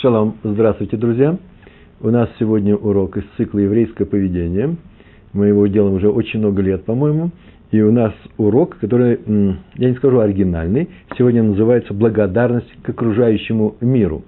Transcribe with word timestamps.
Шалом, 0.00 0.36
здравствуйте, 0.44 0.96
друзья. 0.96 1.36
У 2.00 2.10
нас 2.10 2.28
сегодня 2.38 2.76
урок 2.76 3.16
из 3.16 3.24
цикла 3.36 3.58
«Еврейское 3.58 4.04
поведение». 4.04 4.76
Мы 5.32 5.48
его 5.48 5.66
делаем 5.66 5.94
уже 5.96 6.08
очень 6.08 6.38
много 6.38 6.62
лет, 6.62 6.84
по-моему. 6.84 7.30
И 7.72 7.80
у 7.80 7.90
нас 7.90 8.12
урок, 8.36 8.76
который, 8.78 9.18
я 9.74 9.90
не 9.90 9.96
скажу 9.96 10.20
оригинальный, 10.20 10.88
сегодня 11.18 11.42
называется 11.42 11.94
«Благодарность 11.94 12.70
к 12.84 12.88
окружающему 12.90 13.74
миру». 13.80 14.22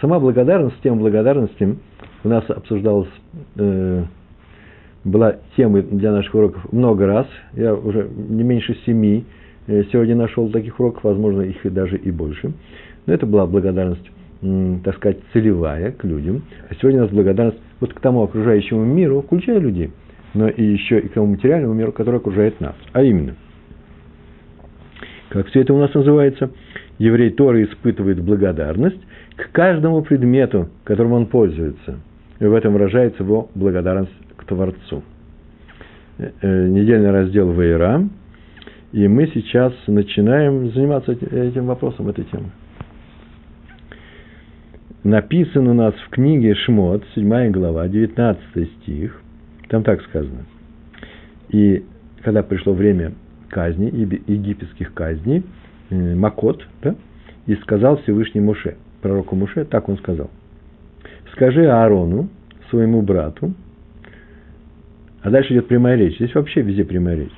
Сама 0.00 0.20
благодарность, 0.20 0.76
тема 0.84 0.98
благодарности 0.98 1.76
у 2.22 2.28
нас 2.28 2.48
обсуждалась, 2.48 3.08
э, 3.56 4.04
была 5.02 5.38
темой 5.56 5.82
для 5.82 6.12
наших 6.12 6.36
уроков 6.36 6.72
много 6.72 7.04
раз. 7.04 7.26
Я 7.54 7.74
уже 7.74 8.08
не 8.16 8.44
меньше 8.44 8.76
семи 8.86 9.24
э, 9.66 9.82
сегодня 9.90 10.14
нашел 10.14 10.48
таких 10.50 10.78
уроков, 10.78 11.02
возможно, 11.02 11.42
их 11.42 11.66
и 11.66 11.68
даже 11.68 11.96
и 11.96 12.12
больше. 12.12 12.52
Но 13.06 13.12
это 13.14 13.26
была 13.26 13.46
благодарность 13.46 14.08
так 14.40 14.96
сказать, 14.96 15.18
целевая 15.32 15.92
к 15.92 16.04
людям. 16.04 16.42
А 16.68 16.74
сегодня 16.74 17.00
у 17.00 17.04
нас 17.04 17.12
благодарность 17.12 17.60
вот 17.80 17.92
к 17.94 18.00
тому 18.00 18.22
окружающему 18.22 18.84
миру, 18.84 19.22
включая 19.22 19.58
людей, 19.58 19.90
но 20.34 20.48
и 20.48 20.62
еще 20.62 20.98
и 21.00 21.08
к 21.08 21.12
тому 21.12 21.26
материальному 21.28 21.74
миру, 21.74 21.92
который 21.92 22.16
окружает 22.16 22.60
нас. 22.60 22.74
А 22.92 23.02
именно, 23.02 23.34
как 25.30 25.46
все 25.48 25.60
это 25.62 25.72
у 25.74 25.78
нас 25.78 25.92
называется, 25.94 26.50
еврей 26.98 27.30
Торы 27.30 27.64
испытывает 27.64 28.22
благодарность 28.22 29.00
к 29.36 29.50
каждому 29.52 30.02
предмету, 30.02 30.68
которым 30.84 31.12
он 31.12 31.26
пользуется. 31.26 31.98
И 32.38 32.44
в 32.44 32.52
этом 32.54 32.74
выражается 32.74 33.22
его 33.22 33.48
благодарность 33.54 34.12
к 34.36 34.44
Творцу. 34.44 35.02
Э, 36.18 36.30
э, 36.42 36.68
недельный 36.68 37.10
раздел 37.10 37.50
Вейра. 37.52 38.06
И 38.92 39.08
мы 39.08 39.26
сейчас 39.34 39.74
начинаем 39.86 40.70
заниматься 40.72 41.12
этим 41.12 41.66
вопросом, 41.66 42.08
этой 42.08 42.24
темой 42.24 42.50
написан 45.06 45.68
у 45.68 45.74
нас 45.74 45.94
в 45.94 46.10
книге 46.10 46.54
Шмот, 46.54 47.04
7 47.14 47.50
глава, 47.50 47.88
19 47.88 48.70
стих. 48.82 49.20
Там 49.68 49.82
так 49.82 50.02
сказано. 50.02 50.44
И 51.48 51.84
когда 52.22 52.42
пришло 52.42 52.72
время 52.72 53.12
казни, 53.48 53.86
египетских 54.26 54.92
казней, 54.92 55.44
э, 55.90 56.14
Макот, 56.14 56.66
да, 56.82 56.96
и 57.46 57.54
сказал 57.56 57.98
Всевышний 57.98 58.40
Муше, 58.40 58.76
пророку 59.00 59.36
Муше, 59.36 59.64
так 59.64 59.88
он 59.88 59.96
сказал. 59.98 60.30
Скажи 61.32 61.66
Аарону, 61.66 62.28
своему 62.70 63.02
брату, 63.02 63.54
а 65.22 65.30
дальше 65.30 65.54
идет 65.54 65.68
прямая 65.68 65.96
речь, 65.96 66.16
здесь 66.16 66.34
вообще 66.34 66.62
везде 66.62 66.84
прямая 66.84 67.16
речь. 67.16 67.32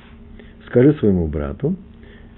Скажи 0.65 0.93
своему 0.93 1.27
брату, 1.27 1.75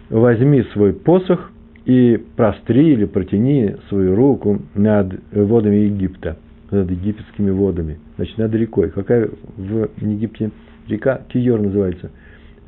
возьми 0.10 0.64
свой 0.74 0.94
посох 0.94 1.52
и 1.86 2.22
простри 2.36 2.94
или 2.94 3.06
протяни 3.06 3.76
свою 3.90 4.16
руку 4.16 4.62
над 4.76 5.14
водами 5.32 5.78
Египта, 5.78 6.38
над 6.70 6.90
египетскими 6.92 7.52
водами, 7.52 8.00
значит, 8.18 8.38
над 8.38 8.54
рекой. 8.54 8.92
Какая 8.92 9.30
в 9.58 9.90
Египте 10.02 10.52
река? 10.88 11.22
Киор 11.30 11.62
называется. 11.62 12.12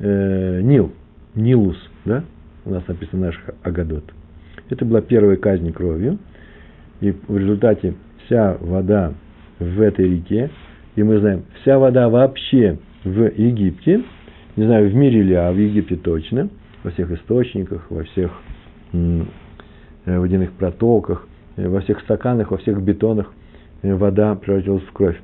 Э, 0.00 0.60
Нил, 0.62 0.92
Нилус, 1.34 1.78
да? 2.04 2.24
У 2.64 2.70
нас 2.70 2.86
написано 2.88 3.26
наш 3.26 3.40
Агадот. 3.62 4.04
Это 4.70 4.84
была 4.84 5.00
первая 5.00 5.36
казнь 5.36 5.70
кровью, 5.72 6.18
и 7.00 7.14
в 7.28 7.36
результате 7.36 7.94
вся 8.24 8.56
вода 8.60 9.12
в 9.58 9.80
этой 9.80 10.08
реке, 10.08 10.50
и 10.96 11.02
мы 11.02 11.18
знаем, 11.18 11.44
вся 11.60 11.78
вода 11.78 12.08
вообще 12.08 12.78
в 13.04 13.30
Египте, 13.36 14.02
не 14.56 14.64
знаю, 14.64 14.88
в 14.88 14.94
мире 14.94 15.22
ли, 15.22 15.34
а 15.34 15.52
в 15.52 15.56
Египте 15.56 15.96
точно, 15.96 16.48
во 16.82 16.90
всех 16.90 17.10
источниках, 17.10 17.90
во 17.90 18.04
всех 18.04 18.32
водяных 20.06 20.52
протоках, 20.52 21.26
э, 21.56 21.68
во 21.68 21.80
всех 21.80 22.00
стаканах, 22.00 22.50
во 22.50 22.58
всех 22.58 22.80
бетонах 22.82 23.32
э, 23.82 23.94
вода 23.94 24.34
превратилась 24.34 24.82
в 24.84 24.92
кровь. 24.92 25.20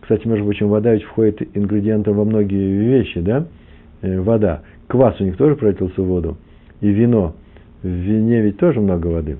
Кстати, 0.00 0.26
между 0.26 0.44
прочим, 0.44 0.68
вода 0.68 0.92
ведь 0.92 1.04
входит 1.04 1.56
ингредиентом 1.56 2.16
во 2.16 2.24
многие 2.24 2.76
вещи, 2.76 3.20
да? 3.20 3.46
Вода. 4.02 4.60
Квас 4.86 5.18
у 5.18 5.24
них 5.24 5.38
тоже 5.38 5.56
превратился 5.56 6.02
в 6.02 6.04
воду. 6.04 6.36
И 6.82 6.90
вино. 6.90 7.34
В 7.82 7.88
вине 7.88 8.42
ведь 8.42 8.58
тоже 8.58 8.80
много 8.82 9.06
воды. 9.06 9.38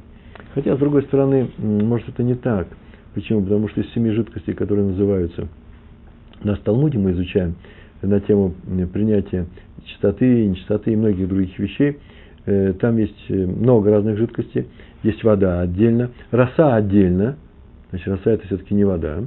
Хотя, 0.54 0.74
с 0.74 0.78
другой 0.78 1.02
стороны, 1.02 1.50
может, 1.58 2.08
это 2.08 2.22
не 2.22 2.34
так. 2.34 2.68
Почему? 3.12 3.42
Потому 3.42 3.68
что 3.68 3.82
из 3.82 3.92
семи 3.92 4.10
жидкостей, 4.12 4.54
которые 4.54 4.86
называются 4.86 5.48
на 6.42 6.56
Талмуде, 6.56 6.96
мы 6.96 7.12
изучаем 7.12 7.56
на 8.00 8.20
тему 8.20 8.54
принятия 8.90 9.44
чистоты, 9.84 10.46
нечистоты 10.46 10.92
и 10.92 10.96
многих 10.96 11.28
других 11.28 11.58
вещей– 11.58 11.98
Э, 12.08 12.13
там 12.80 12.98
есть 12.98 13.24
э, 13.28 13.34
много 13.34 13.90
разных 13.90 14.18
жидкостей, 14.18 14.66
есть 15.02 15.22
вода 15.24 15.60
отдельно, 15.60 16.10
роса 16.30 16.74
отдельно, 16.74 17.36
значит, 17.90 18.08
роса 18.08 18.32
это 18.32 18.46
все-таки 18.46 18.74
не 18.74 18.84
вода 18.84 19.24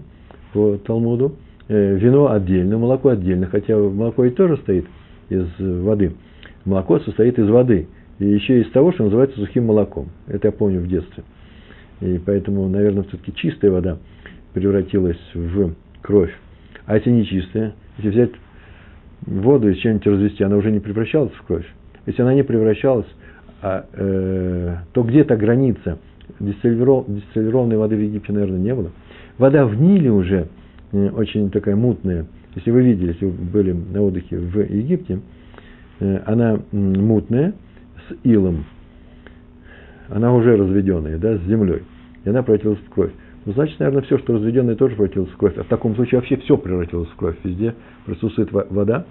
по 0.54 0.78
Талмуду, 0.78 1.36
э, 1.68 1.96
вино 1.96 2.32
отдельно, 2.32 2.78
молоко 2.78 3.10
отдельно, 3.10 3.48
хотя 3.48 3.76
молоко 3.78 4.26
и 4.26 4.30
тоже 4.30 4.58
состоит 4.58 4.86
из 5.30 5.48
воды. 5.60 6.14
Молоко 6.66 7.00
состоит 7.00 7.40
из 7.40 7.50
воды, 7.50 7.88
и 8.20 8.26
еще 8.26 8.62
из 8.62 8.70
того, 8.72 8.92
что 8.92 9.04
называется 9.04 9.40
сухим 9.40 9.66
молоком. 9.66 10.10
Это 10.28 10.50
я 10.50 10.52
помню 10.52 10.82
в 10.82 10.88
детстве. 10.88 11.24
И 12.02 12.20
поэтому, 12.24 12.68
наверное, 12.68 13.04
все-таки 13.04 13.34
чистая 13.34 13.72
вода 13.72 13.98
превратилась 14.54 15.20
в 15.34 15.74
кровь. 16.02 16.34
А 16.86 16.96
если 16.96 17.10
не 17.10 17.26
чистая, 17.26 17.74
если 17.98 18.10
взять 18.10 18.32
воду 19.26 19.70
и 19.70 19.76
чем-нибудь 19.76 20.08
развести, 20.08 20.44
она 20.44 20.58
уже 20.58 20.72
не 20.72 20.80
превращалась 20.80 21.34
в 21.34 21.44
кровь. 21.44 21.66
Если 22.08 22.22
она 22.22 22.34
не 22.34 22.44
превращалась, 22.44 23.06
а, 23.62 23.86
э, 23.94 24.76
то 24.94 25.04
где-то 25.04 25.36
граница 25.36 26.00
дистиллированной 26.40 27.78
воды 27.78 27.96
в 27.96 28.02
Египте, 28.02 28.34
наверное, 28.34 28.60
не 28.60 28.74
было. 28.74 28.92
Вода 29.38 29.66
в 29.66 29.80
Ниле 29.80 30.12
уже 30.12 30.48
э, 30.94 31.10
очень 31.10 31.52
такая 31.52 31.76
мутная. 31.76 32.26
Если 32.56 32.72
вы 32.72 32.82
видели, 32.82 33.10
если 33.10 33.26
вы 33.26 33.32
были 33.32 33.72
на 33.74 34.02
отдыхе 34.02 34.38
в 34.38 34.58
Египте, 34.58 35.20
э, 36.00 36.22
она 36.26 36.60
мутная, 36.72 37.54
с 38.08 38.16
илом. 38.24 38.66
Она 40.08 40.34
уже 40.34 40.56
разведенная, 40.56 41.18
да, 41.18 41.38
с 41.38 41.42
землей. 41.42 41.84
И 42.24 42.30
она 42.30 42.42
превратилась 42.42 42.80
в 42.80 42.90
кровь. 42.90 43.12
Ну, 43.46 43.52
значит, 43.54 43.80
наверное, 43.80 44.04
все, 44.04 44.18
что 44.18 44.34
разведенное, 44.34 44.76
тоже 44.76 44.96
превратилось 44.96 45.30
в 45.30 45.38
кровь. 45.38 45.58
А 45.58 45.64
в 45.64 45.68
таком 45.68 45.96
случае 45.96 46.20
вообще 46.20 46.38
все 46.38 46.58
превратилось 46.58 47.10
в 47.10 47.16
кровь. 47.16 47.36
Везде 47.44 47.76
присутствует 48.06 48.52
вода. 48.52 49.06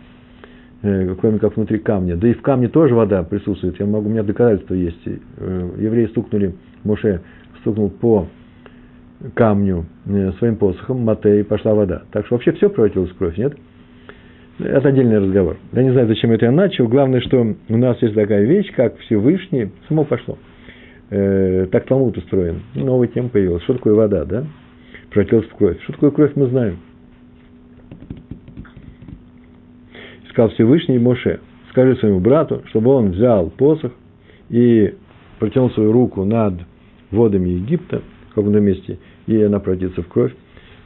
Э, 0.87 1.17
кроме 1.21 1.41
как 1.41 1.57
внутри 1.57 1.79
камня. 1.79 2.17
Да 2.17 2.29
и 2.29 2.33
в 2.33 2.43
камне 2.43 2.69
тоже 2.69 2.95
вода 2.95 3.25
присутствует. 3.25 3.79
Я 3.81 3.87
могу, 3.87 4.09
у 4.09 4.13
меня 4.13 4.23
доказательства 4.23 4.75
есть. 4.75 5.01
Э, 5.05 5.71
евреи 5.79 6.07
стукнули, 6.07 6.55
Моше 6.85 7.23
стукнул 7.61 7.91
по 7.91 8.29
камню 9.35 9.87
э, 10.07 10.33
своим 10.39 10.57
посохом, 10.57 11.01
Матей, 11.01 11.43
пошла 11.43 11.75
вода. 11.75 12.03
Так 12.13 12.27
что 12.27 12.37
вообще 12.37 12.53
все 12.53 12.71
превратилось 12.71 13.11
в 13.11 13.17
кровь, 13.17 13.37
нет? 13.37 13.55
Это 14.61 14.89
отдельный 14.89 15.19
разговор. 15.19 15.57
Я 15.73 15.83
не 15.83 15.91
знаю, 15.91 16.07
зачем 16.07 16.31
это 16.31 16.47
я 16.47 16.53
начал. 16.53 16.87
Главное, 16.87 17.21
что 17.21 17.55
у 17.69 17.77
нас 17.77 18.01
есть 18.01 18.15
такая 18.15 18.45
вещь, 18.45 18.73
как 18.75 18.97
Всевышний, 18.99 19.73
само 19.89 20.05
пошло. 20.05 20.39
Так 21.11 21.85
Талмуд 21.87 22.17
устроен. 22.17 22.63
Новая 22.75 23.09
тема 23.09 23.29
появилась. 23.29 23.63
Что 23.65 23.75
такое 23.75 23.95
вода, 23.95 24.25
да? 24.25 24.45
Превратилась 25.11 25.47
в 25.47 25.55
кровь. 25.57 25.81
Что 25.83 25.93
такое 25.93 26.11
кровь, 26.11 26.33
мы 26.37 26.47
знаем. 26.47 26.79
Сказал 30.37 30.51
Всевышний 30.51 30.99
Моше, 30.99 31.41
скажи 31.71 31.97
своему 31.97 32.21
брату, 32.21 32.63
чтобы 32.67 32.91
он 32.91 33.13
взял 33.13 33.49
посох 33.49 33.93
и 34.51 34.95
протянул 35.39 35.71
свою 35.71 35.93
руку 35.93 36.25
над 36.27 36.61
водами 37.11 37.49
Египта, 37.49 38.03
в 38.31 38.35
каком-то 38.35 38.61
месте, 38.61 38.99
и 39.27 39.41
она 39.41 39.61
пройдется 39.61 40.03
в 40.03 40.09
кровь. 40.09 40.35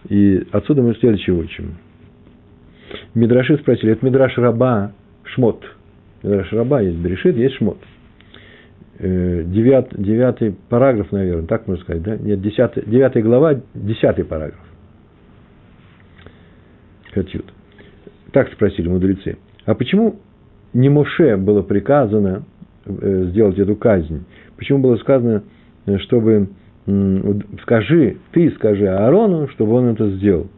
И 0.08 0.46
отсюда 0.52 0.82
мы 0.82 0.94
следующее 0.94 1.34
учим. 1.34 1.78
Мидраши 3.14 3.58
спросили, 3.58 3.92
это 3.92 4.06
Мидраш 4.06 4.38
Раба 4.38 4.92
Шмот. 5.24 5.64
Мидраш 6.22 6.52
Раба 6.52 6.82
есть 6.82 6.98
Берешит, 6.98 7.36
есть 7.36 7.56
Шмот. 7.56 7.78
Э, 9.00 9.42
девят, 9.46 9.88
девятый 10.00 10.54
параграф, 10.68 11.10
наверное, 11.10 11.48
так 11.48 11.66
можно 11.66 11.82
сказать, 11.82 12.02
да? 12.04 12.16
Нет, 12.16 12.40
десятый, 12.40 12.84
девятая 12.86 13.24
глава, 13.24 13.60
десятый 13.74 14.24
параграф. 14.24 14.60
Катют. 17.10 17.52
Так 18.32 18.52
спросили 18.52 18.88
мудрецы. 18.88 19.38
А 19.64 19.74
почему 19.74 20.16
не 20.72 20.88
Моше 20.88 21.36
было 21.36 21.62
приказано 21.62 22.44
э, 22.84 23.24
сделать 23.30 23.58
эту 23.58 23.76
казнь? 23.76 24.24
Почему 24.56 24.78
было 24.78 24.96
сказано, 24.96 25.42
э, 25.86 25.98
чтобы 25.98 26.48
скажи, 27.62 28.16
ты 28.32 28.50
скажи 28.52 28.88
Аарону, 28.88 29.48
чтобы 29.48 29.74
он 29.74 29.86
это 29.88 30.10
сделал? 30.10 30.48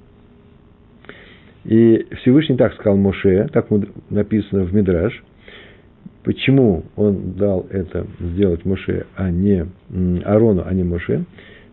И 1.65 2.07
Всевышний 2.21 2.57
так 2.57 2.75
сказал 2.75 2.97
Моше, 2.97 3.49
так 3.53 3.69
написано 4.11 4.65
в 4.65 4.75
Мидраш, 4.75 5.23
почему 6.25 6.85
он 6.97 7.35
дал 7.35 7.67
это 7.71 8.07
сделать 8.19 8.65
Моше, 8.65 9.07
а 9.15 9.31
не 9.31 9.67
Аарону, 10.25 10.65
а 10.67 10.75
не 10.75 10.83
Моше. 10.85 11.25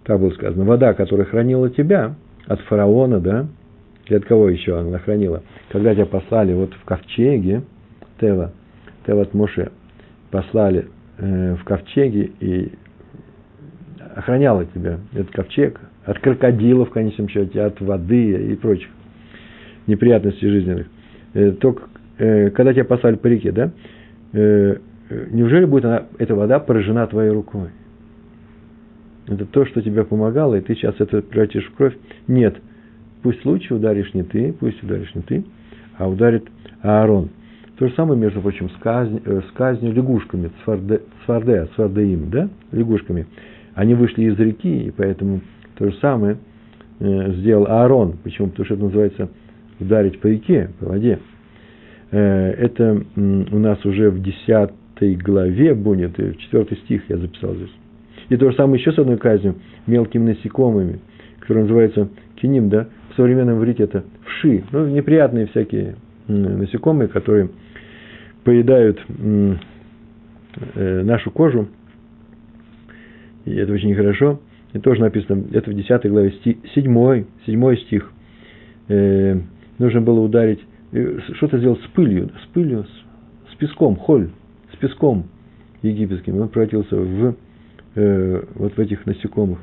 Так 0.04 0.20
было 0.20 0.32
сказано, 0.32 0.66
вода, 0.66 0.94
которая 0.94 1.26
хранила 1.26 1.70
тебя 1.70 2.16
от 2.48 2.60
фараона, 2.62 3.20
да, 3.20 3.48
от 4.16 4.26
кого 4.26 4.50
еще 4.50 4.78
она 4.80 5.00
хранила? 5.00 5.44
Когда 5.72 5.94
тебя 5.94 6.06
послали 6.06 6.54
вот 6.54 6.74
в 6.74 6.84
ковчеге, 6.86 7.64
Тева, 8.20 8.54
Тева 9.06 9.22
от 9.22 9.34
Моше, 9.34 9.72
послали 10.32 10.88
э, 11.18 11.56
в 11.56 11.64
ковчеге 11.64 12.32
и 12.40 12.72
охраняла 14.16 14.66
тебя 14.66 15.00
этот 15.14 15.32
ковчег 15.32 15.80
от 16.06 16.20
крокодилов, 16.20 16.90
в 16.90 16.92
конечном 16.92 17.30
счете, 17.30 17.62
от 17.62 17.80
воды 17.82 18.52
и 18.52 18.56
прочих 18.56 18.90
неприятностей 19.88 20.50
жизненных. 20.50 20.88
Э, 21.34 21.52
только 21.52 21.84
э, 22.18 22.50
когда 22.52 22.74
тебя 22.74 22.86
послали 22.86 23.16
по 23.16 23.28
реке, 23.28 23.52
да, 23.52 23.72
э, 24.34 24.78
неужели 25.32 25.66
будет 25.66 25.86
она, 25.86 26.04
эта 26.18 26.36
вода 26.36 26.60
поражена 26.60 27.08
твоей 27.08 27.32
рукой? 27.32 27.70
Это 29.28 29.46
то, 29.46 29.66
что 29.66 29.82
тебе 29.82 30.04
помогало, 30.04 30.56
и 30.56 30.62
ты 30.62 30.74
сейчас 30.74 30.96
это 31.00 31.22
превратишь 31.22 31.68
в 31.68 31.76
кровь. 31.76 31.96
Нет, 32.28 32.56
пусть 33.22 33.46
лучше 33.46 33.76
ударишь 33.76 34.14
не 34.14 34.24
ты, 34.24 34.54
пусть 34.54 34.82
ударишь 34.84 35.14
не 35.16 35.22
ты, 35.22 35.44
а 35.98 36.10
ударит 36.10 36.48
Аарон. 36.82 37.30
То 37.78 37.88
же 37.88 37.94
самое, 37.96 38.20
между 38.20 38.42
прочим, 38.42 38.70
с, 38.70 38.74
казнь, 38.82 39.22
с 39.26 39.52
казнью 39.54 39.94
лягушками, 39.94 40.52
цварде, 40.64 41.02
цварде, 41.26 41.68
цвардеим, 41.76 42.30
да, 42.30 42.50
лягушками. 42.72 43.26
Они 43.74 43.96
вышли 43.96 44.24
из 44.24 44.38
реки, 44.38 44.88
и 44.88 44.92
поэтому 44.92 45.42
то 45.78 45.90
же 45.90 45.96
самое 46.02 46.38
э, 47.00 47.32
сделал 47.36 47.68
Аарон. 47.68 48.18
Почему? 48.24 48.50
Потому 48.50 48.66
что 48.66 48.74
это 48.74 48.84
называется 48.84 49.30
ударить 49.80 50.20
по 50.20 50.28
реке, 50.28 50.72
по 50.80 50.88
воде. 50.88 51.20
Э, 52.12 52.52
это 52.52 53.02
у 53.16 53.60
нас 53.60 53.86
уже 53.86 54.10
в 54.10 54.22
10 54.22 55.24
главе 55.24 55.74
будет, 55.74 56.18
4 56.18 56.76
стих 56.84 57.04
я 57.08 57.18
записал 57.18 57.56
здесь. 57.56 57.72
И 58.28 58.36
то 58.36 58.50
же 58.52 58.58
самое 58.58 58.80
еще 58.80 58.92
с 58.92 59.00
одной 59.00 59.18
казнью, 59.18 59.56
мелкими 59.88 60.32
насекомыми, 60.32 61.00
которые 61.40 61.64
называются 61.64 62.10
киним, 62.36 62.70
да, 62.70 62.88
современном 63.20 63.58
иврите 63.58 63.84
это 63.84 64.06
вши, 64.24 64.64
ну, 64.72 64.88
неприятные 64.88 65.48
всякие 65.48 65.96
насекомые, 66.30 67.10
которые 67.10 67.50
поедают 68.46 68.98
э, 69.10 69.56
нашу 71.04 71.30
кожу, 71.30 71.68
и 73.44 73.54
это 73.56 73.74
очень 73.74 73.94
хорошо. 73.94 74.40
И 74.72 74.80
тоже 74.80 75.02
написано, 75.02 75.44
это 75.52 75.70
в 75.70 75.74
10 75.74 76.10
главе, 76.10 76.34
7, 76.44 77.26
7 77.46 77.76
стих. 77.78 78.10
Э, 78.88 79.38
нужно 79.80 80.00
было 80.00 80.22
ударить, 80.22 80.62
э, 80.94 81.20
что-то 81.36 81.58
сделать 81.58 81.82
с 81.82 81.88
пылью, 81.88 82.32
с 82.42 82.48
пылью, 82.54 82.86
с, 82.86 83.52
с 83.54 83.56
песком, 83.58 83.98
холь, 83.98 84.30
с 84.74 84.78
песком 84.78 85.26
египетским. 85.82 86.40
Он 86.40 86.48
превратился 86.48 86.96
в 86.96 87.36
э, 87.96 88.44
вот 88.56 88.78
в 88.78 88.80
этих 88.80 89.06
насекомых. 89.06 89.60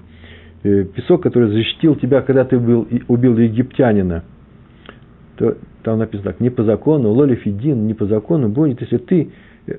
Э, 0.66 0.84
песок, 0.84 1.22
который 1.22 1.50
защитил 1.50 1.94
тебя, 1.94 2.22
когда 2.22 2.44
ты 2.44 2.56
убил, 2.56 2.88
убил 3.06 3.38
египтянина. 3.38 4.24
То, 5.36 5.56
там 5.84 5.98
написано 5.98 6.32
так, 6.32 6.40
не 6.40 6.50
по 6.50 6.64
закону, 6.64 7.10
лоли 7.12 7.36
фидин, 7.36 7.86
не 7.86 7.94
по 7.94 8.06
закону 8.06 8.48
будет, 8.48 8.80
если 8.80 8.96
ты 8.96 9.30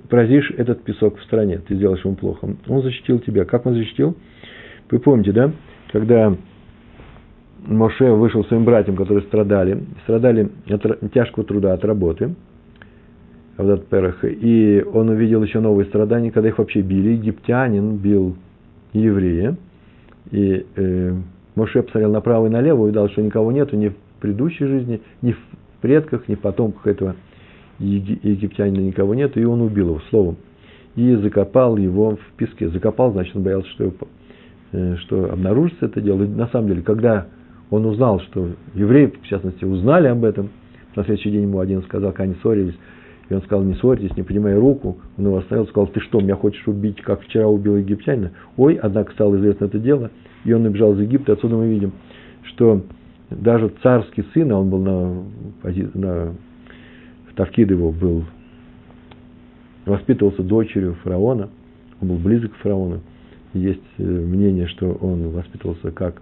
поразишь 0.09 0.49
этот 0.55 0.83
песок 0.83 1.17
в 1.17 1.23
стране, 1.23 1.57
ты 1.57 1.75
сделаешь 1.75 2.05
ему 2.05 2.15
плохо. 2.15 2.55
Он 2.67 2.81
защитил 2.83 3.19
тебя. 3.19 3.43
Как 3.43 3.65
он 3.65 3.73
защитил? 3.73 4.15
Вы 4.89 4.99
помните, 4.99 5.33
да? 5.33 5.51
Когда 5.91 6.33
Моше 7.65 8.09
вышел 8.11 8.45
своим 8.45 8.63
братьям, 8.63 8.95
которые 8.95 9.23
страдали, 9.25 9.83
страдали 10.03 10.49
от 10.69 11.11
тяжкого 11.11 11.45
труда, 11.45 11.73
от 11.73 11.83
работы, 11.83 12.33
в 13.57 13.77
Перах, 13.89 14.23
и 14.23 14.85
он 14.93 15.09
увидел 15.09 15.43
еще 15.43 15.59
новые 15.59 15.87
страдания, 15.87 16.31
когда 16.31 16.47
их 16.47 16.59
вообще 16.59 16.81
били. 16.81 17.09
Египтянин 17.09 17.97
бил 17.97 18.37
еврея, 18.93 19.57
и 20.31 20.65
э, 20.75 21.13
Моше 21.55 21.81
посмотрел 21.81 22.11
направо 22.11 22.47
и 22.47 22.49
налево, 22.49 22.83
увидел, 22.83 23.09
что 23.09 23.21
никого 23.21 23.51
нету 23.51 23.75
ни 23.75 23.89
в 23.89 23.95
предыдущей 24.19 24.65
жизни, 24.65 25.01
ни 25.21 25.31
в 25.31 25.39
предках, 25.81 26.27
ни 26.27 26.35
в 26.35 26.39
потомках 26.39 26.85
этого 26.87 27.15
египтянина 27.79 28.81
никого 28.81 29.13
нету, 29.13 29.39
и 29.39 29.43
он 29.43 29.61
убил 29.61 29.89
его 29.89 29.99
словом. 30.09 30.37
И 30.95 31.13
закопал 31.15 31.77
его 31.77 32.15
в 32.15 32.37
песке. 32.37 32.69
Закопал, 32.69 33.11
значит, 33.11 33.35
он 33.35 33.43
боялся, 33.43 33.69
что, 33.69 33.83
его, 33.85 33.95
э, 34.71 34.95
что 34.97 35.31
обнаружится 35.31 35.85
это 35.85 36.01
дело. 36.01 36.23
И 36.23 36.27
на 36.27 36.47
самом 36.47 36.69
деле, 36.69 36.81
когда 36.81 37.27
он 37.69 37.85
узнал, 37.85 38.19
что 38.21 38.51
евреи, 38.73 39.13
в 39.21 39.27
частности, 39.27 39.65
узнали 39.65 40.07
об 40.07 40.23
этом, 40.23 40.49
на 40.95 41.03
следующий 41.03 41.31
день 41.31 41.43
ему 41.43 41.59
один 41.59 41.83
сказал, 41.83 42.11
как 42.11 42.21
они 42.21 42.35
ссорились, 42.41 42.75
и 43.29 43.33
он 43.33 43.41
сказал, 43.41 43.63
не 43.63 43.75
ссорьтесь, 43.75 44.15
не 44.15 44.23
поднимая 44.23 44.57
руку. 44.57 44.97
Он 45.17 45.25
его 45.25 45.37
остановил, 45.37 45.67
сказал, 45.67 45.87
ты 45.87 45.99
что, 45.99 46.21
меня 46.21 46.35
хочешь 46.35 46.65
убить, 46.67 47.01
как 47.01 47.21
вчера 47.21 47.47
убил 47.47 47.75
египтянина? 47.77 48.31
Ой, 48.55 48.75
однако 48.75 49.11
стало 49.13 49.35
известно 49.35 49.65
это 49.65 49.79
дело, 49.79 50.11
и 50.45 50.53
он 50.53 50.63
набежал 50.63 50.93
из 50.93 51.01
Египта. 51.01 51.33
Отсюда 51.33 51.55
мы 51.55 51.67
видим, 51.67 51.91
что 52.43 52.81
даже 53.29 53.71
царский 53.83 54.23
сын, 54.33 54.51
а 54.51 54.59
он 54.59 54.69
был 54.69 54.79
на, 54.79 55.23
на 55.93 56.35
Тавкид 57.35 57.69
его 57.69 57.91
был, 57.91 58.23
воспитывался 59.85 60.41
дочерью 60.41 60.95
фараона, 61.03 61.49
он 62.01 62.07
был 62.07 62.17
близок 62.17 62.53
к 62.53 62.57
фараону. 62.57 63.01
Есть 63.53 63.81
э, 63.97 64.03
мнение, 64.03 64.67
что 64.67 64.91
он 64.91 65.29
воспитывался 65.29 65.91
как 65.91 66.21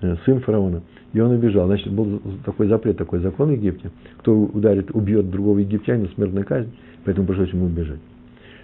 э, 0.00 0.16
сын 0.24 0.40
фараона. 0.40 0.82
И 1.12 1.20
он 1.20 1.32
убежал. 1.32 1.66
Значит, 1.66 1.92
был 1.92 2.20
такой 2.44 2.68
запрет, 2.68 2.96
такой 2.96 3.20
закон 3.20 3.48
в 3.48 3.52
Египте. 3.52 3.90
Кто 4.18 4.34
ударит, 4.34 4.90
убьет 4.94 5.30
другого 5.30 5.58
египтянина, 5.58 6.08
смертная 6.14 6.44
казнь. 6.44 6.70
Поэтому 7.04 7.26
пришлось 7.26 7.50
ему 7.50 7.66
убежать. 7.66 8.00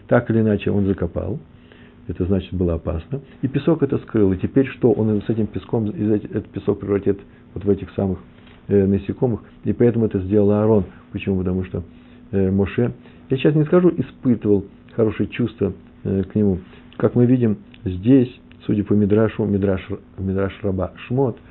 Так 0.09 0.31
или 0.31 0.41
иначе, 0.41 0.71
он 0.71 0.87
закопал. 0.87 1.39
Это 2.07 2.27
значит, 2.27 2.53
было 2.53 2.75
опасно. 2.75 3.23
И 3.41 3.49
песок 3.49 3.83
это 3.83 3.97
скрыл. 3.99 4.33
И 4.33 4.37
теперь 4.37 4.67
что? 4.67 4.93
Он 4.93 5.23
с 5.23 5.29
этим 5.31 5.47
песком, 5.47 5.87
этот 5.89 6.49
песок 6.49 6.81
превратит 6.81 7.19
вот 7.55 7.65
в 7.65 7.71
этих 7.71 7.91
самых 7.93 8.19
э, 8.69 8.85
насекомых. 8.85 9.41
И 9.65 9.73
поэтому 9.73 10.05
это 10.05 10.19
сделал 10.19 10.51
Аарон. 10.53 10.85
Почему? 11.13 11.39
Потому 11.39 11.65
что 11.65 11.83
э, 12.31 12.51
Моше, 12.51 12.93
я 13.31 13.37
сейчас 13.39 13.55
не 13.55 13.65
скажу, 13.65 13.91
испытывал 13.97 14.67
хорошее 14.95 15.31
чувство 15.31 15.73
э, 16.03 16.25
к 16.25 16.35
нему. 16.35 16.59
Как 16.99 17.15
мы 17.15 17.25
видим 17.25 17.57
здесь, 17.87 18.29
судя 18.67 18.85
по 18.85 18.93
Мидрашу, 18.93 19.47
Мидраш, 19.47 19.89
Мидраш 20.19 20.53
Раба 20.63 20.93
Шмот– 21.07 21.39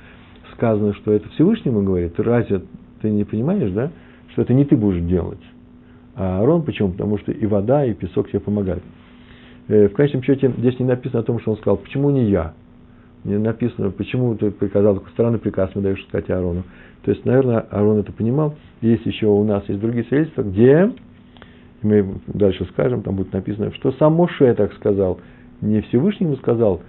сказано, 0.63 0.94
что 0.94 1.12
это 1.12 1.27
Всевышнему 1.31 1.83
говорит, 1.83 2.18
разве 2.18 2.62
ты 3.01 3.10
не 3.10 3.25
понимаешь, 3.25 3.69
да, 3.71 3.92
что 4.31 4.44
это 4.44 4.54
не 4.54 4.63
ты 4.63 4.77
будешь 4.77 5.04
делать? 5.04 5.42
А 6.15 6.39
Аарон 6.39 6.63
почему? 6.63 6.92
Потому 6.92 7.18
что 7.18 7.33
и 7.33 7.45
вода, 7.45 7.86
и 7.86 7.94
песок 7.94 8.30
тебе 8.30 8.39
помогают. 8.39 8.81
Э, 9.68 9.89
в 9.89 9.94
конечном 9.94 10.24
счете 10.24 10.54
здесь 10.57 10.80
не 10.80 10.86
написано 10.86 11.19
о 11.19 11.24
том, 11.24 11.42
что 11.42 11.51
он 11.51 11.57
сказал, 11.57 11.75
почему 11.75 12.12
не 12.12 12.30
я? 12.30 12.54
Не 13.25 13.38
написано, 13.39 13.92
почему 13.92 14.36
ты 14.36 14.51
приказал, 14.51 14.95
такой 14.95 15.12
странный 15.12 15.39
приказ 15.39 15.71
мы 15.75 15.81
даешь 15.81 16.01
сказать 16.07 16.30
Аарону. 16.30 16.63
То 17.04 17.12
есть, 17.12 17.25
наверное, 17.25 17.60
Аарон 17.60 18.00
это 18.00 18.13
понимал. 18.13 18.56
Есть 18.80 19.06
еще 19.06 19.27
у 19.27 19.44
нас 19.44 19.68
есть 19.68 19.81
другие 19.81 20.06
свидетельства, 20.06 20.44
где, 20.44 20.94
мы 21.81 22.19
дальше 22.27 22.65
скажем, 22.71 23.01
там 23.01 23.18
будет 23.18 23.33
написано, 23.33 23.74
что 23.74 23.92
сам 23.94 24.13
Моше 24.13 24.54
так 24.54 24.74
сказал. 24.75 25.19
Не 25.60 25.81
Всевышнему 25.81 26.38
сказал, 26.38 26.82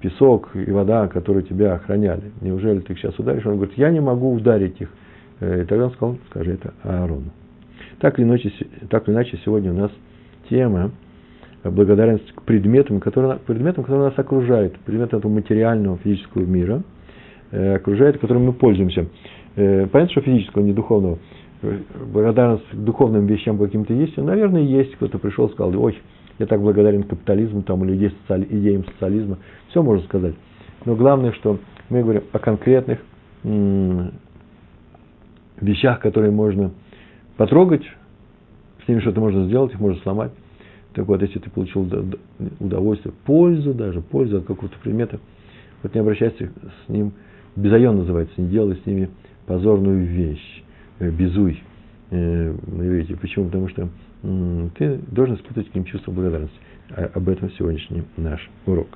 песок 0.00 0.50
и 0.54 0.70
вода, 0.70 1.08
которые 1.08 1.44
тебя 1.44 1.74
охраняли. 1.74 2.32
Неужели 2.40 2.80
ты 2.80 2.92
их 2.92 2.98
сейчас 2.98 3.18
ударишь? 3.18 3.46
Он 3.46 3.56
говорит, 3.56 3.76
я 3.76 3.90
не 3.90 4.00
могу 4.00 4.32
ударить 4.32 4.80
их. 4.80 4.90
Э, 5.40 5.62
и 5.62 5.64
тогда 5.64 5.86
он 5.86 5.90
сказал, 5.92 6.18
скажи 6.30 6.52
это 6.52 6.74
Аарону. 6.82 7.30
Так 8.00 8.18
или 8.18 8.26
иначе, 8.26 8.52
так 8.90 9.08
или 9.08 9.14
иначе 9.14 9.38
сегодня 9.44 9.72
у 9.72 9.76
нас 9.76 9.90
тема 10.48 10.92
благодарность 11.64 12.32
к 12.32 12.42
предметам, 12.42 13.00
которые, 13.00 13.38
предметам, 13.38 13.84
которые 13.84 14.08
нас 14.08 14.18
окружают, 14.18 14.78
предметам 14.80 15.18
этого 15.18 15.32
материального 15.32 15.98
физического 15.98 16.42
мира, 16.44 16.82
э, 17.50 17.76
окружает, 17.76 18.18
которым 18.18 18.44
мы 18.46 18.52
пользуемся. 18.52 19.06
Э, 19.56 19.86
понятно, 19.86 20.12
что 20.12 20.20
физического, 20.20 20.62
не 20.62 20.72
духовного. 20.72 21.18
Благодарность 22.12 22.68
к 22.70 22.76
духовным 22.76 23.26
вещам 23.26 23.58
каким-то 23.58 23.92
есть? 23.92 24.16
Наверное, 24.16 24.62
есть. 24.62 24.94
Кто-то 24.94 25.18
пришел 25.18 25.46
и 25.46 25.52
сказал, 25.52 25.76
ой, 25.82 25.98
я 26.38 26.46
так 26.46 26.60
благодарен 26.60 27.02
капитализму 27.02 27.62
там, 27.62 27.84
или 27.84 27.96
идеям, 27.96 28.12
социали, 28.22 28.46
идеям 28.50 28.84
социализма. 28.84 29.38
Все 29.68 29.82
можно 29.82 30.04
сказать. 30.04 30.34
Но 30.84 30.94
главное, 30.94 31.32
что 31.32 31.58
мы 31.88 32.02
говорим 32.02 32.22
о 32.32 32.38
конкретных 32.38 33.00
вещах, 35.60 36.00
которые 36.00 36.30
можно 36.30 36.70
потрогать, 37.36 37.82
с 38.84 38.88
ними 38.88 39.00
что-то 39.00 39.20
можно 39.20 39.46
сделать, 39.46 39.72
их 39.72 39.80
можно 39.80 40.00
сломать. 40.02 40.32
Так 40.94 41.06
вот, 41.06 41.20
если 41.22 41.38
ты 41.38 41.50
получил 41.50 41.88
удовольствие, 42.60 43.14
пользу 43.24 43.74
даже, 43.74 44.00
пользу 44.00 44.38
от 44.38 44.44
какого-то 44.44 44.76
предмета, 44.82 45.20
вот 45.82 45.94
не 45.94 46.00
обращайся 46.00 46.50
с 46.86 46.88
ним, 46.88 47.12
безайон 47.54 47.98
называется, 47.98 48.40
не 48.40 48.48
делай 48.48 48.76
с 48.82 48.86
ними 48.86 49.10
позорную 49.46 50.04
вещь, 50.04 50.64
э, 50.98 51.10
безуй 51.10 51.62
на 52.10 52.86
иврите. 52.86 53.16
Почему? 53.16 53.46
Потому 53.46 53.68
что 53.68 53.88
ты 54.22 54.98
должен 55.10 55.36
испытывать 55.36 55.70
к 55.70 55.74
ним 55.74 55.84
чувство 55.84 56.10
благодарности. 56.10 56.58
А, 56.90 57.10
об 57.14 57.28
этом 57.28 57.50
сегодняшний 57.52 58.02
наш 58.16 58.48
урок. 58.66 58.88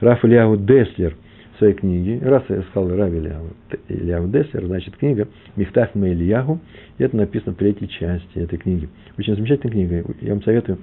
Раф 0.00 0.24
Ильяу 0.24 0.56
Деслер 0.56 1.14
в 1.54 1.58
своей 1.58 1.74
книге, 1.74 2.20
раз 2.22 2.42
я 2.48 2.62
сказал 2.70 2.96
Раф 2.96 3.12
Ильяу, 3.12 3.48
Ильяу 3.88 4.28
Деслер, 4.28 4.66
значит 4.66 4.96
книга 4.96 5.28
Михтаф 5.56 5.94
Мейлияху, 5.94 6.58
и 6.98 7.04
это 7.04 7.16
написано 7.16 7.52
в 7.52 7.56
третьей 7.56 7.88
части 7.88 8.38
этой 8.38 8.58
книги. 8.58 8.88
Очень 9.18 9.36
замечательная 9.36 9.72
книга, 9.72 10.14
я 10.20 10.32
вам 10.32 10.42
советую. 10.42 10.78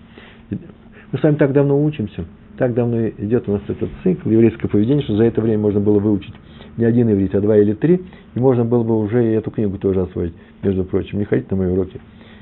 Мы 0.50 1.20
с 1.20 1.24
вами 1.24 1.36
так 1.36 1.52
давно 1.52 1.84
учимся, 1.84 2.26
так 2.58 2.74
давно 2.74 3.08
идет 3.10 3.48
у 3.50 3.54
нас 3.54 3.62
этот 3.68 3.90
цикл 4.04 4.30
еврейского 4.30 4.70
поведения, 4.70 5.02
что 5.02 5.16
за 5.16 5.24
это 5.24 5.42
время 5.42 5.62
можно 5.62 5.80
было 5.80 6.00
выучить 6.00 6.34
не 6.78 6.86
один 6.86 7.12
иврит, 7.12 7.36
а 7.36 7.42
два 7.42 7.58
или 7.58 7.74
три, 7.74 8.02
и 8.36 8.40
можно 8.40 8.66
было 8.66 8.84
бы 8.84 8.98
уже 9.00 9.24
и 9.24 9.34
эту 9.34 9.52
книгу 9.52 9.78
тоже 9.78 10.02
освоить, 10.02 10.34
между 10.62 10.84
прочим. 10.84 11.20
Не 11.20 11.26
ходите 11.26 11.48
на 11.52 11.58
мои 11.58 11.68
уроки. 11.68 12.00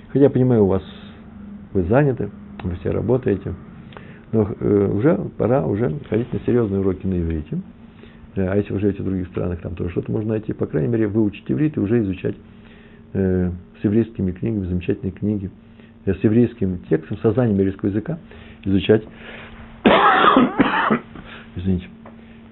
Хотя 0.08 0.26
я 0.26 0.30
понимаю, 0.30 0.64
у 0.64 0.68
вас 0.68 0.84
вы 1.74 1.84
заняты, 1.84 2.30
вы 2.64 2.76
все 2.76 2.92
работаете, 2.92 3.54
но 4.32 4.48
э, 4.60 4.92
уже 4.94 5.18
пора 5.38 5.66
уже 5.66 5.94
ходить 6.10 6.32
на 6.32 6.40
серьезные 6.46 6.82
уроки 6.82 7.06
на 7.06 7.20
иврите. 7.20 7.62
а 8.36 8.56
если 8.56 8.74
вы 8.74 8.80
живете 8.80 9.02
в 9.02 9.06
других 9.06 9.28
странах, 9.28 9.60
там 9.62 9.76
тоже 9.76 9.92
что-то 9.92 10.12
можно 10.12 10.32
найти. 10.32 10.54
По 10.54 10.66
крайней 10.66 10.90
мере, 10.90 11.08
выучить 11.08 11.50
иврит 11.50 11.78
и 11.78 11.80
уже 11.80 12.02
изучать 12.02 12.36
э, 13.14 13.52
с 13.80 13.84
еврейскими 13.84 14.32
книгами, 14.32 14.66
замечательные 14.66 15.12
книги, 15.12 15.50
э, 16.06 16.14
с 16.14 16.24
еврейским 16.24 16.80
текстом, 16.90 17.18
сознанием 17.18 17.58
еврейского 17.58 17.90
языка, 17.90 18.20
изучать, 18.64 19.04
извините, 21.56 21.86
э, 21.86 22.01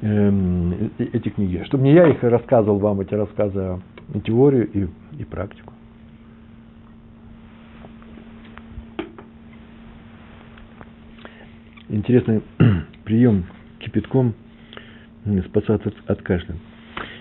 эти 0.02 1.30
книги. 1.30 1.64
Чтобы 1.66 1.84
не 1.84 1.94
я 1.94 2.08
их 2.08 2.24
рассказывал 2.24 2.80
вам, 2.80 3.02
эти 3.02 3.14
рассказы, 3.14 3.60
а 3.60 3.80
теорию 4.24 4.70
и, 4.72 4.88
и 5.20 5.26
практику. 5.26 5.74
Интересный 11.90 12.42
прием 13.04 13.46
кипятком 13.80 14.36
спасать 15.48 15.86
от, 15.86 15.94
от 16.08 16.22
кашля. 16.22 16.56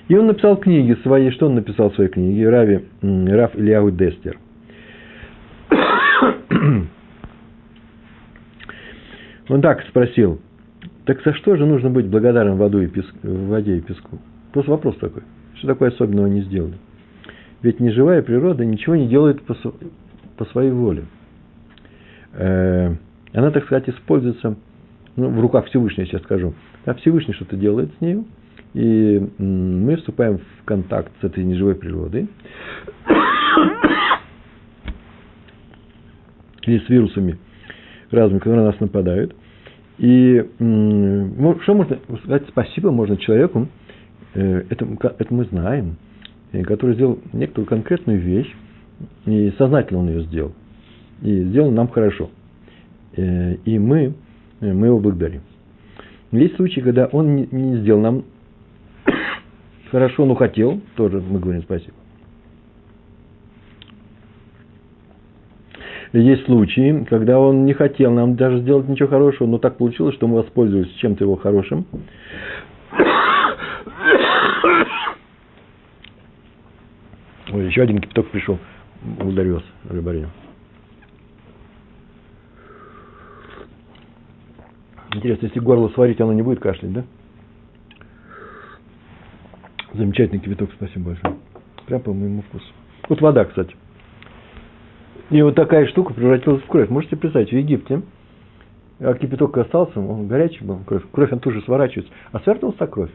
И 0.09 0.17
он 0.17 0.27
написал 0.27 0.57
книги 0.57 0.97
свои. 1.03 1.31
Что 1.31 1.47
он 1.47 1.55
написал 1.55 1.91
в 1.91 1.95
своей 1.95 2.11
книге? 2.11 2.49
Рави, 2.49 2.85
Раф 3.03 3.57
Ильяу 3.57 3.91
Дестер. 3.91 4.39
Он 9.49 9.63
так 9.63 9.83
спросил, 9.89 10.41
так 11.09 11.25
за 11.25 11.33
что 11.33 11.57
же 11.57 11.65
нужно 11.65 11.89
быть 11.89 12.07
благодарным 12.07 12.59
воду 12.59 12.83
и 12.83 12.87
песк, 12.87 13.09
воде 13.23 13.79
и 13.79 13.81
песку? 13.81 14.19
Просто 14.53 14.73
вопрос 14.73 14.95
такой. 14.99 15.23
Что 15.55 15.69
такое 15.69 15.89
особенного 15.89 16.27
не 16.27 16.43
сделали? 16.43 16.75
Ведь 17.63 17.81
неживая 17.81 18.21
природа 18.21 18.67
ничего 18.67 18.95
не 18.95 19.09
делает 19.09 19.41
по, 19.41 19.57
по 20.37 20.45
своей 20.45 20.71
воле. 20.71 21.07
Э, 22.35 22.95
она, 23.33 23.51
так 23.51 23.65
сказать, 23.65 23.89
используется 23.89 24.57
ну, 25.17 25.31
в 25.31 25.41
руках 25.41 25.65
Всевышнего, 25.69 26.07
сейчас 26.07 26.21
скажу. 26.25 26.53
А 26.85 26.93
Всевышний 26.93 27.33
что-то 27.33 27.57
делает 27.57 27.91
с 27.97 28.01
ней, 28.03 28.27
и 28.75 29.31
мы 29.39 29.97
вступаем 29.97 30.41
в 30.41 30.65
контакт 30.67 31.11
с 31.23 31.25
этой 31.25 31.43
неживой 31.43 31.75
природой, 31.75 32.29
или 36.67 36.79
с 36.81 36.89
вирусами 36.91 37.39
разными, 38.11 38.41
которые 38.41 38.61
на 38.61 38.73
нас 38.73 38.79
нападают. 38.79 39.35
И 39.99 40.45
что 40.59 41.75
можно 41.75 41.99
сказать 42.23 42.45
спасибо 42.49 42.91
можно 42.91 43.17
человеку, 43.17 43.67
э, 44.35 44.65
это, 44.71 44.87
это 45.19 45.35
мы 45.35 45.45
знаем, 45.47 45.97
э, 46.53 46.63
который 46.63 46.95
сделал 46.95 47.19
некоторую 47.33 47.67
конкретную 47.67 48.21
вещь, 48.21 48.55
и 49.27 49.53
сознательно 49.59 50.01
он 50.01 50.09
ее 50.09 50.23
сделал, 50.25 50.53
и 51.23 51.43
сделал 51.45 51.73
нам 51.73 51.89
хорошо. 51.89 52.31
Э, 53.17 53.55
и 53.65 53.79
мы, 53.79 54.15
мы 54.61 54.87
его 54.87 55.01
благодарим. 55.01 55.41
Есть 56.31 56.57
случаи, 56.57 56.81
когда 56.81 57.07
он 57.07 57.35
не 57.51 57.79
сделал 57.79 58.01
нам 58.01 58.25
хорошо, 59.91 60.27
но 60.27 60.37
хотел, 60.37 60.81
тоже 60.95 61.21
мы 61.21 61.41
говорим 61.41 61.63
спасибо. 61.63 61.95
Есть 66.13 66.47
случаи, 66.47 67.05
когда 67.09 67.39
он 67.39 67.67
не 67.67 67.75
хотел 67.75 68.13
нам 68.13 68.35
даже 68.35 68.61
сделать 68.61 68.89
ничего 68.89 69.09
хорошего, 69.09 69.47
но 69.47 69.59
так 69.59 69.77
получилось, 69.77 70.15
что 70.15 70.27
мы 70.27 70.37
воспользовались 70.37 70.91
чем-то 70.95 71.25
его 71.25 71.37
хорошим. 71.37 71.85
Ой, 77.53 77.67
еще 77.67 77.83
один 77.83 77.99
кипяток 77.99 78.29
пришел. 78.29 78.59
Вас, 79.03 79.63
Рыбарин. 79.89 80.29
Интересно, 85.15 85.47
если 85.47 85.61
горло 85.61 85.89
сварить, 85.91 86.21
оно 86.21 86.33
не 86.33 86.43
будет 86.43 86.61
кашлять, 86.61 86.93
да? 86.93 87.05
Замечательный 89.95 90.41
кипяток, 90.41 90.71
спасибо 90.75 91.07
большое. 91.07 91.37
Прям 91.87 92.01
по 92.01 92.13
моему 92.13 92.43
вкусу. 92.43 92.67
Вот 93.09 93.21
вода, 93.21 93.45
кстати. 93.45 93.75
И 95.31 95.43
вот 95.43 95.55
такая 95.55 95.87
штука 95.89 96.15
превратилась 96.15 96.63
в 96.63 96.67
кровь. 96.67 96.89
Можете 96.89 97.17
представить, 97.17 97.51
в 97.51 97.57
Египте, 97.57 98.03
а 99.01 99.15
кипяток 99.15 99.57
остался, 99.59 100.01
он 100.01 100.27
горячий 100.27 100.65
был, 100.65 100.79
кровь. 100.87 101.03
Кровь, 101.13 101.33
он 101.33 101.41
тут 101.41 101.55
же 101.55 101.63
сворачивается. 101.63 102.13
А 102.33 102.41
свернулась 102.41 102.77
так 102.77 102.91
кровь. 102.91 103.11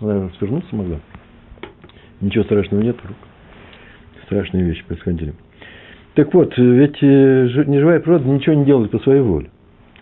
Наверное, 0.00 0.30
свернуться 0.38 0.74
могла. 0.74 0.96
Ничего 2.20 2.44
страшного 2.44 2.82
нет. 2.82 2.96
Страшные 4.24 4.64
вещи 4.64 4.84
происходили. 4.84 5.34
Так 6.14 6.34
вот, 6.34 6.52
ведь 6.56 6.98
э, 7.02 7.64
неживая 7.66 8.00
природа 8.00 8.28
ничего 8.28 8.54
не 8.54 8.64
делает 8.64 8.90
по 8.90 8.98
своей 8.98 9.20
воле. 9.20 9.50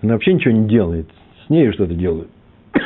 Она 0.02 0.14
вообще 0.14 0.32
ничего 0.32 0.54
не 0.54 0.66
делает. 0.66 1.08
С 1.46 1.50
ней 1.50 1.70
что-то 1.72 1.94
делают. 1.94 2.28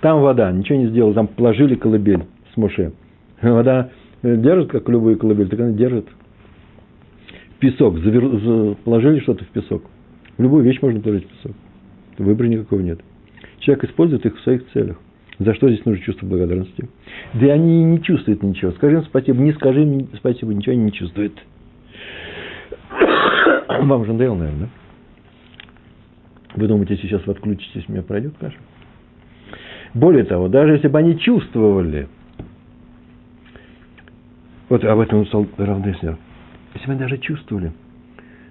Там 0.00 0.20
вода, 0.20 0.50
ничего 0.50 0.78
не 0.78 0.88
сделала. 0.88 1.14
Там 1.14 1.28
положили 1.28 1.76
колыбель 1.76 2.24
с 2.52 2.56
Моше. 2.56 2.92
Вода 3.40 3.90
держит, 4.22 4.70
как 4.70 4.88
любую 4.88 5.18
колыбель, 5.18 5.48
так 5.48 5.60
она 5.60 5.70
держит. 5.70 6.08
Песок. 7.66 7.98
Завер... 7.98 8.76
Положили 8.84 9.18
что-то 9.20 9.44
в 9.44 9.48
песок. 9.48 9.82
В 10.38 10.42
любую 10.42 10.62
вещь 10.62 10.80
можно 10.80 11.00
положить 11.00 11.24
в 11.24 11.28
песок. 11.28 11.56
Выбора 12.16 12.46
никакого 12.46 12.78
нет. 12.78 13.00
Человек 13.58 13.84
использует 13.84 14.24
их 14.24 14.36
в 14.36 14.40
своих 14.42 14.70
целях. 14.72 14.96
За 15.40 15.52
что 15.52 15.68
здесь 15.68 15.84
нужно 15.84 16.00
чувство 16.04 16.26
благодарности? 16.26 16.88
Да 17.34 17.46
они 17.52 17.82
не 17.82 18.00
чувствуют 18.00 18.44
ничего. 18.44 18.70
Скажи 18.70 18.98
им 18.98 19.02
спасибо, 19.02 19.42
не 19.42 19.52
скажи 19.52 19.82
им 19.82 20.06
спасибо, 20.16 20.54
ничего 20.54 20.74
они 20.74 20.84
не 20.84 20.92
чувствуют. 20.92 21.32
Вам 23.68 24.04
же 24.04 24.12
надоело, 24.12 24.36
наверное, 24.36 24.60
да? 24.60 24.68
Вы 26.54 26.68
думаете, 26.68 26.96
сейчас 26.98 27.26
вы 27.26 27.32
отключитесь, 27.32 27.88
меня 27.88 28.02
пройдет 28.02 28.34
каша? 28.38 28.56
Более 29.92 30.22
того, 30.22 30.46
даже 30.46 30.74
если 30.74 30.86
бы 30.86 30.98
они 31.00 31.18
чувствовали, 31.18 32.06
вот 34.68 34.84
об 34.84 35.00
этом 35.00 35.20
написал 35.20 35.48
Равдеснер, 35.56 36.16
если 36.76 36.86
бы 36.86 36.92
они 36.92 37.00
даже 37.00 37.18
чувствовали, 37.18 37.72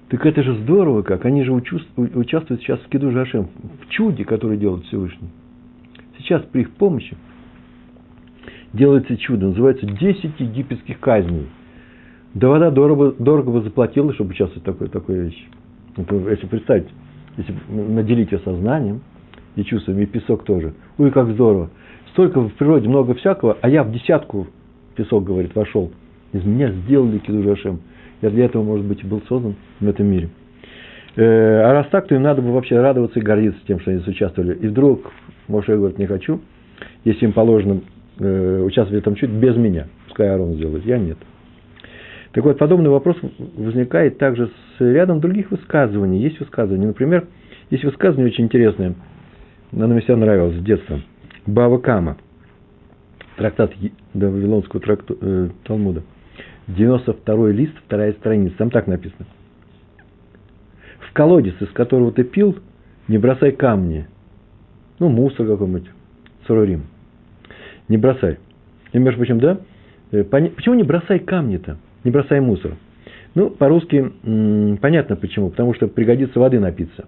так 0.10 0.26
это 0.26 0.44
же 0.44 0.56
здорово 0.60 1.02
как, 1.02 1.26
они 1.26 1.44
же 1.44 1.54
участвуют 1.54 2.62
сейчас 2.62 2.80
в 2.82 2.90
Киду 2.90 3.12
Жашем, 3.12 3.50
в 3.82 3.90
чуде, 3.90 4.26
которое 4.26 4.58
делает 4.58 4.86
Всевышний. 4.86 5.30
Сейчас 6.18 6.44
при 6.44 6.62
их 6.62 6.72
помощи 6.72 7.16
делается 8.74 9.18
чудо, 9.18 9.48
называется 9.48 9.86
10 9.86 10.40
египетских 10.40 11.00
казней. 11.00 11.48
Да 12.34 12.50
вода 12.50 12.70
дорого, 12.70 13.16
дорого 13.18 13.52
бы 13.52 13.62
заплатила, 13.62 14.14
чтобы 14.14 14.32
участвовать 14.32 14.64
в 14.64 14.66
такой, 14.66 14.90
такой 14.90 15.20
вещи. 15.20 15.46
Если 15.98 16.48
представить, 16.48 16.88
если 17.38 17.56
наделить 17.70 18.32
ее 18.32 18.40
сознанием 18.40 19.02
и 19.56 19.64
чувствами, 19.64 20.04
и 20.04 20.06
песок 20.06 20.44
тоже. 20.44 20.74
Ой, 20.98 21.12
как 21.12 21.30
здорово. 21.30 21.70
Столько 22.10 22.42
в 22.42 22.54
природе 22.54 22.90
много 22.90 23.14
всякого, 23.14 23.58
а 23.62 23.70
я 23.70 23.84
в 23.84 23.92
десятку, 23.92 24.48
песок 24.96 25.24
говорит, 25.24 25.56
вошел. 25.56 25.92
Из 26.34 26.44
меня 26.44 26.72
сделали 26.72 27.20
кидушашем. 27.20 27.80
Я 28.26 28.32
для 28.32 28.46
этого, 28.46 28.64
может 28.64 28.84
быть, 28.88 29.04
и 29.04 29.06
был 29.06 29.22
создан 29.28 29.54
в 29.80 29.88
этом 29.88 30.08
мире. 30.08 30.30
Э, 31.16 31.62
а 31.62 31.74
раз 31.74 31.86
так, 31.92 32.08
то 32.08 32.16
им 32.16 32.24
надо 32.24 32.42
бы 32.42 32.52
вообще 32.54 32.82
радоваться 32.82 33.20
и 33.20 33.22
гордиться 33.22 33.60
тем, 33.68 33.80
что 33.80 33.92
они 33.92 34.02
участвовали. 34.04 34.56
И 34.56 34.68
вдруг, 34.68 35.12
Моше 35.48 35.78
говорит, 35.78 36.00
не 36.00 36.08
хочу, 36.08 36.42
если 37.04 37.26
им 37.26 37.34
положено 37.34 37.82
э, 38.18 38.64
участвовать 38.64 39.04
в 39.04 39.08
этом 39.08 39.14
чуде 39.14 39.32
без 39.32 39.56
меня. 39.58 39.90
Пускай 40.08 40.28
Арон 40.28 40.56
сделает, 40.56 40.84
я 40.86 40.98
нет. 40.98 41.20
Так 42.32 42.44
вот, 42.44 42.58
подобный 42.58 42.90
вопрос 42.90 43.16
возникает 43.58 44.18
также 44.18 44.50
с 44.80 44.82
рядом 44.82 45.20
других 45.20 45.52
высказываний. 45.52 46.20
Есть 46.20 46.40
высказывания, 46.40 46.88
например, 46.88 47.28
есть 47.70 47.84
высказывание 47.84 48.34
очень 48.34 48.46
интересное, 48.46 48.96
оно 49.72 49.90
мне 49.90 50.00
всегда 50.00 50.18
нравилось 50.18 50.56
с 50.56 50.64
детства. 50.64 51.00
Бава 51.46 51.78
Кама, 51.78 52.18
трактат 53.38 53.72
Вавилонского 54.16 54.82
тракту, 54.82 55.16
э, 55.22 55.50
Талмуда. 55.64 56.02
92 56.68 57.50
лист, 57.50 57.74
вторая 57.86 58.14
страница, 58.14 58.58
там 58.58 58.70
так 58.72 58.88
написано. 58.88 59.26
В 61.00 61.14
колодец, 61.14 61.56
из 61.62 61.70
которого 61.70 62.12
ты 62.12 62.24
пил, 62.24 62.58
не 63.08 63.18
бросай 63.18 63.52
камни. 63.52 64.08
Ну, 65.00 65.10
мусор 65.10 65.48
какой-нибудь, 65.48 65.90
сурорим. 66.48 66.84
Не 67.88 67.98
бросай. 67.98 68.40
И, 68.94 68.98
между 68.98 69.20
прочим, 69.20 69.40
да, 69.40 69.60
э, 70.12 70.24
почему 70.24 70.76
не 70.76 70.84
бросай 70.84 71.20
камни-то? 71.20 71.78
не 72.06 72.12
бросай 72.12 72.40
мусор. 72.40 72.76
Ну, 73.34 73.50
по-русски 73.50 74.14
понятно 74.80 75.18
почему. 75.18 75.50
Потому 75.50 75.74
что 75.74 75.88
пригодится 75.88 76.40
воды 76.40 76.60
напиться. 76.60 77.06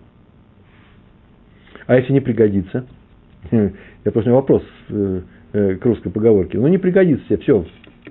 А 1.86 1.96
если 1.96 2.12
не 2.12 2.20
пригодится? 2.20 2.86
Я 3.52 4.12
просто 4.12 4.32
вопрос 4.32 4.64
э, 4.90 5.22
э, 5.54 5.76
к 5.76 5.86
русской 5.86 6.10
поговорке. 6.10 6.58
Ну, 6.58 6.68
не 6.68 6.80
пригодится 6.80 7.38
все. 7.38 7.66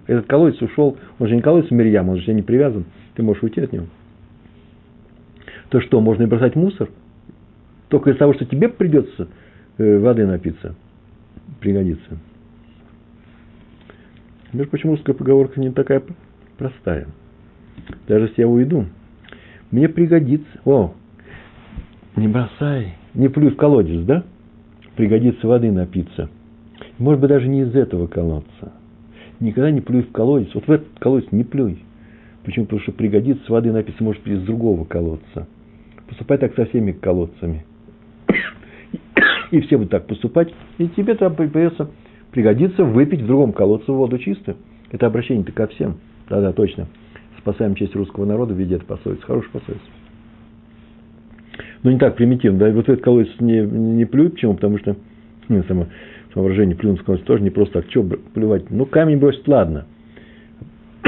Этот 0.06 0.26
колодец 0.26 0.60
ушел, 0.62 0.96
он 1.18 1.28
же 1.28 1.34
не 1.34 1.42
колодец 1.42 1.70
Мирьям, 1.70 2.08
он 2.08 2.18
же 2.18 2.32
не 2.32 2.42
привязан. 2.42 2.84
Ты 3.14 3.22
можешь 3.22 3.42
уйти 3.42 3.60
от 3.60 3.72
него. 3.72 3.86
То 5.68 5.80
что, 5.80 6.00
можно 6.00 6.24
и 6.24 6.26
бросать 6.26 6.54
мусор? 6.54 6.88
Только 7.88 8.10
из-за 8.10 8.20
того, 8.20 8.34
что 8.34 8.44
тебе 8.44 8.68
придется 8.68 9.28
э, 9.78 9.98
воды 9.98 10.26
напиться, 10.26 10.74
пригодится. 11.60 12.18
Между 14.52 14.70
прочим, 14.70 14.90
русская 14.90 15.12
поговорка 15.12 15.60
не 15.60 15.70
такая 15.70 16.02
простая. 16.56 17.08
Даже 18.06 18.26
если 18.26 18.42
я 18.42 18.48
уйду, 18.48 18.86
мне 19.70 19.88
пригодится. 19.88 20.48
О, 20.64 20.94
не 22.14 22.28
бросай, 22.28 22.94
не 23.14 23.28
плюй 23.28 23.50
в 23.50 23.56
колодец, 23.56 24.04
да? 24.04 24.24
пригодится 24.96 25.46
воды 25.46 25.70
напиться. 25.70 26.28
Может 26.98 27.20
быть, 27.20 27.28
даже 27.28 27.46
не 27.48 27.60
из 27.60 27.74
этого 27.74 28.06
колодца. 28.06 28.72
Никогда 29.40 29.70
не 29.70 29.80
плюй 29.80 30.02
в 30.02 30.12
колодец. 30.12 30.54
Вот 30.54 30.66
в 30.66 30.70
этот 30.70 30.98
колодец 30.98 31.30
не 31.32 31.44
плюй. 31.44 31.78
Почему? 32.44 32.64
Потому 32.66 32.82
что 32.82 32.92
пригодится 32.92 33.50
воды 33.50 33.72
напиться, 33.72 34.02
может 34.02 34.22
быть, 34.22 34.34
из 34.34 34.42
другого 34.42 34.84
колодца. 34.84 35.46
Поступай 36.08 36.38
так 36.38 36.54
со 36.54 36.66
всеми 36.66 36.92
колодцами. 36.92 37.64
И 39.50 39.60
все 39.60 39.76
будут 39.76 39.90
так 39.90 40.06
поступать, 40.06 40.52
и 40.78 40.88
тебе 40.88 41.14
там 41.14 41.34
придется 41.34 41.88
пригодится 42.32 42.84
выпить 42.84 43.22
в 43.22 43.26
другом 43.26 43.52
колодце 43.52 43.90
воду 43.90 44.18
чистую. 44.18 44.58
Это 44.90 45.06
обращение-то 45.06 45.52
ко 45.52 45.66
всем. 45.68 45.96
Да-да, 46.28 46.52
точно. 46.52 46.86
Спасаем 47.38 47.74
честь 47.74 47.94
русского 47.94 48.26
народа 48.26 48.52
в 48.52 48.58
виде 48.58 48.74
этой 48.74 48.84
пословицы. 48.84 49.22
Хорошая 49.22 49.52
пословица. 49.52 49.86
Но 51.82 51.92
не 51.92 51.98
так 51.98 52.16
примитивно. 52.16 52.58
Да? 52.58 52.70
Вот 52.72 52.88
этот 52.88 53.02
колодец 53.02 53.30
не, 53.40 53.60
не 53.60 54.04
плюй. 54.04 54.28
Почему? 54.28 54.54
Потому 54.54 54.78
что 54.78 54.96
ну, 55.48 55.62
само, 55.64 55.86
само 56.36 56.44
выражение 56.44 56.76
плюнуть 56.76 57.02
колодец 57.02 57.24
тоже 57.24 57.42
не 57.42 57.48
просто 57.50 57.80
так. 57.80 57.90
Что 57.90 58.02
плевать? 58.02 58.70
Ну, 58.70 58.84
камень 58.84 59.18
бросить, 59.18 59.48
ладно. 59.48 59.86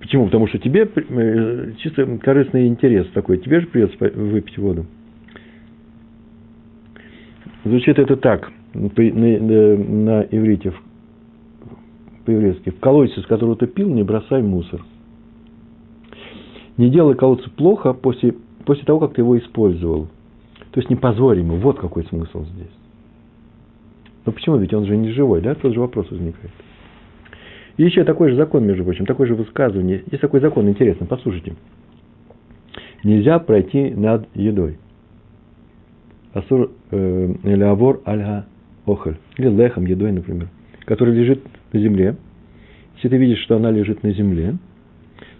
Почему? 0.00 0.26
Потому 0.26 0.46
что 0.48 0.58
тебе 0.58 0.86
э, 0.94 1.72
чисто 1.78 2.04
корыстный 2.18 2.68
интерес 2.68 3.06
такой. 3.14 3.38
Тебе 3.38 3.60
же 3.60 3.68
придется 3.68 3.96
выпить 3.98 4.58
воду. 4.58 4.84
Звучит 7.64 7.98
это 7.98 8.16
так, 8.16 8.52
на, 8.74 8.90
на, 8.90 10.26
иврите, 10.30 10.74
по-еврейски. 12.26 12.68
В 12.70 12.80
колодец, 12.80 13.16
из 13.16 13.24
которого 13.26 13.56
ты 13.56 13.66
пил, 13.66 13.88
не 13.88 14.02
бросай 14.02 14.42
мусор. 14.42 14.84
Не 16.76 16.90
делай 16.90 17.14
колодца 17.16 17.48
плохо 17.50 17.94
после, 17.94 18.34
после 18.66 18.84
того, 18.84 19.00
как 19.00 19.14
ты 19.14 19.22
его 19.22 19.38
использовал. 19.38 20.08
То 20.78 20.80
есть 20.80 20.90
не 20.90 20.94
позорь 20.94 21.40
ему. 21.40 21.56
Вот 21.56 21.80
какой 21.80 22.04
смысл 22.04 22.44
здесь. 22.44 22.70
Но 24.24 24.30
почему? 24.30 24.58
Ведь 24.58 24.72
он 24.72 24.86
же 24.86 24.96
не 24.96 25.10
живой, 25.10 25.40
да? 25.40 25.56
Тот 25.56 25.74
же 25.74 25.80
вопрос 25.80 26.08
возникает. 26.08 26.52
И 27.78 27.82
еще 27.82 28.04
такой 28.04 28.30
же 28.30 28.36
закон, 28.36 28.64
между 28.64 28.84
прочим, 28.84 29.04
такое 29.04 29.26
же 29.26 29.34
высказывание. 29.34 30.04
Есть 30.08 30.20
такой 30.20 30.38
закон, 30.38 30.68
интересно, 30.68 31.04
послушайте. 31.06 31.56
Нельзя 33.02 33.40
пройти 33.40 33.90
над 33.90 34.28
едой. 34.36 34.78
Асур 36.32 36.70
э, 36.92 37.34
или 37.42 37.62
авор 37.64 38.00
альга 38.04 38.46
охаль. 38.86 39.16
Или 39.36 39.48
лехом, 39.48 39.84
едой, 39.84 40.12
например. 40.12 40.46
Который 40.84 41.12
лежит 41.12 41.42
на 41.72 41.80
земле. 41.80 42.14
Если 42.94 43.08
ты 43.08 43.16
видишь, 43.16 43.42
что 43.42 43.56
она 43.56 43.72
лежит 43.72 44.04
на 44.04 44.12
земле, 44.12 44.58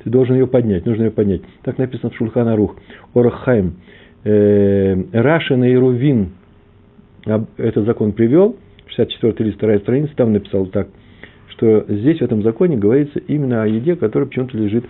ты 0.03 0.11
должен 0.11 0.35
ее 0.35 0.49
поднять, 0.49 0.85
нужно 0.85 1.05
ее 1.05 1.11
поднять. 1.13 1.43
Так 1.63 1.79
написано 1.79 2.11
в 2.11 2.17
Шульхана 2.17 2.57
Рух. 2.57 2.75
Орахайм. 3.15 3.77
Э, 4.25 4.95
Рашин 5.13 5.65
и 5.65 5.75
Рувин 5.75 6.31
этот 7.57 7.85
закон 7.85 8.13
привел, 8.13 8.57
64 8.87 9.47
лист, 9.47 9.59
вторая 9.59 9.79
страница, 9.81 10.15
там 10.17 10.33
написал 10.33 10.67
так, 10.67 10.89
что 11.49 11.85
здесь 11.89 12.19
в 12.19 12.23
этом 12.23 12.43
законе 12.43 12.77
говорится 12.77 13.19
именно 13.19 13.63
о 13.63 13.67
еде, 13.67 13.97
которая 13.97 14.29
почему-то 14.29 14.57
лежит, 14.57 14.85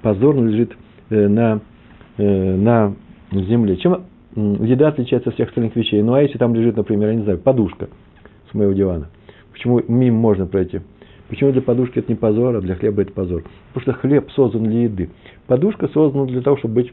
позорно 0.00 0.48
лежит 0.48 0.72
э, 1.10 1.28
на, 1.28 1.60
э, 2.18 2.56
на 2.56 2.94
земле. 3.32 3.76
Чем 3.76 4.04
еда 4.34 4.88
отличается 4.88 5.30
от 5.30 5.34
всех 5.34 5.48
остальных 5.48 5.76
вещей? 5.76 6.02
Ну, 6.02 6.14
а 6.14 6.22
если 6.22 6.38
там 6.38 6.54
лежит, 6.54 6.76
например, 6.76 7.10
я 7.10 7.14
не 7.14 7.22
знаю, 7.24 7.38
подушка 7.38 7.88
с 8.50 8.54
моего 8.54 8.72
дивана, 8.72 9.08
почему 9.52 9.82
мимо 9.88 10.18
можно 10.18 10.46
пройти? 10.46 10.80
Почему 11.28 11.50
для 11.50 11.62
подушки 11.62 11.98
это 11.98 12.12
не 12.12 12.16
позор, 12.16 12.56
а 12.56 12.60
для 12.60 12.74
хлеба 12.74 13.02
это 13.02 13.12
позор? 13.12 13.42
Потому 13.72 13.82
что 13.82 14.00
хлеб 14.00 14.30
создан 14.32 14.64
для 14.64 14.82
еды. 14.82 15.10
Подушка 15.46 15.88
создана 15.88 16.26
для 16.26 16.42
того, 16.42 16.58
чтобы 16.58 16.74
быть, 16.74 16.92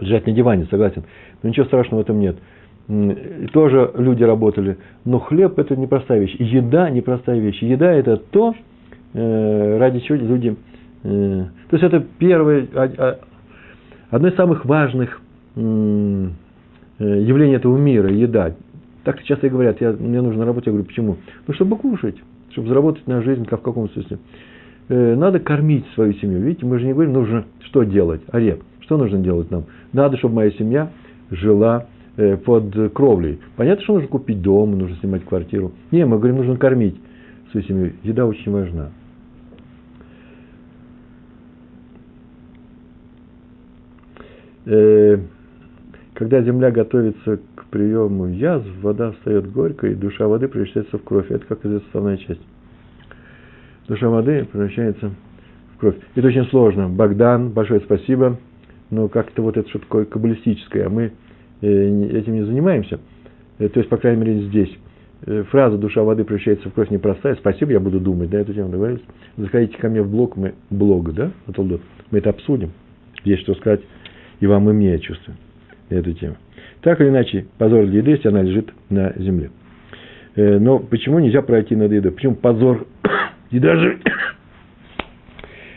лежать 0.00 0.26
на 0.26 0.32
диване, 0.32 0.66
согласен. 0.70 1.04
Но 1.42 1.48
ничего 1.48 1.66
страшного 1.66 2.00
в 2.00 2.04
этом 2.04 2.20
нет. 2.20 2.36
И 2.88 3.48
тоже 3.52 3.90
люди 3.96 4.22
работали. 4.22 4.78
Но 5.04 5.18
хлеб– 5.18 5.58
это 5.58 5.74
непростая 5.76 6.20
вещь. 6.20 6.36
Еда– 6.38 6.88
непростая 6.90 7.40
вещь. 7.40 7.60
Еда– 7.62 7.92
это 7.94 8.16
то, 8.16 8.54
э, 9.12 9.78
ради 9.78 10.00
чего 10.00 10.18
люди… 10.18 10.56
Э, 11.02 11.44
то 11.68 11.76
есть, 11.76 11.84
это 11.84 12.04
первое, 12.18 12.66
а, 12.74 12.90
а, 12.98 13.18
одно 14.10 14.28
из 14.28 14.36
самых 14.36 14.64
важных 14.64 15.20
э, 15.56 15.60
явлений 16.98 17.54
этого 17.54 17.76
мира– 17.76 18.08
еда. 18.12 18.54
Так 19.02 19.22
часто 19.24 19.48
и 19.48 19.50
говорят, 19.50 19.80
я, 19.80 19.92
мне 19.92 20.20
нужно 20.20 20.44
работать. 20.44 20.66
Я 20.66 20.72
говорю, 20.72 20.86
почему? 20.86 21.16
Ну, 21.46 21.54
чтобы 21.54 21.76
кушать, 21.76 22.16
чтобы 22.50 22.68
заработать 22.68 23.06
на 23.06 23.20
жизнь, 23.22 23.46
как 23.46 23.60
в 23.60 23.62
каком 23.62 23.88
смысле. 23.90 24.18
Надо 24.88 25.40
кормить 25.40 25.84
свою 25.94 26.12
семью. 26.14 26.40
Видите, 26.40 26.64
мы 26.64 26.78
же 26.78 26.86
не 26.86 26.92
говорим, 26.92 27.12
нужно 27.12 27.44
что 27.60 27.82
делать. 27.82 28.20
Ареп, 28.30 28.62
что 28.86 28.96
нужно 28.96 29.18
делать 29.18 29.50
нам? 29.50 29.64
Надо, 29.92 30.16
чтобы 30.16 30.36
моя 30.36 30.50
семья 30.52 30.90
жила 31.30 31.86
Э, 32.18 32.38
под 32.38 32.74
кровлей. 32.94 33.40
Понятно, 33.56 33.84
что 33.84 33.92
нужно 33.92 34.08
купить 34.08 34.40
дом, 34.40 34.78
нужно 34.78 34.96
снимать 34.96 35.26
квартиру. 35.26 35.72
Не, 35.90 36.06
мы 36.06 36.16
говорим, 36.16 36.36
нужно 36.36 36.56
кормить 36.56 36.98
свою 37.50 37.66
семью. 37.66 37.92
Еда 38.04 38.24
очень 38.24 38.50
важна. 38.50 38.88
Э, 44.64 45.18
когда 46.14 46.40
земля 46.40 46.70
готовится 46.70 47.38
к 47.54 47.66
приему 47.66 48.28
язв, 48.28 48.66
вода 48.80 49.12
встает 49.12 49.52
горькой, 49.52 49.92
и 49.92 49.94
душа 49.94 50.26
воды 50.26 50.48
превращается 50.48 50.96
в 50.96 51.02
кровь. 51.02 51.30
Это 51.30 51.44
как 51.44 51.66
известно 51.66 51.86
основная 51.88 52.16
часть. 52.16 52.40
Душа 53.88 54.08
воды 54.08 54.46
превращается 54.50 55.10
в 55.74 55.80
кровь. 55.80 55.96
Это 56.14 56.26
очень 56.26 56.46
сложно. 56.46 56.88
Богдан, 56.88 57.50
большое 57.50 57.80
спасибо. 57.80 58.38
Но 58.90 59.08
как-то 59.08 59.42
вот 59.42 59.56
это 59.56 59.68
что 59.68 59.80
такое 59.80 60.04
каббалистическое. 60.04 60.86
А 60.86 60.88
мы 60.88 61.12
Э, 61.62 62.18
этим 62.18 62.34
не 62.34 62.44
занимаемся. 62.44 63.00
Э, 63.58 63.68
то 63.68 63.80
есть, 63.80 63.88
по 63.88 63.96
крайней 63.96 64.20
мере, 64.20 64.42
здесь. 64.42 64.70
Э, 65.26 65.44
фраза 65.50 65.78
«душа 65.78 66.02
воды 66.02 66.24
превращается 66.24 66.68
в 66.68 66.74
кровь» 66.74 66.90
непростая. 66.90 67.34
Спасибо, 67.36 67.72
я 67.72 67.80
буду 67.80 68.00
думать, 68.00 68.30
да, 68.30 68.40
эту 68.40 68.52
тему 68.52 68.68
договорились. 68.68 69.02
Заходите 69.36 69.78
ко 69.78 69.88
мне 69.88 70.02
в 70.02 70.10
блог, 70.10 70.36
мы, 70.36 70.54
блог, 70.70 71.12
да, 71.14 71.32
мы 71.46 72.18
это 72.18 72.30
обсудим. 72.30 72.72
Есть 73.24 73.42
что 73.42 73.54
сказать 73.54 73.80
и 74.40 74.46
вам, 74.46 74.68
и 74.68 74.72
мне, 74.72 74.92
я 74.92 74.98
чувствую, 74.98 75.36
эту 75.88 76.12
тему. 76.12 76.36
Так 76.82 77.00
или 77.00 77.08
иначе, 77.08 77.46
позор 77.56 77.86
для 77.86 77.98
еды, 78.00 78.10
если 78.12 78.28
она 78.28 78.42
лежит 78.42 78.70
на 78.90 79.14
земле. 79.16 79.50
Но 80.36 80.78
почему 80.78 81.18
нельзя 81.18 81.40
пройти 81.40 81.74
над 81.74 81.90
едой? 81.90 82.12
Почему 82.12 82.34
позор? 82.34 82.86
Еда 83.50 83.74
же... 83.76 83.98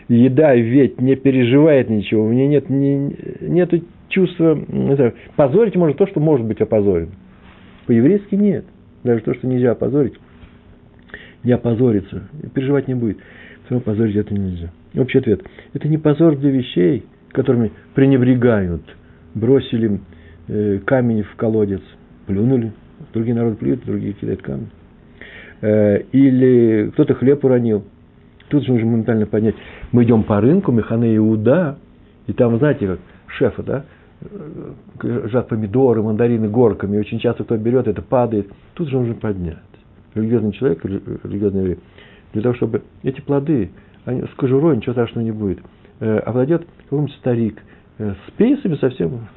Еда 0.10 0.56
ведь 0.56 1.00
не 1.00 1.16
переживает 1.16 1.90
ничего. 1.90 2.26
У 2.26 2.34
нее 2.34 2.48
нет, 2.48 2.70
не, 2.70 3.16
нету 3.42 3.82
чувство, 4.10 4.60
это, 4.90 5.14
позорить 5.36 5.76
можно 5.76 5.96
то, 5.96 6.08
что 6.08 6.20
может 6.20 6.46
быть 6.48 6.60
опозорено. 6.60 7.12
По-еврейски 7.86 8.34
нет. 8.34 8.66
Даже 9.04 9.22
то, 9.22 9.34
что 9.36 9.48
нельзя 9.48 9.72
опозорить, 9.72 10.16
не 11.44 11.54
опозорится, 11.54 12.24
переживать 12.54 12.88
не 12.88 12.96
будет. 12.96 13.18
Все 13.66 13.76
равно 13.76 13.82
позорить 13.82 14.16
это 14.16 14.34
нельзя. 14.34 14.72
Общий 14.98 15.20
ответ. 15.20 15.44
Это 15.74 15.88
не 15.88 16.00
позор 16.00 16.36
для 16.36 16.50
вещей, 16.50 17.06
которыми 17.30 17.72
пренебрегают. 17.94 18.82
Бросили 19.36 20.02
э, 20.48 20.80
камень 20.86 21.22
в 21.22 21.36
колодец, 21.36 21.82
плюнули. 22.26 22.74
Другие 23.14 23.36
народы 23.36 23.58
плюют, 23.58 23.86
другие 23.86 24.14
кидают 24.14 24.42
камни. 24.42 24.68
Э, 25.62 26.02
или 26.12 26.90
кто-то 26.94 27.14
хлеб 27.14 27.46
уронил. 27.46 27.86
Тут 28.50 28.66
же 28.66 28.74
нужно 28.74 28.88
моментально 28.88 29.26
поднять. 29.26 29.56
Мы 29.92 30.04
идем 30.04 30.24
по 30.24 30.42
рынку, 30.42 30.72
Механе 30.72 31.16
Иуда, 31.18 31.78
и 32.28 32.34
там, 32.34 32.58
знаете, 32.58 32.88
как 32.88 33.00
шефа, 33.28 33.64
да, 33.64 33.86
лежат 35.02 35.48
помидоры, 35.48 36.02
мандарины 36.02 36.50
горками, 36.50 36.98
очень 36.98 37.20
часто 37.20 37.44
кто 37.44 37.58
берет, 37.58 37.88
это 37.88 38.02
падает, 38.02 38.52
тут 38.74 38.90
же 38.90 38.98
нужно 38.98 39.16
поднять. 39.16 39.58
Религиозный 40.16 40.52
человек, 40.54 40.84
религиозный 40.84 41.62
еврей, 41.62 41.80
для 42.34 42.42
того, 42.42 42.56
чтобы 42.56 42.82
эти 43.04 43.22
плоды, 43.22 43.72
они, 44.06 44.24
с 44.24 44.36
кожурой 44.36 44.78
ничего 44.78 44.94
страшного 44.94 45.24
не 45.24 45.32
будет, 45.32 45.60
э, 46.00 46.18
обладет 46.20 46.66
какой-нибудь 46.84 47.16
старик 47.16 47.62
э, 47.98 48.14
с 48.28 48.32
пейсами 48.32 48.76
совсем 48.76 49.28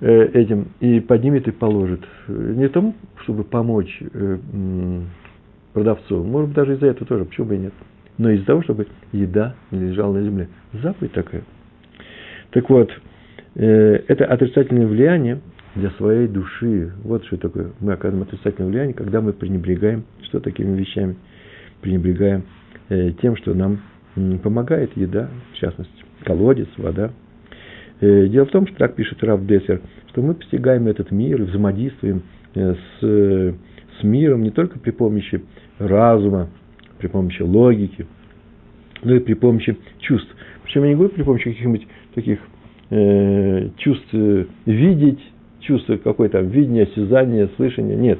э, 0.00 0.24
этим, 0.32 0.68
и 0.80 1.00
поднимет 1.00 1.48
и 1.48 1.50
положит. 1.50 2.04
Не 2.28 2.68
тому, 2.68 2.94
чтобы 3.22 3.44
помочь 3.44 4.00
э, 4.00 4.38
продавцу, 5.72 6.22
может 6.22 6.48
быть, 6.48 6.56
даже 6.56 6.74
из-за 6.74 6.86
этого 6.86 7.06
тоже, 7.06 7.24
почему 7.24 7.48
бы 7.48 7.56
и 7.56 7.58
нет, 7.58 7.74
но 8.18 8.30
из-за 8.30 8.46
того, 8.46 8.62
чтобы 8.62 8.86
еда 9.12 9.54
не 9.70 9.88
лежала 9.90 10.14
на 10.14 10.22
земле. 10.22 10.48
Заповедь 10.72 11.12
такая. 11.12 11.42
Так 12.50 12.70
вот, 12.70 12.90
Э, 13.56 14.02
это 14.08 14.26
отрицательное 14.26 14.86
влияние 14.86 15.40
для 15.74 15.90
своей 15.92 16.28
души. 16.28 16.92
Вот 17.02 17.24
что 17.24 17.38
такое. 17.38 17.72
Мы 17.80 17.94
оказываем 17.94 18.28
отрицательное 18.28 18.70
влияние, 18.70 18.94
когда 18.94 19.20
мы 19.20 19.32
пренебрегаем 19.32 20.04
что 20.24 20.40
такими 20.40 20.76
вещами, 20.76 21.16
пренебрегаем 21.80 22.44
э, 22.90 23.12
тем, 23.22 23.36
что 23.36 23.54
нам 23.54 23.80
помогает 24.42 24.96
еда, 24.96 25.28
в 25.52 25.56
частности, 25.56 25.94
колодец, 26.24 26.68
вода. 26.76 27.12
Э, 28.00 28.26
дело 28.28 28.44
в 28.44 28.50
том, 28.50 28.66
что 28.66 28.76
так 28.76 28.94
пишет 28.94 29.24
Раф 29.24 29.46
Дессер, 29.46 29.80
что 30.08 30.20
мы 30.20 30.34
постигаем 30.34 30.86
этот 30.86 31.10
мир, 31.10 31.42
взаимодействуем 31.42 32.22
с, 32.54 32.76
с 33.00 34.02
миром 34.02 34.42
не 34.42 34.50
только 34.50 34.78
при 34.78 34.90
помощи 34.90 35.42
разума, 35.78 36.48
при 36.98 37.08
помощи 37.08 37.42
логики, 37.42 38.06
но 39.02 39.14
и 39.14 39.20
при 39.20 39.34
помощи 39.34 39.76
чувств. 40.00 40.34
Причем 40.64 40.82
я 40.82 40.88
не 40.88 40.94
говорю 40.94 41.10
при 41.10 41.22
помощи 41.22 41.44
каких-нибудь 41.44 41.86
таких 42.14 42.38
э, 42.90 43.68
чувств 43.78 44.12
видеть, 44.64 45.20
чувство 45.60 45.96
какое 45.96 46.28
то 46.28 46.40
видение, 46.40 46.84
осязание, 46.84 47.48
слышание, 47.56 47.96
нет, 47.96 48.18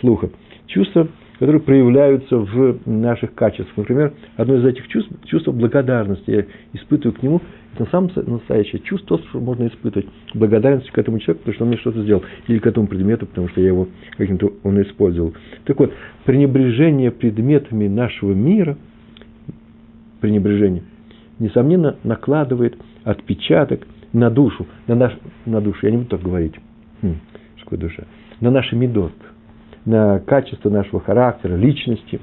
слуха. 0.00 0.30
Чувства, 0.66 1.08
которые 1.38 1.60
проявляются 1.60 2.36
в 2.36 2.78
наших 2.86 3.34
качествах. 3.34 3.76
Например, 3.76 4.12
одно 4.36 4.56
из 4.56 4.64
этих 4.64 4.88
чувств– 4.88 5.12
чувство 5.26 5.52
благодарности. 5.52 6.30
Я 6.30 6.44
испытываю 6.72 7.18
к 7.18 7.22
нему 7.22 7.40
это 7.74 7.90
самое 7.90 8.12
настоящее 8.26 8.80
чувство, 8.82 9.18
что 9.18 9.40
можно 9.40 9.66
испытывать 9.66 10.06
благодарность 10.34 10.90
к 10.90 10.98
этому 10.98 11.18
человеку, 11.18 11.40
потому 11.40 11.54
что 11.54 11.64
он 11.64 11.68
мне 11.68 11.78
что-то 11.78 12.02
сделал, 12.02 12.22
или 12.46 12.58
к 12.58 12.66
этому 12.66 12.86
предмету, 12.86 13.26
потому 13.26 13.48
что 13.48 13.60
я 13.60 13.68
его 13.68 13.88
каким-то 14.16 14.52
он 14.62 14.80
использовал. 14.82 15.32
Так 15.64 15.78
вот, 15.78 15.92
пренебрежение 16.24 17.10
предметами 17.10 17.88
нашего 17.88 18.32
мира, 18.32 18.76
пренебрежение, 20.20 20.82
несомненно, 21.38 21.96
накладывает 22.04 22.76
отпечаток 23.04 23.86
на 24.12 24.30
душу, 24.30 24.66
на, 24.86 24.94
наш, 24.94 25.14
на 25.46 25.60
душу, 25.60 25.78
я 25.86 25.92
не 25.92 25.98
буду 25.98 26.10
так 26.10 26.22
говорить, 26.22 26.54
хм, 27.00 27.14
что 27.56 27.76
душа, 27.76 28.04
на 28.40 28.50
наши 28.50 28.76
медот, 28.76 29.14
на 29.86 30.20
качество 30.20 30.68
нашего 30.68 31.00
характера, 31.00 31.56
личности, 31.56 32.20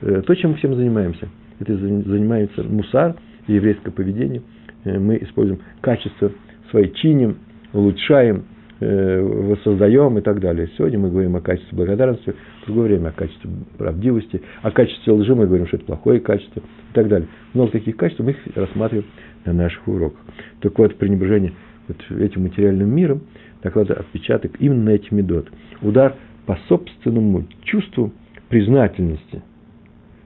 э, 0.00 0.22
то, 0.26 0.34
чем 0.34 0.52
мы 0.52 0.56
всем 0.56 0.74
занимаемся. 0.74 1.28
Это 1.60 1.76
занимается 1.76 2.62
мусар, 2.62 3.16
еврейское 3.46 3.90
поведение– 3.90 4.42
мы 4.84 5.18
используем 5.18 5.60
качество 5.80 6.30
свои, 6.70 6.90
чиним, 6.92 7.38
улучшаем, 7.72 8.44
э, 8.80 9.20
воссоздаем 9.20 10.18
и 10.18 10.20
так 10.20 10.40
далее. 10.40 10.68
Сегодня 10.76 10.98
мы 10.98 11.10
говорим 11.10 11.36
о 11.36 11.40
качестве 11.40 11.76
благодарности, 11.76 12.34
в 12.62 12.66
другое 12.66 12.88
время 12.88 13.08
о 13.08 13.12
качестве 13.12 13.50
правдивости, 13.76 14.42
о 14.62 14.70
качестве 14.70 15.12
лжи 15.12 15.34
мы 15.34 15.46
говорим, 15.46 15.66
что 15.66 15.76
это 15.76 15.86
плохое 15.86 16.20
качество 16.20 16.60
и 16.60 16.94
так 16.94 17.08
далее. 17.08 17.28
Много 17.54 17.72
таких 17.72 17.96
качеств 17.96 18.22
мы 18.22 18.32
их 18.32 18.38
рассматриваем 18.54 19.06
на 19.44 19.52
наших 19.52 19.86
уроках. 19.88 20.20
Так 20.60 20.78
вот, 20.78 20.96
пренебрежение 20.96 21.52
вот 21.88 22.20
этим 22.20 22.42
материальным 22.42 22.94
миром 22.94 23.22
накладывает 23.62 24.00
отпечаток 24.00 24.52
именно 24.60 24.84
на 24.84 24.90
эти 24.90 25.12
медот. 25.12 25.48
Удар 25.82 26.14
по 26.46 26.58
собственному 26.68 27.44
чувству 27.62 28.12
признательности, 28.48 29.42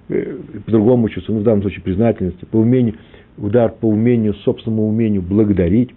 э, 0.08 0.36
по 0.64 0.70
другому 0.70 1.08
чувству, 1.08 1.34
ну, 1.34 1.40
в 1.40 1.44
данном 1.44 1.62
случае 1.62 1.82
признательности, 1.82 2.44
по 2.44 2.58
умению 2.58 2.96
удар 3.36 3.72
по 3.72 3.86
умению, 3.86 4.34
собственному 4.34 4.88
умению 4.88 5.22
благодарить, 5.22 5.90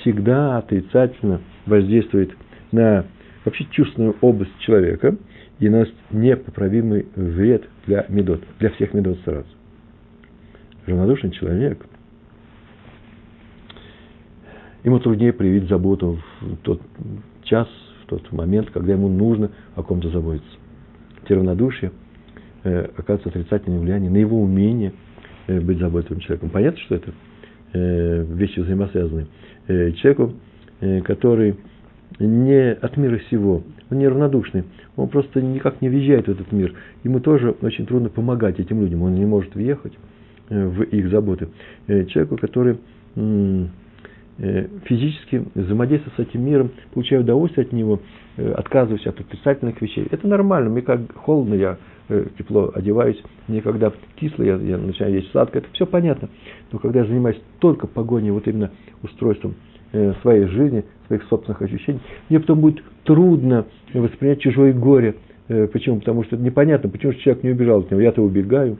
всегда 0.00 0.58
отрицательно 0.58 1.40
воздействует 1.66 2.34
на 2.72 3.06
вообще 3.44 3.66
чувственную 3.70 4.16
область 4.20 4.56
человека 4.60 5.16
и 5.58 5.68
наносит 5.68 5.94
непоправимый 6.10 7.06
вред 7.14 7.64
для 7.86 8.06
медот, 8.08 8.42
для 8.58 8.70
всех 8.70 8.94
медот 8.94 9.18
сразу. 9.24 9.48
Равнодушный 10.86 11.30
человек, 11.30 11.84
ему 14.82 14.98
труднее 14.98 15.32
проявить 15.32 15.68
заботу 15.68 16.18
в 16.40 16.56
тот 16.62 16.80
час, 17.44 17.68
в 18.04 18.06
тот 18.06 18.32
момент, 18.32 18.70
когда 18.70 18.92
ему 18.92 19.08
нужно 19.08 19.50
о 19.74 19.82
ком-то 19.82 20.08
заботиться. 20.08 20.56
Те 21.28 21.34
равнодушие 21.34 21.92
э, 22.64 22.88
оказывает 22.96 23.36
отрицательное 23.36 23.78
влияние 23.78 24.10
на 24.10 24.16
его 24.16 24.40
умение– 24.40 24.92
быть 25.46 25.78
заботливым 25.78 26.20
человеком. 26.20 26.50
Понятно, 26.50 26.80
что 26.80 26.94
это 26.94 27.12
э, 27.72 28.24
вещи 28.24 28.60
взаимосвязаны. 28.60 29.26
Э, 29.68 29.92
человеку, 29.92 30.34
который 31.04 31.56
не 32.18 32.72
от 32.72 32.96
мира 32.96 33.20
сего, 33.30 33.62
он 33.90 33.98
не 33.98 34.08
равнодушный, 34.08 34.64
он 34.96 35.08
просто 35.08 35.42
никак 35.42 35.82
не 35.82 35.90
въезжает 35.90 36.26
в 36.26 36.30
этот 36.30 36.50
мир. 36.52 36.74
Ему 37.04 37.20
тоже 37.20 37.54
очень 37.60 37.86
трудно 37.86 38.08
помогать 38.08 38.58
этим 38.58 38.80
людям, 38.80 39.02
он 39.02 39.14
не 39.14 39.26
может 39.26 39.54
въехать 39.54 39.92
в 40.48 40.82
их 40.84 41.10
заботы. 41.10 41.48
Человеку, 41.86 42.38
который 42.38 42.78
физически 44.88 45.44
взаимодействует 45.54 46.16
с 46.16 46.18
этим 46.18 46.46
миром, 46.46 46.70
получая 46.94 47.20
удовольствие 47.20 47.66
от 47.66 47.72
него, 47.72 48.00
отказываясь 48.38 49.06
от 49.06 49.20
отрицательных 49.20 49.82
вещей. 49.82 50.08
Это 50.10 50.26
нормально, 50.26 50.70
мне 50.70 50.80
как 50.80 51.12
холодно, 51.14 51.54
я 51.54 51.76
Э, 51.76 51.99
тепло 52.38 52.70
одеваюсь, 52.74 53.22
мне 53.48 53.60
когда 53.62 53.92
кисло, 54.16 54.42
я, 54.42 54.56
я 54.56 54.78
начинаю 54.78 55.14
есть 55.14 55.30
сладкое, 55.30 55.62
это 55.62 55.72
все 55.72 55.86
понятно. 55.86 56.28
Но 56.72 56.78
когда 56.78 57.00
я 57.00 57.06
занимаюсь 57.06 57.40
только 57.58 57.86
погоней, 57.86 58.30
вот 58.30 58.46
именно 58.46 58.70
устройством 59.02 59.54
э, 59.92 60.14
своей 60.22 60.46
жизни, 60.46 60.84
своих 61.06 61.24
собственных 61.24 61.62
ощущений, 61.62 62.00
мне 62.28 62.40
потом 62.40 62.60
будет 62.60 62.82
трудно 63.04 63.66
воспринять 63.94 64.40
чужое 64.40 64.72
горе. 64.72 65.16
Э, 65.48 65.66
почему? 65.66 66.00
Потому 66.00 66.24
что 66.24 66.36
непонятно, 66.36 66.88
почему 66.88 67.12
человек 67.14 67.42
не 67.44 67.50
убежал 67.50 67.80
от 67.80 67.90
него, 67.90 68.00
я-то 68.00 68.22
убегаю 68.22 68.78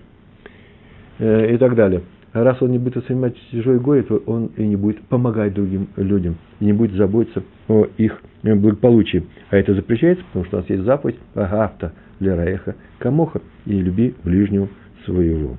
и 1.18 1.56
так 1.58 1.74
далее. 1.74 2.00
Раз 2.32 2.62
он 2.62 2.70
не 2.70 2.78
будет 2.78 2.96
воспринимать 2.96 3.36
чужое 3.50 3.78
горе, 3.80 4.02
то 4.02 4.22
он 4.26 4.50
и 4.56 4.66
не 4.66 4.76
будет 4.76 5.00
помогать 5.02 5.52
другим 5.52 5.88
людям, 5.96 6.36
и 6.60 6.64
не 6.66 6.72
будет 6.72 6.92
заботиться 6.92 7.42
о 7.66 7.86
их 7.96 8.22
благополучии. 8.42 9.26
А 9.50 9.56
это 9.56 9.74
запрещается, 9.74 10.24
потому 10.26 10.44
что 10.44 10.58
у 10.58 10.60
нас 10.60 10.70
есть 10.70 10.84
заповедь 10.84 11.16
«Агавта», 11.34 11.92
Лераеха 12.20 12.76
Камоха 12.98 13.40
и 13.66 13.72
люби 13.72 14.14
ближнего 14.22 14.68
своего. 15.04 15.56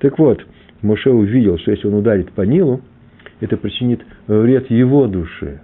Так 0.00 0.18
вот, 0.18 0.44
Моше 0.82 1.10
увидел, 1.10 1.58
что 1.58 1.70
если 1.70 1.86
он 1.86 1.94
ударит 1.94 2.32
по 2.32 2.42
Нилу, 2.42 2.82
это 3.40 3.56
причинит 3.56 4.04
вред 4.26 4.70
его 4.70 5.06
душе, 5.06 5.62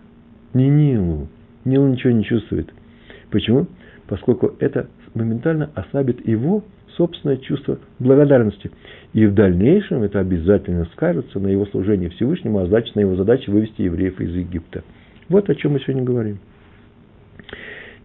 не 0.55 0.68
Нилу. 0.68 1.29
Нил 1.64 1.87
ничего 1.87 2.12
не 2.12 2.25
чувствует. 2.25 2.73
Почему? 3.31 3.66
Поскольку 4.07 4.55
это 4.61 4.88
моментально 5.14 5.71
ослабит 5.75 6.27
его 6.27 6.64
собственное 6.96 7.37
чувство 7.38 7.78
благодарности. 7.98 8.70
И 9.12 9.26
в 9.26 9.35
дальнейшем 9.35 10.02
это 10.02 10.20
обязательно 10.20 10.87
скажется 10.92 11.38
на 11.38 11.48
его 11.48 11.66
служении 11.66 12.09
Всевышнему, 12.09 12.59
а 12.59 12.66
значит 12.66 12.94
на 12.94 13.00
его 13.00 13.16
задаче 13.16 13.50
вывести 13.50 13.83
евреев 13.83 14.20
из 14.20 14.35
Египта. 14.35 14.83
Вот 15.28 15.48
о 15.48 15.55
чем 15.55 15.72
мы 15.72 15.81
сегодня 15.81 16.02
говорим. 16.02 16.38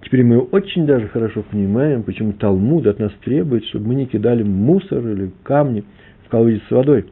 Теперь 0.03 0.23
мы 0.23 0.39
очень 0.39 0.85
даже 0.85 1.07
хорошо 1.07 1.43
понимаем, 1.43 2.03
почему 2.03 2.33
Талмуд 2.33 2.87
от 2.87 2.99
нас 2.99 3.11
требует, 3.25 3.65
чтобы 3.65 3.87
мы 3.87 3.95
не 3.95 4.05
кидали 4.05 4.43
мусор 4.43 5.05
или 5.05 5.31
камни 5.43 5.83
в 6.25 6.29
колодец 6.29 6.61
с 6.67 6.71
водой. 6.71 7.05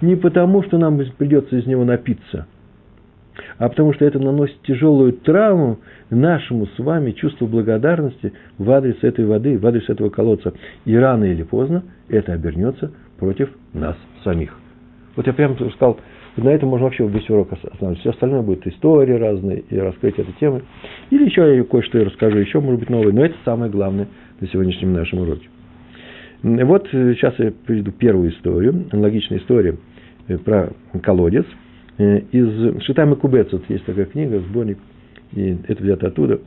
Не 0.00 0.16
потому, 0.16 0.62
что 0.62 0.78
нам 0.78 0.98
придется 1.18 1.56
из 1.56 1.66
него 1.66 1.84
напиться, 1.84 2.46
а 3.58 3.68
потому 3.68 3.92
что 3.92 4.04
это 4.04 4.18
наносит 4.18 4.60
тяжелую 4.62 5.12
травму 5.12 5.78
нашему 6.10 6.66
с 6.66 6.78
вами 6.78 7.12
чувству 7.12 7.46
благодарности 7.46 8.32
в 8.58 8.70
адрес 8.70 8.96
этой 9.02 9.24
воды, 9.24 9.58
в 9.58 9.66
адрес 9.66 9.88
этого 9.88 10.10
колодца. 10.10 10.52
И 10.84 10.96
рано 10.96 11.24
или 11.24 11.42
поздно 11.42 11.82
это 12.08 12.32
обернется 12.32 12.92
против 13.18 13.50
нас 13.72 13.96
самих. 14.24 14.56
Вот 15.16 15.26
я 15.26 15.32
прямо 15.32 15.54
сказал, 15.54 15.98
на 16.36 16.50
этом 16.50 16.68
можно 16.68 16.84
вообще 16.84 17.06
весь 17.06 17.28
урок 17.28 17.52
останавливаться. 17.52 18.00
Все 18.00 18.10
остальное 18.10 18.42
будет 18.42 18.66
истории 18.66 19.14
разные 19.14 19.64
и 19.68 19.76
раскрытие 19.76 20.24
этой 20.24 20.34
темы. 20.38 20.62
Или 21.10 21.24
еще 21.24 21.56
я 21.56 21.64
кое-что 21.64 22.04
расскажу, 22.04 22.38
еще 22.38 22.60
может 22.60 22.80
быть 22.80 22.90
новое. 22.90 23.12
Но 23.12 23.24
это 23.24 23.34
самое 23.44 23.70
главное 23.70 24.06
на 24.40 24.46
сегодняшнем 24.48 24.92
нашем 24.92 25.20
уроке. 25.20 25.48
Вот 26.42 26.88
э, 26.92 27.14
сейчас 27.14 27.34
я 27.38 27.52
приведу 27.66 27.90
первую 27.90 28.30
историю, 28.30 28.86
аналогичная 28.92 29.38
история 29.38 29.76
э, 30.28 30.38
про 30.38 30.70
колодец. 31.02 31.44
Э, 31.98 32.18
из 32.32 32.82
Шитамы 32.84 33.16
Кубец, 33.16 33.52
вот 33.52 33.62
есть 33.68 33.84
такая 33.84 34.06
книга, 34.06 34.38
сборник, 34.40 34.78
и 35.32 35.56
это 35.66 35.82
взято 35.82 36.06
оттуда. 36.08 36.40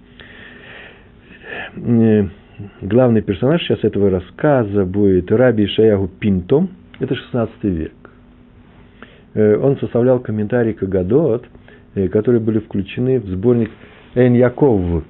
Главный 2.82 3.22
персонаж 3.22 3.62
сейчас 3.62 3.84
этого 3.84 4.10
рассказа 4.10 4.86
будет 4.86 5.32
Раби 5.32 5.68
Шаягу 5.68 6.08
Пинто, 6.08 6.68
это 7.00 7.16
16 7.16 7.64
век. 7.64 7.94
Э, 9.34 9.58
он 9.58 9.78
составлял 9.78 10.20
комментарии 10.20 10.74
к 10.74 10.84
Агадот, 10.84 11.46
э, 11.96 12.08
которые 12.10 12.42
были 12.42 12.60
включены 12.60 13.20
в 13.20 13.28
сборник 13.28 13.72
Эн 14.16 14.34
Яков. 14.34 15.04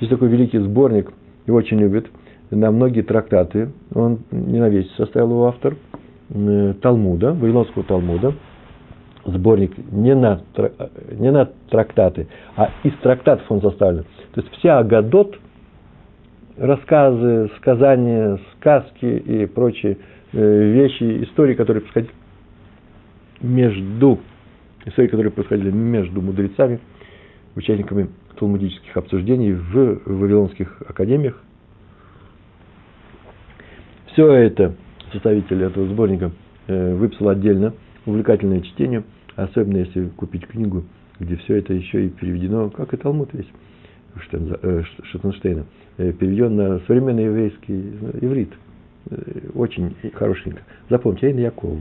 Есть 0.00 0.10
такой 0.10 0.28
великий 0.28 0.58
сборник, 0.58 1.12
его 1.46 1.56
очень 1.58 1.78
любят, 1.78 2.06
на 2.50 2.70
многие 2.70 3.02
трактаты. 3.02 3.70
Он 3.94 4.20
не 4.30 4.58
на 4.58 4.68
весь 4.68 4.90
составил 4.96 5.30
его 5.30 5.46
автор. 5.46 5.76
Э, 6.30 6.74
Талмуда, 6.80 7.32
Вавилонского 7.32 7.84
Талмуда. 7.84 8.34
Сборник 9.32 9.72
не 9.92 10.14
на, 10.14 10.40
не 11.12 11.30
на 11.30 11.50
трактаты, 11.70 12.28
а 12.56 12.70
из 12.82 12.92
трактатов 13.02 13.44
он 13.50 13.60
составлен. 13.60 14.04
То 14.32 14.40
есть 14.40 14.52
вся 14.54 14.78
Агадот, 14.78 15.38
рассказы, 16.56 17.50
сказания, 17.58 18.38
сказки 18.56 19.04
и 19.04 19.46
прочие 19.46 19.98
вещи, 20.32 21.24
истории, 21.24 21.54
которые 21.54 21.82
происходили 21.82 22.12
между, 23.40 24.18
истории, 24.84 25.08
которые 25.08 25.32
происходили 25.32 25.70
между 25.70 26.20
мудрецами, 26.20 26.80
участниками 27.54 28.08
талмудических 28.38 28.96
обсуждений 28.96 29.52
в 29.52 30.00
вавилонских 30.04 30.82
академиях. 30.86 31.42
Все 34.12 34.30
это 34.32 34.74
составитель 35.12 35.62
этого 35.62 35.86
сборника 35.86 36.30
э, 36.66 36.94
выписал 36.94 37.28
отдельно, 37.28 37.74
увлекательное 38.06 38.60
чтение, 38.60 39.04
особенно 39.44 39.78
если 39.78 40.08
купить 40.08 40.46
книгу, 40.46 40.84
где 41.20 41.36
все 41.36 41.56
это 41.56 41.72
еще 41.72 42.06
и 42.06 42.08
переведено, 42.08 42.70
как 42.70 42.92
и 42.92 42.96
Талмуд 42.96 43.30
весь 43.32 43.46
э, 44.32 44.82
Шеттенштейна, 45.04 45.64
э, 45.98 46.12
переведен 46.12 46.56
на 46.56 46.80
современный 46.80 47.24
еврейский 47.24 47.92
иврит. 48.20 48.52
Очень 49.54 49.94
хорошенько. 50.14 50.62
Запомните, 50.90 51.28
Эйн 51.28 51.38
Яков. 51.38 51.78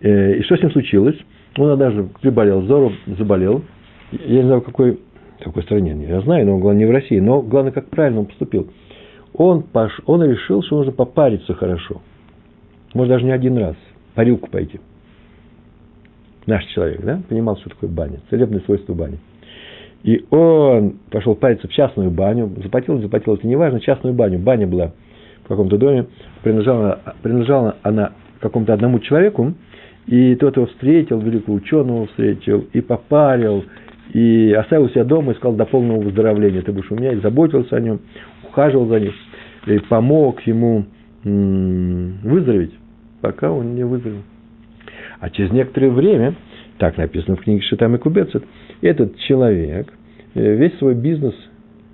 Э, 0.00 0.34
и 0.34 0.42
что 0.42 0.56
с 0.56 0.60
ним 0.60 0.72
случилось? 0.72 1.16
Он 1.56 1.70
однажды 1.70 2.08
приболел, 2.20 2.62
здорово 2.62 2.92
заболел. 3.18 3.62
Я 4.10 4.42
не 4.42 4.46
знаю, 4.46 4.60
в 4.60 4.64
какой, 4.64 4.98
какой 5.40 5.62
стране, 5.62 5.96
я 6.08 6.20
знаю, 6.20 6.46
но 6.46 6.58
главное 6.58 6.84
не 6.84 6.90
в 6.90 6.92
России. 6.92 7.20
Но 7.20 7.42
главное, 7.42 7.72
как 7.72 7.88
правильно 7.88 8.20
он 8.20 8.26
поступил. 8.26 8.68
Он, 9.34 9.62
пош, 9.62 10.00
он 10.06 10.24
решил, 10.24 10.62
что 10.62 10.78
нужно 10.78 10.92
попариться 10.92 11.54
хорошо. 11.54 12.02
Может, 12.92 13.10
даже 13.10 13.24
не 13.24 13.32
один 13.32 13.56
раз. 13.56 13.76
Парилку 14.14 14.50
пойти. 14.50 14.80
Наш 16.48 16.64
человек, 16.68 17.02
да, 17.02 17.20
понимал, 17.28 17.58
что 17.58 17.68
такое 17.68 17.90
баня, 17.90 18.20
целебные 18.30 18.62
свойства 18.62 18.94
бани. 18.94 19.18
И 20.02 20.24
он 20.30 20.94
пошел 21.10 21.34
париться 21.34 21.68
в 21.68 21.70
частную 21.70 22.10
баню, 22.10 22.50
заплатил, 22.62 22.98
заплатил, 23.02 23.34
это 23.34 23.46
не 23.46 23.54
важно, 23.54 23.80
частную 23.80 24.14
баню. 24.14 24.38
Баня 24.38 24.66
была 24.66 24.92
в 25.44 25.48
каком-то 25.48 25.76
доме, 25.76 26.06
принадлежала, 26.42 27.00
принадлежала 27.22 27.76
она 27.82 28.12
какому-то 28.40 28.72
одному 28.72 28.98
человеку, 29.00 29.52
и 30.06 30.36
тот 30.36 30.56
его 30.56 30.64
встретил, 30.64 31.20
великого 31.20 31.58
ученого 31.58 32.06
встретил, 32.06 32.64
и 32.72 32.80
попарил, 32.80 33.66
и 34.14 34.50
оставил 34.58 34.88
себя 34.88 35.04
дома 35.04 35.32
и 35.32 35.34
сказал 35.34 35.54
до 35.54 35.66
полного 35.66 36.00
выздоровления. 36.00 36.62
Ты 36.62 36.72
будешь 36.72 36.90
у 36.90 36.94
меня, 36.94 37.12
и 37.12 37.20
заботился 37.20 37.76
о 37.76 37.80
нем, 37.80 38.00
ухаживал 38.48 38.86
за 38.86 39.00
ним, 39.00 39.12
и 39.66 39.78
помог 39.80 40.40
ему 40.46 40.86
выздороветь, 41.24 42.72
пока 43.20 43.52
он 43.52 43.74
не 43.74 43.84
выздоровел. 43.84 44.22
А 45.20 45.30
через 45.30 45.50
некоторое 45.52 45.90
время, 45.90 46.34
так 46.78 46.96
написано 46.96 47.36
в 47.36 47.40
книге 47.40 47.62
Шитам 47.62 47.94
и 47.96 47.98
Кубецет, 47.98 48.44
этот 48.80 49.18
человек 49.20 49.92
э, 50.34 50.54
весь 50.54 50.76
свой 50.78 50.94
бизнес 50.94 51.34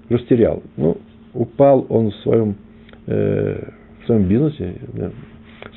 растерял. 0.08 0.62
Ну, 0.76 0.98
упал 1.32 1.86
он 1.88 2.10
в 2.10 2.14
своем, 2.16 2.56
э, 3.06 3.70
в 4.02 4.06
своем 4.06 4.24
бизнесе. 4.24 4.74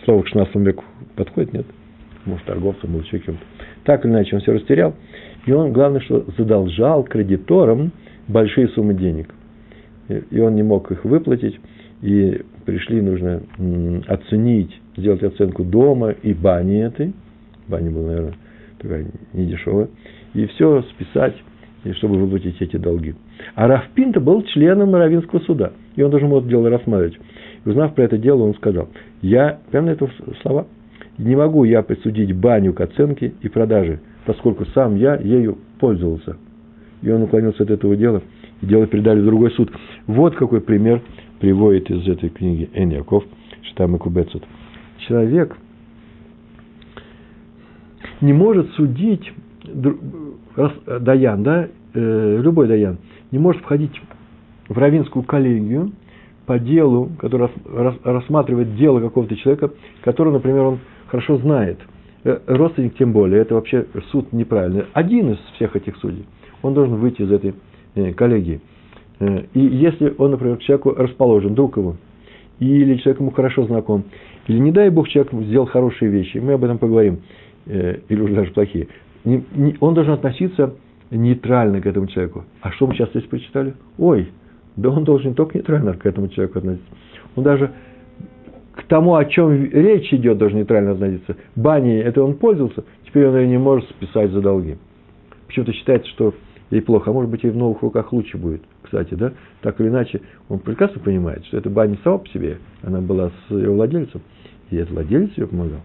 Слово 0.04 0.24
к 0.24 0.28
16 0.28 0.56
веку 0.58 0.84
подходит, 1.16 1.54
нет? 1.54 1.66
Может, 2.26 2.46
торговцем, 2.46 2.92
может, 2.92 3.08
еще 3.08 3.20
кем-то. 3.20 3.42
Так 3.86 4.04
или 4.04 4.12
иначе, 4.12 4.36
он 4.36 4.42
все 4.42 4.54
растерял. 4.54 4.94
И 5.46 5.52
он, 5.54 5.72
главное, 5.72 6.02
что 6.02 6.26
задолжал 6.38 7.04
кредиторам 7.04 7.92
большие 8.28 8.68
суммы 8.70 8.94
денег. 8.94 9.34
И 10.10 10.40
он 10.40 10.56
не 10.56 10.64
мог 10.64 10.92
их 10.92 11.06
выплатить. 11.06 11.58
И 12.02 12.42
пришли, 12.66 13.02
нужно 13.02 13.42
оценить, 14.08 14.78
сделать 14.98 15.24
оценку 15.24 15.64
дома 15.64 16.12
и 16.12 16.34
бани 16.34 16.84
этой. 16.84 17.14
Баня 17.67 17.91
была, 17.91 18.08
наверное, 18.08 18.34
такая 18.80 19.06
недешевая 19.34 19.89
и 20.34 20.45
все 20.47 20.84
списать, 20.93 21.36
и 21.84 21.91
чтобы 21.93 22.17
выплатить 22.17 22.62
эти 22.62 22.77
долги. 22.77 23.15
А 23.56 23.67
Рафпинта 23.67 24.19
был 24.19 24.43
членом 24.43 24.93
Равинского 24.95 25.39
суда, 25.41 25.73
и 25.95 26.03
он 26.03 26.12
должен 26.12 26.30
был 26.30 26.39
это 26.39 26.47
дело 26.47 26.69
рассматривать. 26.69 27.17
И 27.65 27.69
узнав 27.69 27.95
про 27.95 28.03
это 28.03 28.17
дело, 28.17 28.43
он 28.43 28.56
сказал, 28.56 28.89
я, 29.21 29.60
прямо 29.71 29.88
на 29.88 29.91
это 29.91 30.10
слова, 30.41 30.67
не 31.17 31.36
могу 31.36 31.63
я 31.63 31.82
присудить 31.82 32.36
баню 32.36 32.73
к 32.73 32.82
оценке 32.82 33.34
и 33.41 33.49
продаже, 33.49 33.99
поскольку 34.25 34.65
сам 34.67 34.95
я 34.95 35.15
ею 35.15 35.58
пользовался. 35.80 36.38
И 37.01 37.10
он 37.10 37.23
уклонился 37.23 37.63
от 37.63 37.71
этого 37.71 37.95
дела, 37.95 38.21
и 38.62 38.65
дело 38.65 38.88
передали 38.88 39.21
в 39.21 39.25
другой 39.25 39.51
суд. 39.51 39.71
Вот 40.06 40.36
какой 40.36 40.62
пример 40.62 41.01
приводит 41.39 41.89
из 41.89 42.08
этой 42.08 42.30
книги 42.30 42.69
Эньяков, 42.73 43.23
Штам 43.63 43.95
и 43.95 43.99
Кубецут. 43.99 44.43
Человек 45.08 45.56
не 48.21 48.34
может 48.34 48.69
судить 48.71 49.32
Даян, 50.99 51.43
да, 51.43 51.67
э, 51.93 52.38
любой 52.41 52.67
Даян, 52.67 52.97
не 53.32 53.39
может 53.39 53.62
входить 53.62 54.01
в 54.69 54.77
равинскую 54.77 55.23
коллегию 55.23 55.91
по 56.45 56.60
делу, 56.60 57.10
который 57.19 57.49
рассматривает 58.03 58.75
дело 58.75 59.01
какого-то 59.01 59.36
человека, 59.36 59.71
который, 60.01 60.32
например, 60.32 60.62
он 60.62 60.80
хорошо 61.08 61.38
знает. 61.38 61.80
Э, 62.23 62.39
родственник 62.47 62.95
тем 62.95 63.13
более, 63.13 63.41
это 63.41 63.56
вообще 63.56 63.86
суд 64.12 64.32
неправильный. 64.34 64.86
Один 64.93 65.32
из 65.32 65.38
всех 65.56 65.75
этих 65.75 65.97
судей, 65.97 66.25
он 66.62 66.73
должен 66.73 66.95
выйти 66.95 67.21
из 67.21 67.32
этой 67.32 67.53
э, 67.95 68.13
коллегии. 68.13 68.62
И 69.19 69.60
если 69.60 70.13
он, 70.19 70.30
например, 70.30 70.58
к 70.58 70.62
человеку 70.62 70.91
расположен, 70.91 71.56
друг 71.56 71.77
его, 71.77 71.95
или 72.60 72.97
человек 72.97 73.19
ему 73.19 73.32
хорошо 73.32 73.65
знаком, 73.65 74.03
или, 74.47 74.60
не 74.60 74.71
дай 74.71 74.91
Бог, 74.91 75.10
человек 75.10 75.34
сделал 75.34 75.65
хорошие 75.65 76.12
вещи, 76.12 76.38
мы 76.38 76.53
об 76.53 76.63
этом 76.63 76.77
поговорим, 76.77 77.21
или 77.67 78.21
уже 78.21 78.34
даже 78.34 78.51
плохие, 78.51 78.88
он 79.25 79.93
должен 79.93 80.13
относиться 80.13 80.73
нейтрально 81.12 81.82
к 81.82 81.86
этому 81.86 82.08
человеку. 82.08 82.45
А 82.62 82.71
что 82.71 82.88
мы 82.88 82.93
сейчас 82.93 83.10
здесь 83.10 83.23
прочитали? 83.23 83.73
Ой, 83.97 84.30
да 84.75 84.89
он 84.89 85.03
должен 85.03 85.30
не 85.30 85.36
только 85.36 85.58
нейтрально 85.58 85.93
к 85.93 86.06
этому 86.06 86.27
человеку 86.30 86.60
относиться. 86.60 86.88
Он 87.36 87.43
даже 87.43 87.71
к 88.73 88.84
тому, 88.84 89.15
о 89.15 89.25
чем 89.25 89.51
речь 89.71 90.13
идет, 90.13 90.38
должен 90.38 90.60
нейтрально 90.60 90.91
относиться. 90.91 91.36
Бани, 91.56 91.97
это 91.97 92.23
он 92.23 92.36
пользовался, 92.36 92.84
теперь 93.06 93.27
он 93.27 93.38
ее 93.38 93.47
не 93.47 93.58
может 93.58 93.89
списать 93.89 94.32
за 94.32 94.41
долги. 94.41 94.77
Почему-то 95.47 95.73
считается, 95.73 96.10
что 96.12 96.34
ей 96.69 96.82
плохо, 96.82 97.10
а 97.10 97.13
может 97.13 97.32
быть, 97.32 97.43
и 97.43 97.49
в 97.49 97.56
новых 97.56 97.82
руках 97.82 98.13
лучше 98.13 98.38
будет, 98.38 98.62
кстати, 98.84 99.13
да? 99.13 99.34
Так 99.62 99.80
или 99.82 99.88
иначе, 99.88 100.21
он 100.49 100.60
прекрасно 100.60 101.01
понимает, 101.01 101.45
что 101.45 101.58
эта 101.58 101.69
баня 101.69 101.97
сама 102.03 102.19
по 102.19 102.27
себе, 102.30 102.58
она 102.84 103.01
была 103.01 103.32
с 103.47 103.51
ее 103.51 103.71
владельцем, 103.71 104.21
и 104.69 104.75
этот 104.75 104.91
владелец 104.91 105.32
ее 105.38 105.47
помогал 105.47 105.80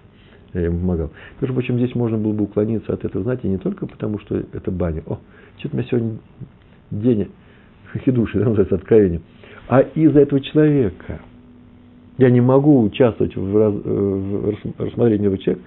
я 0.54 0.62
ему 0.62 0.80
помогал. 0.80 1.10
Между 1.40 1.54
прочим, 1.54 1.78
здесь 1.78 1.94
можно 1.94 2.18
было 2.18 2.32
бы 2.32 2.44
уклониться 2.44 2.92
от 2.92 3.04
этого, 3.04 3.24
знаете, 3.24 3.48
не 3.48 3.58
только 3.58 3.86
потому, 3.86 4.18
что 4.18 4.36
это 4.36 4.70
баня. 4.70 5.02
О, 5.06 5.18
что-то 5.58 5.74
у 5.74 5.78
меня 5.78 5.88
сегодня 5.90 6.16
день 6.90 7.28
хидуши, 8.04 8.38
да, 8.38 8.44
называется, 8.44 8.74
откровение. 8.74 9.20
А 9.68 9.80
из-за 9.80 10.20
этого 10.20 10.40
человека. 10.40 11.20
Я 12.18 12.30
не 12.30 12.40
могу 12.40 12.82
участвовать 12.82 13.34
в, 13.34 13.56
раз, 13.56 13.72
в 13.72 14.54
рассмотрении 14.78 15.26
этого 15.26 15.38
человека, 15.38 15.66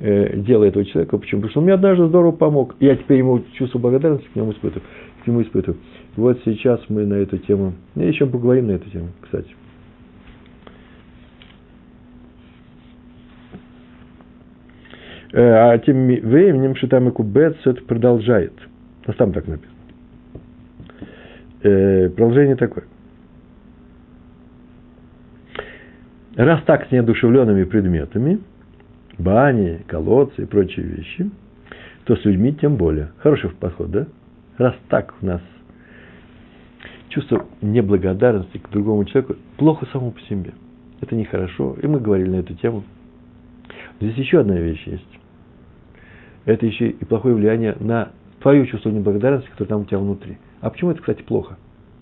э, 0.00 0.38
дела 0.40 0.64
этого 0.64 0.84
человека. 0.84 1.16
Почему? 1.16 1.40
Потому 1.40 1.50
что 1.50 1.60
он 1.60 1.64
мне 1.64 1.74
однажды 1.74 2.06
здорово 2.06 2.32
помог. 2.32 2.76
Я 2.80 2.96
теперь 2.96 3.18
ему 3.18 3.42
чувство 3.54 3.78
благодарности 3.78 4.28
к 4.32 4.36
нему 4.36 4.52
испытываю. 4.52 4.82
К 5.24 5.26
нему 5.26 5.42
испытываю. 5.42 5.80
Вот 6.16 6.38
сейчас 6.44 6.80
мы 6.88 7.06
на 7.06 7.14
эту 7.14 7.38
тему, 7.38 7.72
еще 7.94 8.26
поговорим 8.26 8.66
на 8.66 8.72
эту 8.72 8.90
тему, 8.90 9.08
кстати. 9.22 9.48
Э, 9.48 9.56
а 15.32 15.78
тем 15.78 16.06
временем 16.06 16.76
Шитам 16.76 17.08
и 17.08 17.12
Кубец 17.12 17.56
это 17.64 17.82
продолжает. 17.82 18.52
У 19.04 19.08
нас 19.08 19.16
там 19.16 19.32
так 19.32 19.46
написано. 19.46 19.72
Э, 21.62 22.08
продолжение 22.10 22.56
такое. 22.56 22.84
Раз 26.36 26.62
так 26.64 26.86
с 26.86 26.90
неодушевленными 26.90 27.64
предметами, 27.64 28.40
бани, 29.18 29.82
колодцы 29.86 30.42
и 30.42 30.44
прочие 30.44 30.84
вещи, 30.84 31.30
то 32.04 32.14
с 32.14 32.24
людьми 32.24 32.52
тем 32.54 32.76
более. 32.76 33.12
Хороший 33.18 33.50
подход, 33.50 33.90
да? 33.90 34.06
Раз 34.58 34.74
так 34.88 35.14
у 35.22 35.26
нас 35.26 35.40
чувство 37.08 37.46
неблагодарности 37.62 38.58
к 38.58 38.68
другому 38.68 39.06
человеку 39.06 39.36
плохо 39.56 39.86
само 39.92 40.10
по 40.10 40.20
себе. 40.22 40.52
Это 41.00 41.14
нехорошо. 41.14 41.76
И 41.82 41.86
мы 41.86 42.00
говорили 42.00 42.28
на 42.28 42.36
эту 42.36 42.54
тему. 42.54 42.84
Здесь 44.00 44.16
еще 44.16 44.40
одна 44.40 44.56
вещь 44.56 44.86
есть 44.86 45.15
это 46.46 46.64
еще 46.64 46.88
и 46.90 47.04
плохое 47.04 47.34
влияние 47.34 47.76
на 47.78 48.12
твое 48.40 48.66
чувство 48.66 48.88
неблагодарности, 48.90 49.50
которое 49.50 49.68
там 49.68 49.80
у 49.82 49.84
тебя 49.84 49.98
внутри. 49.98 50.38
А 50.60 50.70
почему 50.70 50.92
это, 50.92 51.00
кстати, 51.00 51.22
плохо? 51.22 51.58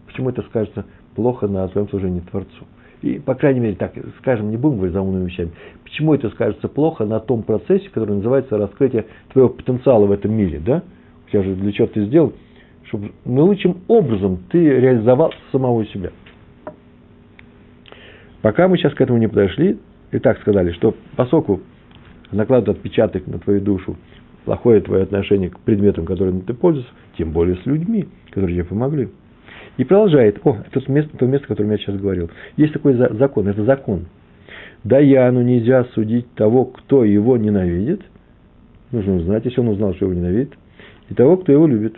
Почему 0.06 0.28
это 0.28 0.42
скажется 0.42 0.84
плохо 1.16 1.48
на 1.48 1.66
твоем 1.68 1.88
служении 1.88 2.20
Творцу? 2.20 2.66
И, 3.00 3.18
по 3.18 3.34
крайней 3.34 3.60
мере, 3.60 3.74
так, 3.74 3.92
скажем, 4.18 4.50
не 4.50 4.56
будем 4.56 4.76
говорить 4.76 4.94
за 4.94 5.00
умными 5.00 5.26
вещами. 5.26 5.50
Почему 5.82 6.14
это 6.14 6.30
скажется 6.30 6.68
плохо 6.68 7.04
на 7.04 7.20
том 7.20 7.42
процессе, 7.42 7.88
который 7.90 8.16
называется 8.16 8.56
раскрытие 8.56 9.06
твоего 9.32 9.50
потенциала 9.50 10.06
в 10.06 10.12
этом 10.12 10.32
мире, 10.32 10.60
да? 10.64 10.82
У 11.26 11.30
тебя 11.30 11.42
же 11.42 11.54
для 11.54 11.72
чего 11.72 11.86
ты 11.86 12.04
сделал? 12.06 12.34
Чтобы 12.84 13.12
наилучшим 13.24 13.78
образом 13.88 14.40
ты 14.50 14.58
реализовал 14.58 15.32
самого 15.52 15.84
себя. 15.86 16.10
Пока 18.42 18.68
мы 18.68 18.76
сейчас 18.76 18.92
к 18.92 19.00
этому 19.00 19.18
не 19.18 19.26
подошли, 19.26 19.78
и 20.12 20.18
так 20.18 20.38
сказали, 20.40 20.72
что 20.72 20.94
поскольку 21.16 21.60
накладывает 22.30 22.78
отпечаток 22.78 23.26
на 23.26 23.38
твою 23.38 23.60
душу 23.60 23.96
плохое 24.44 24.80
твое 24.80 25.02
отношение 25.02 25.50
к 25.50 25.58
предметам, 25.60 26.04
которыми 26.04 26.40
ты 26.40 26.54
пользуешься, 26.54 26.92
тем 27.16 27.32
более 27.32 27.56
с 27.56 27.66
людьми, 27.66 28.06
которые 28.30 28.56
тебе 28.56 28.64
помогли. 28.64 29.08
И 29.76 29.84
продолжает. 29.84 30.38
О, 30.44 30.58
это 30.70 30.92
место, 30.92 31.16
то 31.16 31.26
место, 31.26 31.46
о 31.46 31.48
котором 31.48 31.70
я 31.70 31.78
сейчас 31.78 31.96
говорил. 31.96 32.30
Есть 32.56 32.72
такой 32.72 32.94
закон, 32.94 33.48
это 33.48 33.64
закон. 33.64 34.06
Даяну 34.84 35.42
нельзя 35.42 35.84
судить 35.94 36.32
того, 36.34 36.66
кто 36.66 37.04
его 37.04 37.36
ненавидит. 37.36 38.02
Нужно 38.92 39.16
узнать, 39.16 39.44
если 39.44 39.60
он 39.60 39.68
узнал, 39.68 39.94
что 39.94 40.04
его 40.04 40.14
ненавидит. 40.14 40.52
И 41.08 41.14
того, 41.14 41.38
кто 41.38 41.50
его 41.50 41.66
любит. 41.66 41.96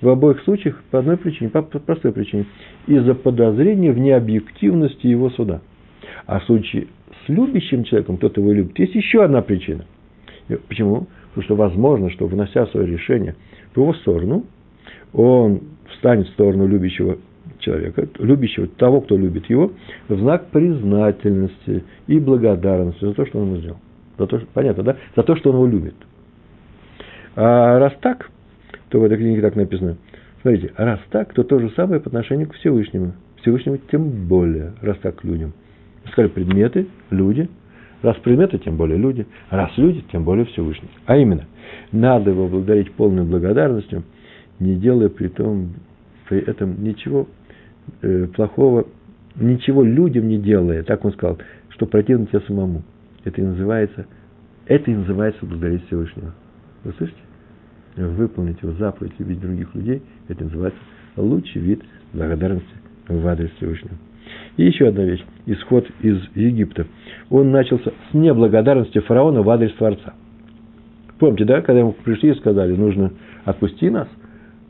В 0.00 0.08
обоих 0.08 0.42
случаях 0.42 0.82
по 0.90 0.98
одной 0.98 1.16
причине, 1.16 1.48
по 1.48 1.62
простой 1.62 2.12
причине. 2.12 2.44
Из-за 2.86 3.14
подозрения 3.14 3.92
в 3.92 3.98
необъективности 3.98 5.06
его 5.06 5.30
суда. 5.30 5.62
А 6.26 6.40
в 6.40 6.44
случае 6.44 6.88
с 7.24 7.28
любящим 7.28 7.84
человеком, 7.84 8.18
кто-то 8.18 8.40
его 8.40 8.52
любит, 8.52 8.78
есть 8.78 8.94
еще 8.94 9.24
одна 9.24 9.40
причина. 9.40 9.86
Почему? 10.68 11.06
Потому 11.34 11.44
что 11.44 11.56
возможно, 11.56 12.10
что 12.10 12.26
вынося 12.26 12.66
свое 12.66 12.86
решение 12.86 13.34
в 13.74 13.76
его 13.76 13.92
сторону, 13.94 14.44
он 15.12 15.62
встанет 15.90 16.28
в 16.28 16.30
сторону 16.30 16.68
любящего 16.68 17.18
человека, 17.58 18.08
любящего 18.18 18.68
того, 18.68 19.00
кто 19.00 19.16
любит 19.16 19.50
его, 19.50 19.72
в 20.08 20.16
знак 20.16 20.46
признательности 20.50 21.82
и 22.06 22.20
благодарности 22.20 23.04
за 23.04 23.14
то, 23.14 23.26
что 23.26 23.40
он 23.40 23.46
ему 23.46 23.56
сделал. 23.56 23.78
За 24.16 24.26
то, 24.28 24.38
что, 24.38 24.46
понятно, 24.54 24.84
да? 24.84 24.96
За 25.16 25.24
то, 25.24 25.34
что 25.34 25.50
он 25.50 25.56
его 25.56 25.66
любит. 25.66 25.94
А 27.34 27.80
раз 27.80 27.94
так, 28.00 28.30
то 28.90 29.00
в 29.00 29.04
этой 29.04 29.16
книге 29.16 29.40
так 29.42 29.56
написано. 29.56 29.96
Смотрите, 30.42 30.72
раз 30.76 31.00
так, 31.10 31.32
то 31.32 31.42
то 31.42 31.58
же 31.58 31.70
самое 31.70 32.00
по 32.00 32.08
отношению 32.10 32.48
к 32.48 32.54
Всевышнему. 32.54 33.14
Всевышнему 33.40 33.78
тем 33.90 34.28
более, 34.28 34.74
раз 34.82 34.98
так 34.98 35.16
к 35.16 35.24
людям. 35.24 35.52
Сказали 36.12 36.30
предметы, 36.30 36.86
люди. 37.10 37.48
Раз 38.04 38.18
предметы, 38.18 38.58
тем 38.58 38.76
более 38.76 38.98
люди. 38.98 39.26
Раз 39.48 39.70
люди, 39.78 40.04
тем 40.12 40.24
более 40.24 40.44
Всевышний. 40.44 40.90
А 41.06 41.16
именно, 41.16 41.46
надо 41.90 42.32
его 42.32 42.48
благодарить 42.48 42.92
полной 42.92 43.24
благодарностью, 43.24 44.02
не 44.60 44.74
делая 44.76 45.08
при 45.08 45.28
том, 45.28 45.70
при 46.28 46.40
этом 46.40 46.84
ничего 46.84 47.26
э, 48.02 48.26
плохого, 48.26 48.86
ничего 49.36 49.82
людям 49.82 50.28
не 50.28 50.36
делая, 50.36 50.82
так 50.82 51.02
он 51.06 51.12
сказал, 51.14 51.38
что 51.70 51.86
противно 51.86 52.26
тебе 52.26 52.40
самому. 52.40 52.82
Это 53.24 53.40
и 53.40 53.44
называется, 53.44 54.04
это 54.66 54.90
и 54.90 54.94
называется 54.94 55.46
благодарить 55.46 55.86
Всевышнего. 55.86 56.34
Вы 56.84 56.92
слышите? 56.98 57.18
Выполнить 57.96 58.60
его 58.60 58.72
заповедь, 58.72 59.18
любить 59.18 59.40
других 59.40 59.74
людей, 59.74 60.02
это 60.28 60.44
называется 60.44 60.78
лучший 61.16 61.62
вид 61.62 61.82
благодарности 62.12 62.68
в 63.08 63.26
адрес 63.26 63.50
Всевышнего. 63.56 63.96
И 64.56 64.64
еще 64.64 64.88
одна 64.88 65.04
вещь. 65.04 65.24
Исход 65.46 65.86
из 66.00 66.18
Египта. 66.34 66.86
Он 67.30 67.50
начался 67.50 67.90
с 67.90 68.14
неблагодарности 68.14 69.00
фараона 69.00 69.42
в 69.42 69.50
адрес 69.50 69.72
Творца. 69.72 70.14
Помните, 71.18 71.44
да, 71.44 71.60
когда 71.60 71.80
ему 71.80 71.92
пришли 71.92 72.30
и 72.30 72.34
сказали, 72.34 72.74
нужно 72.74 73.12
отпусти 73.44 73.90
нас, 73.90 74.08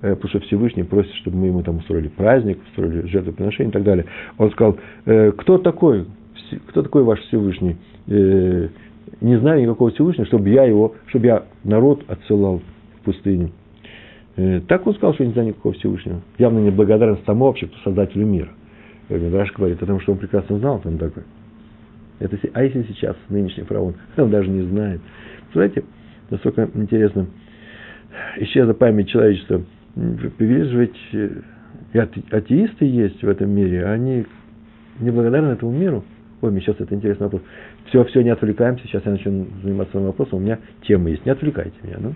э, 0.02 0.14
потому 0.14 0.28
что 0.28 0.40
Всевышний 0.40 0.84
просит, 0.84 1.12
чтобы 1.16 1.38
мы 1.38 1.46
ему 1.46 1.62
там 1.62 1.78
устроили 1.78 2.08
праздник, 2.08 2.58
устроили 2.68 3.06
жертвоприношение 3.08 3.70
и 3.70 3.72
так 3.72 3.82
далее. 3.82 4.06
Он 4.38 4.50
сказал, 4.52 4.76
«Э, 5.06 5.32
кто 5.32 5.58
такой, 5.58 6.06
кто 6.68 6.82
такой 6.82 7.02
ваш 7.02 7.20
Всевышний? 7.20 7.76
Э, 8.06 8.68
не 9.20 9.38
знаю 9.38 9.62
никакого 9.62 9.90
Всевышнего, 9.90 10.26
чтобы 10.26 10.48
я 10.48 10.64
его, 10.64 10.94
чтобы 11.06 11.26
я 11.26 11.44
народ 11.62 12.04
отсылал 12.08 12.60
в 13.00 13.04
пустыню. 13.04 13.50
Так 14.66 14.86
он 14.86 14.94
сказал, 14.94 15.14
что 15.14 15.24
не 15.24 15.32
знаю 15.32 15.48
никакого 15.48 15.74
Всевышнего. 15.74 16.20
Явно 16.38 16.58
неблагодарность 16.58 17.24
тому 17.24 17.44
вообще, 17.44 17.70
создателю 17.84 18.26
мира. 18.26 18.48
Мидраш 19.08 19.52
говорит 19.52 19.82
о 19.82 19.86
том, 19.86 20.00
что 20.00 20.12
он 20.12 20.18
прекрасно 20.18 20.58
знал, 20.58 20.78
кто 20.78 20.88
он 20.88 20.98
такой. 20.98 21.24
Это, 22.20 22.38
а 22.52 22.62
если 22.62 22.82
сейчас 22.84 23.16
нынешний 23.28 23.64
фараон, 23.64 23.94
он 24.16 24.30
даже 24.30 24.48
не 24.48 24.62
знает. 24.62 25.00
Знаете, 25.52 25.84
насколько 26.30 26.68
интересно, 26.74 27.26
исчезла 28.38 28.72
память 28.72 29.08
человечества. 29.08 29.62
Видишь, 29.94 30.72
ведь 30.72 30.96
э, 31.12 31.30
и 31.92 31.98
атеисты 31.98 32.84
есть 32.84 33.22
в 33.22 33.28
этом 33.28 33.50
мире, 33.50 33.86
а 33.86 33.92
они 33.92 34.26
неблагодарны 34.98 35.52
этому 35.52 35.72
миру. 35.72 36.04
Ой, 36.40 36.50
мне 36.50 36.60
сейчас 36.60 36.76
это 36.80 36.94
интересный 36.94 37.24
вопрос. 37.24 37.42
Все, 37.86 38.04
все, 38.04 38.22
не 38.22 38.30
отвлекаемся, 38.30 38.84
сейчас 38.86 39.04
я 39.04 39.12
начну 39.12 39.46
заниматься 39.62 39.92
своим 39.92 40.06
вопросом, 40.06 40.38
у 40.38 40.42
меня 40.42 40.58
тема 40.82 41.10
есть, 41.10 41.24
не 41.24 41.30
отвлекайте 41.30 41.76
меня. 41.82 41.96
Ну? 42.00 42.14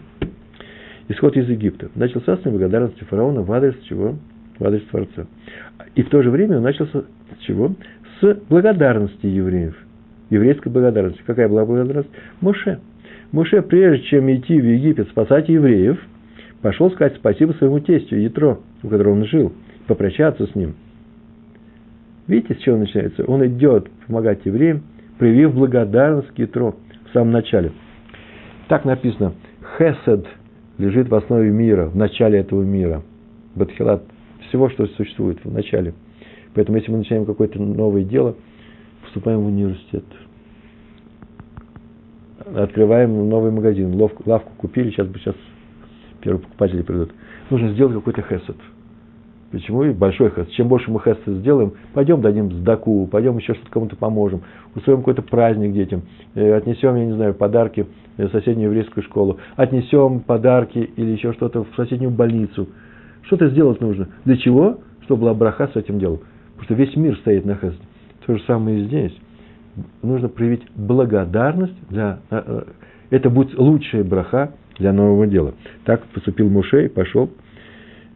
Исход 1.08 1.36
из 1.36 1.48
Египта. 1.48 1.90
Начался 1.94 2.36
с 2.36 2.44
неблагодарности 2.44 3.04
фараона 3.04 3.42
в 3.42 3.52
адрес 3.52 3.76
чего? 3.88 4.16
В 4.58 4.64
адрес 4.66 4.82
Творца. 4.90 5.26
И 5.94 6.02
в 6.02 6.08
то 6.10 6.22
же 6.22 6.30
время 6.30 6.58
он 6.58 6.62
начался 6.62 7.00
с 7.00 7.42
чего? 7.44 7.72
С 8.20 8.34
благодарности 8.48 9.26
евреев. 9.26 9.76
Еврейской 10.30 10.68
благодарности. 10.68 11.22
Какая 11.26 11.48
была 11.48 11.64
благодарность? 11.64 12.10
Моше. 12.40 12.80
Моше, 13.32 13.62
прежде 13.62 14.04
чем 14.06 14.32
идти 14.34 14.60
в 14.60 14.64
Египет 14.64 15.08
спасать 15.08 15.48
евреев, 15.48 15.98
пошел 16.62 16.90
сказать 16.90 17.16
спасибо 17.16 17.52
своему 17.52 17.80
тестю 17.80 18.16
Ятро, 18.16 18.58
у 18.82 18.88
которого 18.88 19.14
он 19.14 19.24
жил, 19.26 19.52
попрощаться 19.86 20.46
с 20.46 20.54
ним. 20.54 20.74
Видите, 22.26 22.54
с 22.54 22.58
чего 22.58 22.76
начинается? 22.76 23.24
Он 23.24 23.46
идет 23.46 23.88
помогать 24.06 24.40
евреям, 24.44 24.82
проявив 25.18 25.54
благодарность 25.54 26.28
к 26.34 26.38
Ятро 26.38 26.74
в 27.08 27.12
самом 27.12 27.32
начале. 27.32 27.72
Так 28.68 28.84
написано. 28.84 29.32
Хесед 29.78 30.26
лежит 30.78 31.08
в 31.08 31.14
основе 31.14 31.50
мира, 31.50 31.86
в 31.86 31.96
начале 31.96 32.38
этого 32.40 32.62
мира. 32.62 33.02
Батхилат 33.54 34.02
всего, 34.48 34.68
что 34.70 34.86
существует 34.86 35.38
в 35.44 35.52
начале. 35.52 35.94
Поэтому, 36.54 36.78
если 36.78 36.90
мы 36.90 36.98
начинаем 36.98 37.24
какое-то 37.24 37.60
новое 37.60 38.04
дело, 38.04 38.34
вступаем 39.04 39.40
в 39.40 39.46
университет– 39.46 40.04
открываем 42.54 43.28
новый 43.28 43.50
магазин, 43.50 43.94
лавку, 43.94 44.52
купили, 44.56 44.90
сейчас 44.90 45.06
бы 45.06 45.18
сейчас 45.18 45.34
первые 46.20 46.42
покупатели 46.42 46.82
придут. 46.82 47.12
Нужно 47.50 47.72
сделать 47.72 47.94
какой-то 47.94 48.22
хесед. 48.22 48.56
Почему? 49.50 49.84
И 49.84 49.92
большой 49.92 50.30
хесед. 50.30 50.50
Чем 50.50 50.68
больше 50.68 50.90
мы 50.90 51.00
хесед 51.00 51.26
сделаем, 51.26 51.72
пойдем 51.94 52.20
дадим 52.20 52.52
сдаку, 52.52 53.06
пойдем 53.06 53.38
еще 53.38 53.54
что-то 53.54 53.70
кому-то 53.70 53.96
поможем, 53.96 54.42
устроим 54.74 54.98
какой-то 54.98 55.22
праздник 55.22 55.72
детям, 55.72 56.02
э, 56.34 56.54
отнесем, 56.54 56.96
я 56.96 57.06
не 57.06 57.14
знаю, 57.14 57.34
подарки 57.34 57.86
в 58.16 58.28
соседнюю 58.28 58.70
еврейскую 58.70 59.04
школу, 59.04 59.38
отнесем 59.56 60.20
подарки 60.20 60.78
или 60.78 61.10
еще 61.10 61.32
что-то 61.32 61.64
в 61.64 61.74
соседнюю 61.76 62.10
больницу. 62.10 62.68
Что-то 63.28 63.50
сделать 63.50 63.80
нужно. 63.82 64.08
Для 64.24 64.38
чего? 64.38 64.80
Чтобы 65.02 65.22
была 65.22 65.34
браха 65.34 65.68
с 65.68 65.76
этим 65.76 65.98
делом. 65.98 66.20
Потому 66.56 66.64
что 66.64 66.74
весь 66.74 66.96
мир 66.96 67.16
стоит 67.18 67.44
на 67.44 67.56
хесед. 67.56 67.78
То 68.26 68.36
же 68.36 68.42
самое 68.44 68.80
и 68.80 68.84
здесь 68.86 69.14
нужно 70.02 70.28
проявить 70.28 70.62
благодарность 70.74 71.74
для... 71.90 72.20
Э, 72.30 72.42
э, 72.44 72.62
это 73.10 73.28
будет 73.28 73.56
лучшая 73.58 74.02
браха 74.02 74.54
для 74.78 74.92
нового 74.92 75.26
дела. 75.26 75.54
Так 75.84 76.04
поступил 76.06 76.48
Муше 76.48 76.86
и 76.86 76.88
пошел 76.88 77.30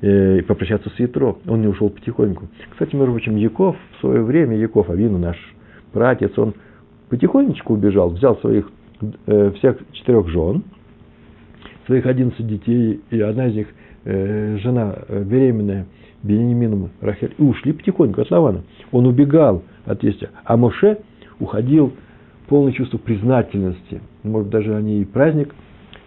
э, 0.00 0.38
и 0.38 0.42
попрощаться 0.42 0.88
с 0.88 0.98
Ятро. 0.98 1.36
Он 1.46 1.60
не 1.60 1.66
ушел 1.66 1.90
потихоньку. 1.90 2.48
Кстати, 2.70 2.96
между 2.96 3.12
прочим, 3.12 3.36
Яков 3.36 3.76
в 3.96 4.00
свое 4.00 4.22
время, 4.22 4.56
Яков, 4.56 4.88
Авину 4.88 5.18
наш 5.18 5.36
братец, 5.92 6.36
он 6.38 6.54
потихонечку 7.10 7.74
убежал, 7.74 8.10
взял 8.10 8.38
своих 8.38 8.70
всех 9.26 9.78
четырех 9.92 10.28
жен, 10.28 10.62
своих 11.86 12.06
одиннадцать 12.06 12.46
детей, 12.46 13.00
и 13.10 13.20
одна 13.20 13.48
из 13.48 13.54
них 13.54 13.66
жена 14.04 14.96
беременная 15.10 15.86
Бенемином 16.22 16.90
Рахель, 17.00 17.34
и 17.36 17.42
ушли 17.42 17.72
потихоньку 17.72 18.20
от 18.20 18.30
Лавана. 18.30 18.62
Он 18.92 19.06
убегал 19.06 19.62
от 19.84 20.00
тестя. 20.00 20.30
А 20.44 20.56
Моше 20.56 20.98
уходил 21.40 21.92
полное 22.48 22.72
чувство 22.72 22.98
признательности. 22.98 24.00
Может, 24.22 24.50
даже 24.50 24.74
они 24.74 25.02
и 25.02 25.04
праздник 25.04 25.54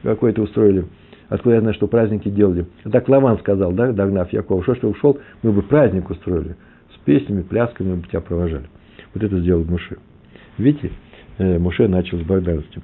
какой-то 0.03 0.41
устроили. 0.43 0.86
Откуда 1.27 1.55
я 1.55 1.62
знаю, 1.62 1.73
что 1.75 1.88
праздники 1.88 2.29
делали. 2.29 2.65
Так 2.91 3.10
Лаван 3.10 3.39
сказал, 3.39 3.71
да, 3.73 3.91
догнав 3.91 4.31
Якова, 4.31 4.62
что, 4.63 4.75
что 4.75 4.89
ушел, 4.89 5.19
мы 5.41 5.51
бы 5.51 5.63
праздник 5.63 6.10
устроили. 6.10 6.55
С 6.93 6.97
песнями, 6.99 7.41
плясками 7.41 7.89
мы 7.89 7.95
бы 7.97 8.08
тебя 8.08 8.21
провожали. 8.21 8.65
Вот 9.13 9.23
это 9.23 9.39
сделал 9.39 9.63
Муше. 9.63 9.97
Видите, 10.58 10.91
э, 11.39 11.58
Муше 11.58 11.88
начал 11.88 12.19
с 12.19 12.21
благодарностью. 12.21 12.84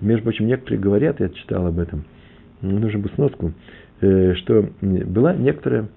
Между 0.00 0.22
прочим, 0.22 0.46
некоторые 0.46 0.80
говорят, 0.80 1.20
я 1.20 1.28
читал 1.30 1.66
об 1.66 1.78
этом, 1.78 2.04
нужно 2.62 2.98
бы 2.98 3.08
сноску, 3.10 3.52
э, 4.00 4.34
что 4.34 4.68
была 4.80 5.34
некоторая 5.34 5.88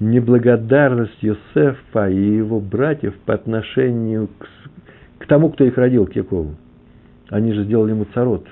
неблагодарность 0.00 1.22
Йосефа 1.22 2.08
и 2.10 2.36
его 2.36 2.60
братьев 2.60 3.14
по 3.24 3.34
отношению 3.34 4.28
к, 4.28 4.48
к 5.18 5.26
тому, 5.26 5.50
кто 5.50 5.64
их 5.64 5.76
родил, 5.78 6.06
к 6.06 6.14
Якову. 6.14 6.54
Они 7.30 7.52
же 7.52 7.64
сделали 7.64 7.90
ему 7.90 8.06
царот 8.14 8.46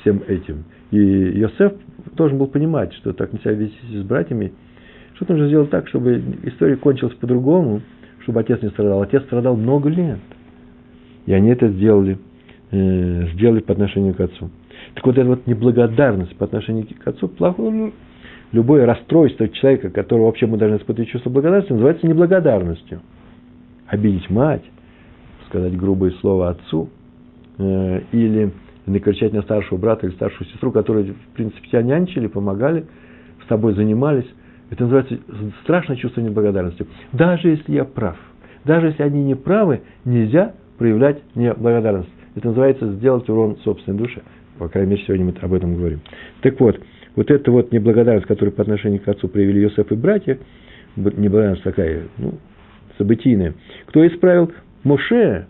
всем 0.00 0.22
этим. 0.26 0.64
И 0.90 0.98
Йосеф 0.98 1.72
должен 2.14 2.38
был 2.38 2.46
понимать, 2.46 2.92
что 2.94 3.12
так 3.12 3.32
нельзя 3.32 3.52
вести 3.52 3.76
с 3.96 4.02
братьями. 4.02 4.52
Что 5.14 5.32
нужно 5.32 5.46
сделать 5.48 5.70
так, 5.70 5.88
чтобы 5.88 6.22
история 6.42 6.76
кончилась 6.76 7.14
по-другому, 7.14 7.80
чтобы 8.20 8.40
отец 8.40 8.60
не 8.62 8.70
страдал. 8.70 9.02
Отец 9.02 9.22
страдал 9.24 9.56
много 9.56 9.88
лет. 9.88 10.18
И 11.26 11.32
они 11.32 11.50
это 11.50 11.68
сделали, 11.68 12.18
э, 12.70 13.28
сделали 13.34 13.60
по 13.60 13.72
отношению 13.72 14.14
к 14.14 14.20
отцу. 14.20 14.50
Так 14.94 15.06
вот, 15.06 15.18
эта 15.18 15.28
вот 15.28 15.46
неблагодарность 15.46 16.36
по 16.36 16.44
отношению 16.44 16.86
к 16.86 17.06
отцу 17.06 17.28
плохо, 17.28 17.92
любое 18.52 18.86
расстройство 18.86 19.48
человека, 19.48 19.90
которого 19.90 20.26
вообще 20.26 20.46
мы 20.46 20.56
должны 20.56 20.76
испытывать 20.76 21.10
чувство 21.10 21.30
благодарности, 21.30 21.72
называется 21.72 22.06
неблагодарностью. 22.06 23.00
Обидеть 23.88 24.30
мать, 24.30 24.64
сказать 25.48 25.76
грубое 25.76 26.12
слово 26.20 26.50
отцу, 26.50 26.88
э, 27.58 28.00
или 28.12 28.52
накричать 28.86 29.32
на 29.32 29.42
старшего 29.42 29.78
брата 29.78 30.06
или 30.06 30.14
старшую 30.14 30.48
сестру, 30.48 30.70
которые, 30.70 31.12
в 31.12 31.34
принципе, 31.34 31.68
тебя 31.68 31.82
нянчили, 31.82 32.26
помогали, 32.26 32.86
с 33.44 33.46
тобой 33.46 33.74
занимались. 33.74 34.26
Это 34.70 34.84
называется 34.84 35.18
страшное 35.62 35.96
чувство 35.96 36.20
неблагодарности. 36.20 36.86
Даже 37.12 37.48
если 37.48 37.72
я 37.72 37.84
прав, 37.84 38.16
даже 38.64 38.88
если 38.88 39.02
они 39.02 39.22
не 39.24 39.34
правы, 39.34 39.82
нельзя 40.04 40.54
проявлять 40.78 41.22
неблагодарность. 41.34 42.10
Это 42.34 42.48
называется 42.48 42.92
сделать 42.94 43.28
урон 43.28 43.56
собственной 43.64 43.98
душе. 43.98 44.22
По 44.58 44.68
крайней 44.68 44.92
мере, 44.92 45.02
сегодня 45.06 45.26
мы 45.26 45.34
об 45.40 45.52
этом 45.52 45.76
говорим. 45.76 46.00
Так 46.42 46.58
вот, 46.60 46.80
вот 47.16 47.30
эта 47.30 47.50
вот 47.50 47.72
неблагодарность, 47.72 48.26
которую 48.26 48.52
по 48.52 48.62
отношению 48.62 49.00
к 49.00 49.08
отцу 49.08 49.28
проявили 49.28 49.60
Йосеф 49.60 49.90
и 49.90 49.94
братья, 49.94 50.38
неблагодарность 50.96 51.62
такая, 51.62 52.04
ну, 52.18 52.34
событийная. 52.98 53.54
Кто 53.86 54.06
исправил? 54.06 54.52
Моше. 54.84 55.46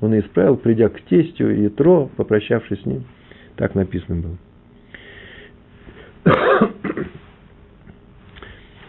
Он 0.00 0.18
исправил, 0.18 0.56
придя 0.56 0.88
к 0.88 1.00
тестю 1.02 1.50
и 1.50 1.68
Тро, 1.68 2.10
попрощавшись 2.16 2.82
с 2.82 2.86
ним. 2.86 3.04
Так 3.56 3.74
написано 3.74 4.22
было. 4.22 4.36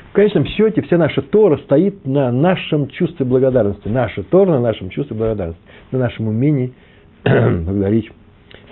В 0.10 0.14
конечном 0.16 0.46
счете, 0.46 0.82
вся 0.82 0.98
наша 0.98 1.22
Тора 1.22 1.58
стоит 1.58 2.06
на 2.06 2.32
нашем 2.32 2.88
чувстве 2.88 3.26
благодарности. 3.26 3.90
Наша 3.90 4.24
Тора 4.24 4.52
на 4.52 4.62
нашем 4.62 4.90
чувстве 4.90 5.16
благодарности. 5.16 5.62
На 5.92 6.00
нашем 6.00 6.28
умении 6.30 6.74
благодарить 7.24 8.10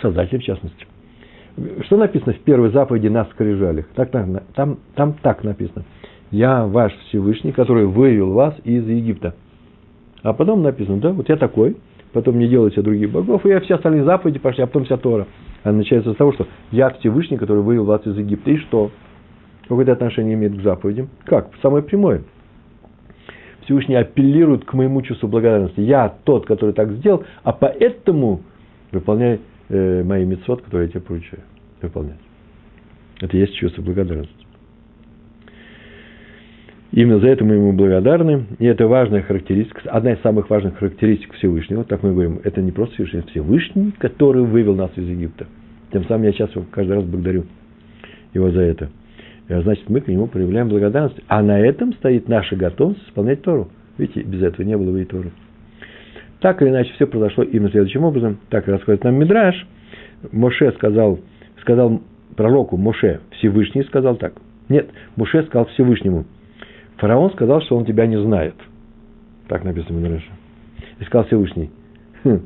Создателя 0.04 0.40
в 0.40 0.44
частности. 0.44 0.86
Что 1.86 1.98
написано 1.98 2.34
в 2.34 2.40
первой 2.40 2.72
заповеди 2.72 3.08
на 3.08 3.26
скрижалях? 3.26 3.88
Так, 3.96 4.12
там, 4.12 4.40
там, 4.96 5.14
так 5.22 5.44
написано. 5.44 5.86
Я 6.30 6.66
ваш 6.66 6.94
Всевышний, 7.08 7.52
который 7.52 7.86
вывел 7.86 8.34
вас 8.34 8.56
из 8.64 8.88
Египта. 8.88 9.34
А 10.24 10.34
потом 10.34 10.62
написано, 10.62 10.98
да, 10.98 11.12
вот 11.12 11.30
я 11.30 11.38
такой, 11.38 11.78
потом 12.12 12.38
не 12.40 12.48
делайте 12.48 12.82
других 12.82 13.12
богов, 13.12 13.46
и 13.46 13.50
я 13.50 13.60
все 13.62 13.76
остальные 13.76 14.04
заповеди 14.04 14.40
пошли, 14.40 14.64
а 14.64 14.68
потом 14.68 14.86
вся 14.86 14.98
Тора. 14.98 15.28
Она 15.64 15.78
начинается 15.78 16.14
с 16.14 16.18
того, 16.18 16.34
что 16.34 16.48
я 16.72 16.90
Всевышний, 16.90 17.38
который 17.38 17.62
вывел 17.62 17.86
вас 17.86 18.06
из 18.06 18.18
Египта. 18.18 18.52
И 18.52 18.58
что? 18.58 18.92
Какое 19.64 19.84
это 19.84 19.94
отношение 19.94 20.34
имеет 20.34 20.58
к 20.58 20.64
заповедям? 20.64 21.10
Как? 21.24 21.50
Самое 21.62 21.84
прямое. 21.84 22.24
Всевышний 23.62 23.96
апеллирует 23.96 24.66
к 24.66 24.74
моему 24.74 25.02
чувству 25.02 25.30
благодарности. 25.30 25.80
Я 25.80 26.14
тот, 26.26 26.46
который 26.46 26.74
так 26.74 26.92
сделал, 26.94 27.24
а 27.44 27.54
поэтому 27.54 28.42
выполняй 28.92 29.40
э, 29.74 30.04
мои 30.04 30.26
митцвот, 30.26 30.62
которые 30.62 30.88
я 30.88 30.92
тебе 30.92 31.02
поручаю 31.02 31.42
выполнять. 31.82 32.20
Это 33.22 33.36
и 33.38 33.40
есть 33.42 33.56
чувство 33.56 33.82
благодарности. 33.82 34.34
Именно 36.92 37.20
за 37.20 37.28
это 37.30 37.44
мы 37.44 37.56
ему 37.56 37.74
благодарны, 37.74 38.46
и 38.60 38.66
это 38.66 38.88
важная 38.88 39.24
характеристика, 39.24 39.82
одна 39.90 40.14
из 40.14 40.22
самых 40.22 40.50
важных 40.50 40.78
характеристик 40.78 41.34
Всевышнего, 41.34 41.84
так 41.84 42.04
мы 42.04 42.12
говорим, 42.14 42.40
это 42.44 42.62
не 42.62 42.72
просто 42.72 42.94
Всевышний, 42.96 43.20
это 43.22 43.30
Всевышний, 43.32 43.92
который 43.98 44.44
вывел 44.44 44.76
нас 44.76 44.92
из 44.96 45.08
Египта. 45.08 45.48
Тем 45.92 46.06
самым 46.06 46.24
я 46.26 46.34
сейчас 46.34 46.52
его 46.56 46.66
каждый 46.70 46.94
раз 46.98 47.04
благодарю 47.06 47.46
его 48.34 48.52
за 48.52 48.62
это. 48.62 48.90
И, 49.50 49.54
значит, 49.62 49.90
мы 49.90 50.02
к 50.02 50.08
нему 50.08 50.28
проявляем 50.28 50.70
благодарность. 50.70 51.20
А 51.28 51.42
на 51.42 51.60
этом 51.60 51.94
стоит 51.94 52.28
наша 52.28 52.56
готовность 52.56 53.06
исполнять 53.08 53.42
Тору. 53.42 53.70
Видите, 53.98 54.22
без 54.22 54.42
этого 54.42 54.66
не 54.66 54.78
было 54.78 54.92
бы 54.92 55.02
и 55.02 55.06
Торы. 55.06 55.32
Так 56.44 56.62
или 56.62 56.72
иначе, 56.72 56.92
все 56.96 57.08
произошло 57.08 57.46
именно 57.46 57.70
следующим 57.70 58.04
образом. 58.04 58.38
Так 58.50 58.68
рассказывает 58.68 59.06
нам 59.06 59.16
Мидраш. 59.16 59.66
Моше 60.34 60.74
сказал, 60.74 61.22
сказал 61.62 62.02
пророку 62.36 62.76
Моше, 62.76 63.22
Всевышний 63.32 63.84
сказал 63.84 64.18
так. 64.18 64.34
Нет, 64.68 64.90
Моше 65.16 65.44
сказал 65.44 65.68
Всевышнему. 65.68 66.26
Фараон 66.98 67.32
сказал, 67.32 67.62
что 67.62 67.78
он 67.78 67.86
тебя 67.86 68.08
не 68.08 68.22
знает. 68.22 68.56
Так 69.48 69.64
написано 69.64 69.98
в 69.98 70.02
Мидраше. 70.02 70.32
И 71.00 71.06
сказал 71.06 71.28
Всевышний. 71.28 71.72
Хм, 72.26 72.42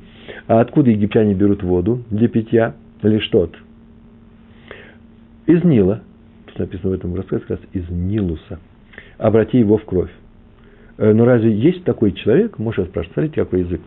а 0.45 0.59
откуда 0.59 0.91
египтяне 0.91 1.33
берут 1.33 1.63
воду 1.63 2.03
для 2.11 2.27
питья? 2.27 2.75
Или 3.01 3.17
что-то? 3.17 3.57
Из 5.47 5.63
Нила 5.63 6.03
написано 6.59 6.91
в 6.91 6.93
этом 6.93 7.15
рассказе, 7.15 7.41
как 7.47 7.49
раз 7.49 7.59
из 7.73 7.89
Нилуса. 7.89 8.59
Обрати 9.17 9.57
его 9.57 9.79
в 9.79 9.85
кровь. 9.85 10.11
Э, 10.97 11.13
но 11.13 11.25
разве 11.25 11.51
есть 11.51 11.83
такой 11.83 12.11
человек, 12.13 12.57
может 12.59 12.89
спрашивать, 12.89 13.13
смотрите, 13.13 13.43
какой 13.43 13.61
язык. 13.61 13.81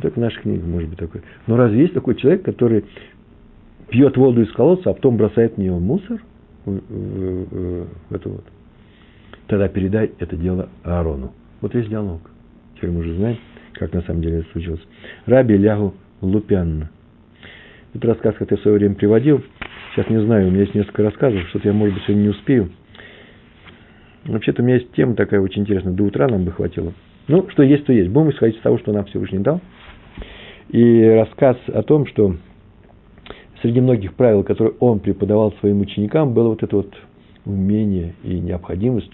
Только 0.00 0.16
в 0.16 0.20
нашей 0.20 0.40
книге 0.40 0.62
может 0.64 0.88
быть 0.88 0.98
такой. 0.98 1.22
Но 1.46 1.56
разве 1.56 1.80
есть 1.82 1.94
такой 1.94 2.16
человек, 2.16 2.42
который 2.42 2.84
пьет 3.88 4.16
воду 4.16 4.42
из 4.42 4.50
колодца, 4.52 4.90
а 4.90 4.94
потом 4.94 5.16
бросает 5.16 5.54
в 5.54 5.58
нее 5.58 5.72
мусор? 5.72 6.22
Эту 6.64 8.30
вот. 8.30 8.44
Тогда 9.48 9.68
передай 9.68 10.12
это 10.18 10.36
дело 10.36 10.68
Аарону. 10.84 11.32
Вот 11.60 11.74
есть 11.74 11.88
диалог. 11.88 12.20
Теперь 12.76 12.90
мы 12.90 13.00
уже 13.00 13.14
знаем, 13.16 13.36
как 13.74 13.92
на 13.92 14.02
самом 14.02 14.22
деле 14.22 14.38
это 14.38 14.50
случилось. 14.52 14.80
Раби 15.26 15.56
Лягу 15.56 15.94
Лупян. 16.20 16.88
Это 17.94 18.08
рассказ, 18.08 18.34
который 18.36 18.54
я 18.54 18.56
в 18.58 18.62
свое 18.62 18.78
время 18.78 18.94
приводил. 18.94 19.42
Сейчас 19.94 20.08
не 20.08 20.24
знаю, 20.24 20.48
у 20.48 20.50
меня 20.50 20.62
есть 20.62 20.74
несколько 20.74 21.02
рассказов, 21.02 21.40
что-то 21.48 21.68
я, 21.68 21.74
может 21.74 21.94
быть, 21.94 22.04
сегодня 22.04 22.22
не 22.22 22.28
успею. 22.30 22.70
Вообще-то 24.24 24.62
у 24.62 24.64
меня 24.64 24.76
есть 24.76 24.92
тема 24.92 25.14
такая 25.14 25.40
очень 25.40 25.62
интересная. 25.62 25.92
До 25.92 26.04
утра 26.04 26.28
нам 26.28 26.44
бы 26.44 26.52
хватило. 26.52 26.92
Ну, 27.28 27.48
что 27.50 27.62
есть, 27.62 27.84
то 27.86 27.92
есть. 27.92 28.10
Будем 28.10 28.30
исходить 28.30 28.56
из 28.56 28.62
того, 28.62 28.78
что 28.78 28.92
нам 28.92 29.04
Всевышний 29.06 29.38
дал. 29.38 29.60
И 30.70 31.02
рассказ 31.04 31.56
о 31.68 31.82
том, 31.82 32.06
что 32.06 32.36
среди 33.60 33.80
многих 33.80 34.14
правил, 34.14 34.42
которые 34.42 34.74
он 34.80 35.00
преподавал 35.00 35.52
своим 35.60 35.80
ученикам, 35.80 36.34
было 36.34 36.48
вот 36.48 36.62
это 36.62 36.76
вот 36.76 36.94
умение 37.44 38.14
и 38.22 38.38
необходимость, 38.38 39.10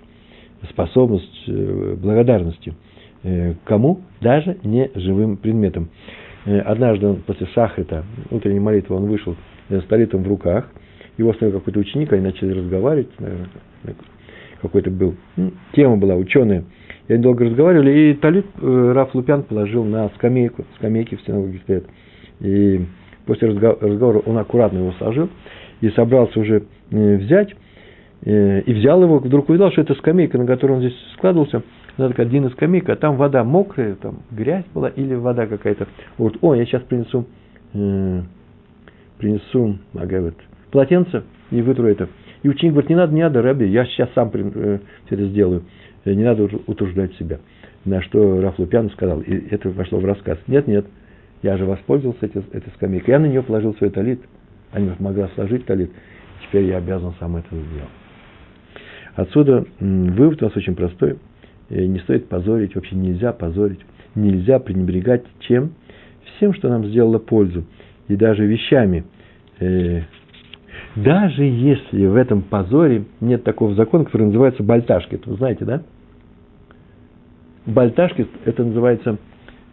способность 0.71 1.45
э, 1.47 1.97
благодарности. 1.99 2.75
Э, 3.23 3.55
кому? 3.65 4.01
Даже 4.21 4.59
не 4.63 4.91
живым 4.95 5.37
предметам. 5.37 5.89
Э, 6.45 6.61
однажды 6.61 7.07
он 7.07 7.17
после 7.17 7.47
шахрита, 7.49 8.05
утренней 8.31 8.61
молитвы, 8.61 8.97
он 8.97 9.07
вышел 9.07 9.37
с 9.69 9.85
талитом 9.85 10.23
в 10.23 10.29
руках. 10.29 10.71
Его 11.17 11.31
остановил 11.31 11.59
какой-то 11.61 11.81
ученик, 11.81 12.13
они 12.13 12.23
начали 12.23 12.53
разговаривать, 12.53 13.09
какой-то 14.63 14.91
был. 14.91 15.15
Ну, 15.37 15.53
тема 15.73 15.97
была 15.97 16.15
ученая. 16.15 16.65
И 17.09 17.13
они 17.13 17.23
долго 17.23 17.45
разговаривали, 17.45 17.91
и 17.91 18.15
талит 18.15 18.47
э, 18.61 18.93
Раф 18.95 19.15
Лупян 19.15 19.43
положил 19.43 19.85
на 19.85 20.09
скамейку, 20.17 20.65
скамейки 20.77 21.17
в 21.17 21.23
синагоге 21.23 21.61
стоят. 21.63 21.85
И 22.41 22.85
после 23.27 23.49
разговора 23.49 24.19
он 24.19 24.39
аккуратно 24.39 24.79
его 24.79 24.93
сложил 24.93 25.29
и 25.81 25.89
собрался 25.91 26.39
уже 26.39 26.65
э, 26.91 27.17
взять, 27.17 27.55
э, 28.25 28.61
и 28.61 28.75
взял 28.75 29.03
его, 29.03 29.19
вдруг 29.19 29.49
увидел, 29.49 29.71
что 29.73 29.81
это 29.81 29.95
скамейка, 29.95 30.39
на 30.39 30.47
которой 30.47 30.73
он 30.73 30.81
здесь 30.81 30.97
складывался, 31.15 31.63
она 31.97 32.09
такая 32.09 32.27
длинная 32.27 32.51
скамейка, 32.51 32.93
а 32.93 32.97
там 32.97 33.17
вода 33.17 33.43
мокрая, 33.43 33.95
там 33.95 34.21
грязь 34.31 34.65
была 34.75 34.89
или 34.89 35.15
вода 35.15 35.47
какая-то. 35.47 35.89
Вот, 36.19 36.37
о, 36.43 36.55
я 36.55 36.65
сейчас 36.65 36.83
принесу 36.83 37.27
принесу, 39.19 39.79
ага, 39.95 40.23
вот, 40.23 40.35
полотенце 40.71 41.25
и 41.51 41.61
вытру 41.61 41.87
это. 41.87 42.09
И 42.43 42.49
ученик 42.49 42.73
говорит, 42.73 42.91
не 42.91 42.97
надо, 42.97 43.15
не 43.15 43.23
надо, 43.23 43.43
Раби, 43.43 43.67
я 43.67 43.85
сейчас 43.87 44.11
сам 44.15 44.31
э, 44.33 44.79
все 45.07 45.15
это 45.15 45.25
сделаю. 45.27 45.65
Э, 46.05 46.13
не 46.13 46.25
надо 46.25 46.49
утруждать 46.67 47.15
себя. 47.17 47.39
На 47.85 48.03
что 48.03 48.41
Раф 48.41 48.59
Лупян 48.59 48.91
сказал, 48.91 49.21
и 49.21 49.35
это 49.51 49.71
вошло 49.71 49.99
в 49.99 50.05
рассказ. 50.05 50.39
Нет, 50.47 50.67
нет, 50.67 50.87
я 51.43 51.57
же 51.57 51.65
воспользовался 51.65 52.27
этой, 52.27 52.43
этой 52.53 52.71
скамейкой. 52.75 53.13
Я 53.13 53.19
на 53.19 53.27
нее 53.27 53.43
положил 53.43 53.75
свой 53.75 53.91
талит. 53.91 54.21
Она 54.73 54.95
могла 54.99 55.29
сложить 55.35 55.65
талит. 55.65 55.91
Теперь 56.43 56.65
я 56.65 56.79
обязан 56.79 57.15
сам 57.19 57.37
это 57.37 57.49
сделать. 57.49 57.89
Отсюда 59.15 59.65
вывод 59.81 60.43
у 60.43 60.45
нас 60.47 60.57
очень 60.57 60.77
простой. 60.77 61.19
Э, 61.71 61.85
не 61.85 61.99
стоит 62.01 62.29
позорить, 62.29 62.75
вообще 62.75 62.95
нельзя 62.95 63.33
позорить. 63.33 63.81
Нельзя 64.15 64.59
пренебрегать 64.59 65.25
чем? 65.41 65.75
Всем, 66.37 66.55
что 66.55 66.69
нам 66.69 66.87
сделало 66.87 67.19
пользу 67.19 67.65
и 68.07 68.17
даже 68.17 68.47
вещами. 68.47 69.05
Э, 70.97 71.01
даже 71.01 71.45
если 71.45 72.07
в 72.07 72.17
этом 72.17 72.43
позоре 72.43 73.05
нет 73.21 73.45
такого 73.45 73.75
закона, 73.75 74.05
который 74.05 74.27
называется 74.27 74.63
бальташки. 74.63 75.15
Это 75.17 75.31
вы 75.31 75.37
знаете, 75.37 75.65
да? 75.65 75.83
Бальташки 77.67 78.27
это 78.45 78.65
называется 78.65 79.19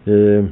э, 0.06 0.48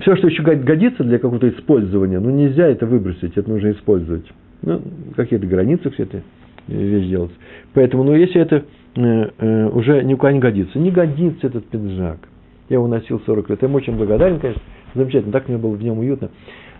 все, 0.00 0.16
что 0.16 0.28
еще 0.28 0.42
годится 0.42 1.04
для 1.04 1.18
какого-то 1.18 1.48
использования, 1.48 2.18
ну 2.18 2.30
нельзя 2.30 2.66
это 2.66 2.86
выбросить, 2.86 3.36
это 3.36 3.48
нужно 3.50 3.72
использовать. 3.72 4.26
Ну, 4.62 4.80
какие-то 5.16 5.46
границы 5.46 5.90
все 5.90 6.04
это 6.04 6.22
вещь 6.68 7.08
делать. 7.08 7.32
Поэтому, 7.74 8.04
ну, 8.04 8.14
если 8.14 8.40
это 8.40 8.64
э, 8.96 9.30
э, 9.38 9.68
уже 9.68 10.04
никуда 10.04 10.32
не 10.32 10.38
годится, 10.38 10.78
не 10.78 10.90
годится 10.90 11.48
этот 11.48 11.66
пиджак. 11.66 12.18
Я 12.68 12.76
его 12.76 12.86
носил 12.86 13.20
40 13.26 13.50
лет. 13.50 13.62
Я 13.62 13.68
ему 13.68 13.78
очень 13.78 13.96
благодарен, 13.96 14.38
конечно, 14.38 14.62
Замечательно, 14.94 15.32
так 15.32 15.48
мне 15.48 15.58
было 15.58 15.74
в 15.74 15.82
нем 15.82 15.98
уютно. 15.98 16.30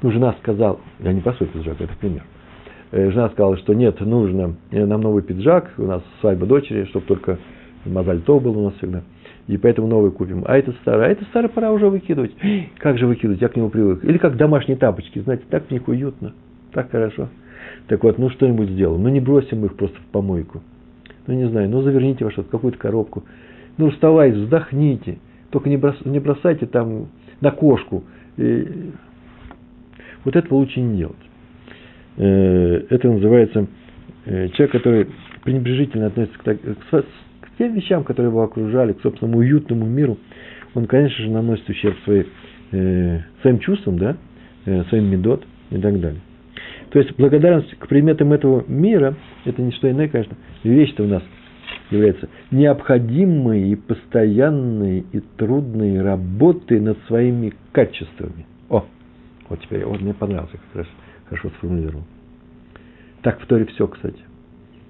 Ну, 0.03 0.11
жена 0.11 0.35
сказала, 0.41 0.81
я 1.01 1.13
не 1.13 1.21
про 1.21 1.33
свой 1.35 1.49
пиджак, 1.49 1.81
это 1.81 1.93
пример. 1.99 2.23
Э, 2.91 3.11
жена 3.11 3.31
сказала, 3.31 3.57
что 3.57 3.75
нет, 3.75 4.01
нужно 4.01 4.57
э, 4.71 4.85
нам 4.85 5.01
новый 5.01 5.23
пиджак, 5.23 5.73
у 5.79 5.85
нас 5.85 6.03
свадьба 6.21 6.47
дочери, 6.47 6.85
чтобы 6.85 7.07
только 7.07 7.39
мазальто 7.87 8.39
был 8.39 8.59
у 8.59 8.65
нас 8.65 8.75
всегда. 8.75 9.03
И 9.49 9.57
поэтому 9.57 9.89
новый 9.89 10.11
купим. 10.13 10.45
А 10.47 10.57
это 10.57 10.73
старый, 10.83 11.07
а 11.07 11.09
это 11.09 11.25
старый 11.25 11.49
пора 11.49 11.73
уже 11.73 11.89
выкидывать. 11.89 12.33
Как 12.79 12.99
же 12.99 13.07
выкидывать, 13.07 13.41
я 13.41 13.49
к 13.49 13.57
нему 13.57 13.71
привык. 13.71 14.05
Или 14.05 14.19
как 14.19 14.37
домашние 14.37 14.77
тапочки, 14.77 15.19
знаете, 15.19 15.45
так 15.51 15.67
в 15.67 15.71
них 15.71 15.89
уютно, 15.89 16.33
так 16.73 16.91
хорошо. 16.91 17.29
Так 17.89 18.05
вот, 18.05 18.19
ну 18.19 18.31
что-нибудь 18.31 18.71
сделаем. 18.71 19.03
Ну 19.03 19.09
не 19.09 19.21
бросим 19.21 19.65
их 19.65 19.75
просто 19.75 19.99
в 19.99 20.05
помойку. 20.13 20.63
Ну 21.27 21.35
не 21.35 21.49
знаю, 21.49 21.69
ну 21.71 21.83
заверните 21.83 22.25
во 22.25 22.31
что-то, 22.31 22.51
какую-то 22.51 22.79
коробку. 22.79 23.25
Ну 23.79 23.91
вставайте, 23.91 24.39
вздохните. 24.39 25.19
Только 25.53 25.69
не, 25.69 25.77
брос, 25.77 25.97
не 26.05 26.19
бросайте 26.19 26.67
там 26.67 27.09
на 27.41 27.51
кошку. 27.51 28.03
И 28.39 28.91
вот 30.25 30.35
этого 30.35 30.59
лучше 30.59 30.81
не 30.81 30.97
делать. 30.97 31.17
Э, 32.17 32.83
это 32.89 33.09
называется 33.09 33.67
э, 34.25 34.49
человек, 34.49 34.73
который 34.73 35.07
пренебрежительно 35.45 36.07
относится 36.07 36.39
к, 36.39 36.45
к, 36.45 36.91
к 36.91 37.05
тем 37.59 37.75
вещам, 37.75 38.03
которые 38.03 38.31
его 38.31 38.43
окружали, 38.43 38.95
к 38.95 39.03
собственному 39.03 39.39
уютному 39.39 39.85
миру. 39.85 40.19
Он, 40.75 40.87
конечно 40.87 41.23
же, 41.23 41.31
наносит 41.31 41.69
ущерб 41.69 41.97
своей, 42.05 42.27
э, 42.73 43.21
своим 43.43 43.59
чувствам, 43.59 43.99
да, 43.99 44.17
своим 44.89 45.11
медот 45.11 45.45
и 45.71 45.77
так 45.77 46.01
далее. 46.01 46.21
То 46.91 46.99
есть 46.99 47.15
благодарность 47.19 47.75
к 47.79 47.89
предметам 47.89 48.33
этого 48.33 48.65
мира, 48.69 49.17
это 49.45 49.61
не 49.61 49.73
что 49.73 49.91
иное, 49.91 50.09
конечно, 50.09 50.37
вещь-то 50.63 51.03
у 51.03 51.09
нас 51.09 51.23
является 51.93 52.29
необходимой 52.51 53.71
и 53.71 53.77
постоянной 53.77 55.05
и 55.13 55.21
трудной 55.37 56.01
работой 56.01 56.81
над 56.81 56.99
своими 57.07 57.53
качествами. 57.73 58.47
О, 58.69 58.85
вот 59.49 59.61
теперь, 59.61 59.85
вот 59.85 60.01
мне 60.01 60.15
понравился, 60.15 60.57
как 60.57 60.85
раз 60.85 60.87
хорошо 61.27 61.51
сформулировал. 61.59 62.05
Так 63.23 63.41
в 63.41 63.47
Торе 63.47 63.67
все, 63.67 63.87
кстати. 63.87 64.21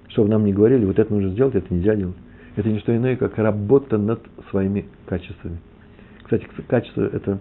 Чтобы 0.08 0.28
нам 0.28 0.44
не 0.44 0.52
говорили, 0.52 0.84
вот 0.84 0.98
это 0.98 1.12
нужно 1.12 1.30
сделать, 1.30 1.54
это 1.54 1.72
нельзя 1.72 1.94
делать. 1.96 2.16
Это 2.56 2.68
не 2.68 2.80
что 2.80 2.94
иное, 2.94 3.16
как 3.16 3.38
работа 3.38 3.96
над 3.96 4.20
своими 4.50 4.86
качествами. 5.06 5.58
Кстати, 6.22 6.46
качество– 6.68 7.02
это 7.12 7.38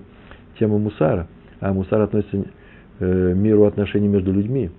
тема 0.58 0.78
мусара, 0.78 1.28
а 1.60 1.74
мусар 1.74 2.02
относится 2.02 2.46
э, 3.00 3.34
миру 3.34 3.66
отношений 3.66 4.08
между 4.08 4.32
людьми. 4.32 4.70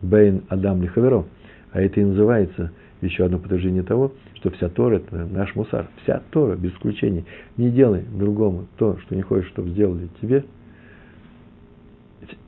Бейн 0.00 0.42
Адам 0.48 0.82
Лихаверо. 0.82 1.24
А 1.72 1.80
это 1.80 2.00
и 2.00 2.04
называется 2.04 2.72
еще 3.06 3.24
одно 3.24 3.38
подтверждение 3.38 3.82
того, 3.82 4.12
что 4.34 4.50
вся 4.50 4.68
Тора– 4.68 4.96
это 4.96 5.26
наш 5.26 5.54
мусар. 5.54 5.88
Вся 6.02 6.22
Тора, 6.30 6.56
без 6.56 6.72
исключения. 6.72 7.24
Не 7.56 7.70
делай 7.70 8.02
другому 8.02 8.66
то, 8.76 8.98
что 8.98 9.14
не 9.14 9.22
хочешь, 9.22 9.48
чтобы 9.48 9.70
сделали 9.70 10.08
тебе. 10.20 10.44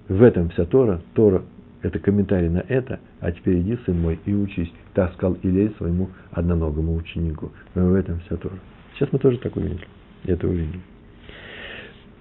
В 0.08 0.22
этом 0.22 0.50
вся 0.50 0.64
Тора. 0.64 1.00
Тора– 1.14 1.42
это 1.82 1.98
комментарий 1.98 2.48
на 2.48 2.64
это. 2.68 3.00
А 3.20 3.32
теперь 3.32 3.60
иди, 3.60 3.78
сын 3.86 4.00
мой, 4.00 4.18
и 4.24 4.34
учись. 4.34 4.72
Так 4.94 5.12
сказал 5.14 5.36
Илей 5.42 5.72
своему 5.78 6.10
одноногому 6.30 6.94
ученику. 6.94 7.50
В 7.74 7.94
этом 7.94 8.20
вся 8.20 8.36
Тора. 8.36 8.56
Сейчас 8.94 9.12
мы 9.12 9.18
тоже 9.18 9.38
так 9.38 9.56
увидели. 9.56 9.86
Это 10.24 10.46
увидели. 10.46 10.80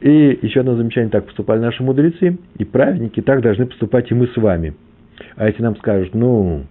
И 0.02 0.40
еще 0.42 0.60
одно 0.60 0.76
замечание, 0.76 1.10
так 1.10 1.26
поступали 1.26 1.60
наши 1.60 1.82
мудрецы, 1.82 2.38
и 2.58 2.66
праведники, 2.66 3.22
так 3.22 3.42
должны 3.42 3.66
поступать 3.66 4.12
и 4.12 4.14
мы 4.14 4.28
с 4.28 4.36
вами. 4.36 4.76
А 5.36 5.48
если 5.48 5.64
нам 5.64 5.76
скажут, 5.78 6.14
ну, 6.14 6.66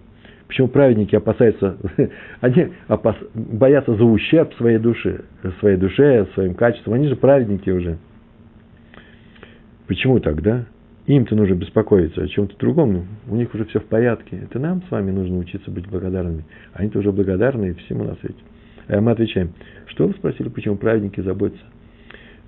почему 0.47 0.67
праведники 0.67 1.15
опасаются, 1.15 1.77
они 2.41 2.69
опас, 2.87 3.15
боятся 3.33 3.95
за 3.95 4.03
ущерб 4.03 4.53
своей 4.55 4.77
души, 4.77 5.25
своей 5.59 5.77
душе, 5.77 6.27
своим 6.33 6.53
качествам, 6.53 6.95
они 6.95 7.07
же 7.07 7.15
праведники 7.15 7.69
уже. 7.69 7.97
Почему 9.87 10.19
тогда? 10.19 10.65
Им-то 11.05 11.35
нужно 11.35 11.53
беспокоиться 11.53 12.23
о 12.23 12.27
чем-то 12.27 12.57
другом, 12.57 13.05
у 13.29 13.35
них 13.35 13.53
уже 13.53 13.65
все 13.65 13.79
в 13.79 13.85
порядке. 13.85 14.39
Это 14.43 14.57
нам 14.57 14.81
с 14.87 14.91
вами 14.91 15.11
нужно 15.11 15.37
учиться 15.37 15.69
быть 15.69 15.87
благодарными. 15.87 16.45
Они-то 16.73 16.99
уже 16.99 17.11
благодарны 17.11 17.75
всему 17.75 18.03
на 18.03 18.15
свете. 18.15 18.39
А 18.87 18.99
мы 19.01 19.11
отвечаем, 19.11 19.53
что 19.87 20.07
вы 20.07 20.13
спросили, 20.13 20.49
почему 20.49 20.77
праведники 20.77 21.21
заботятся 21.21 21.63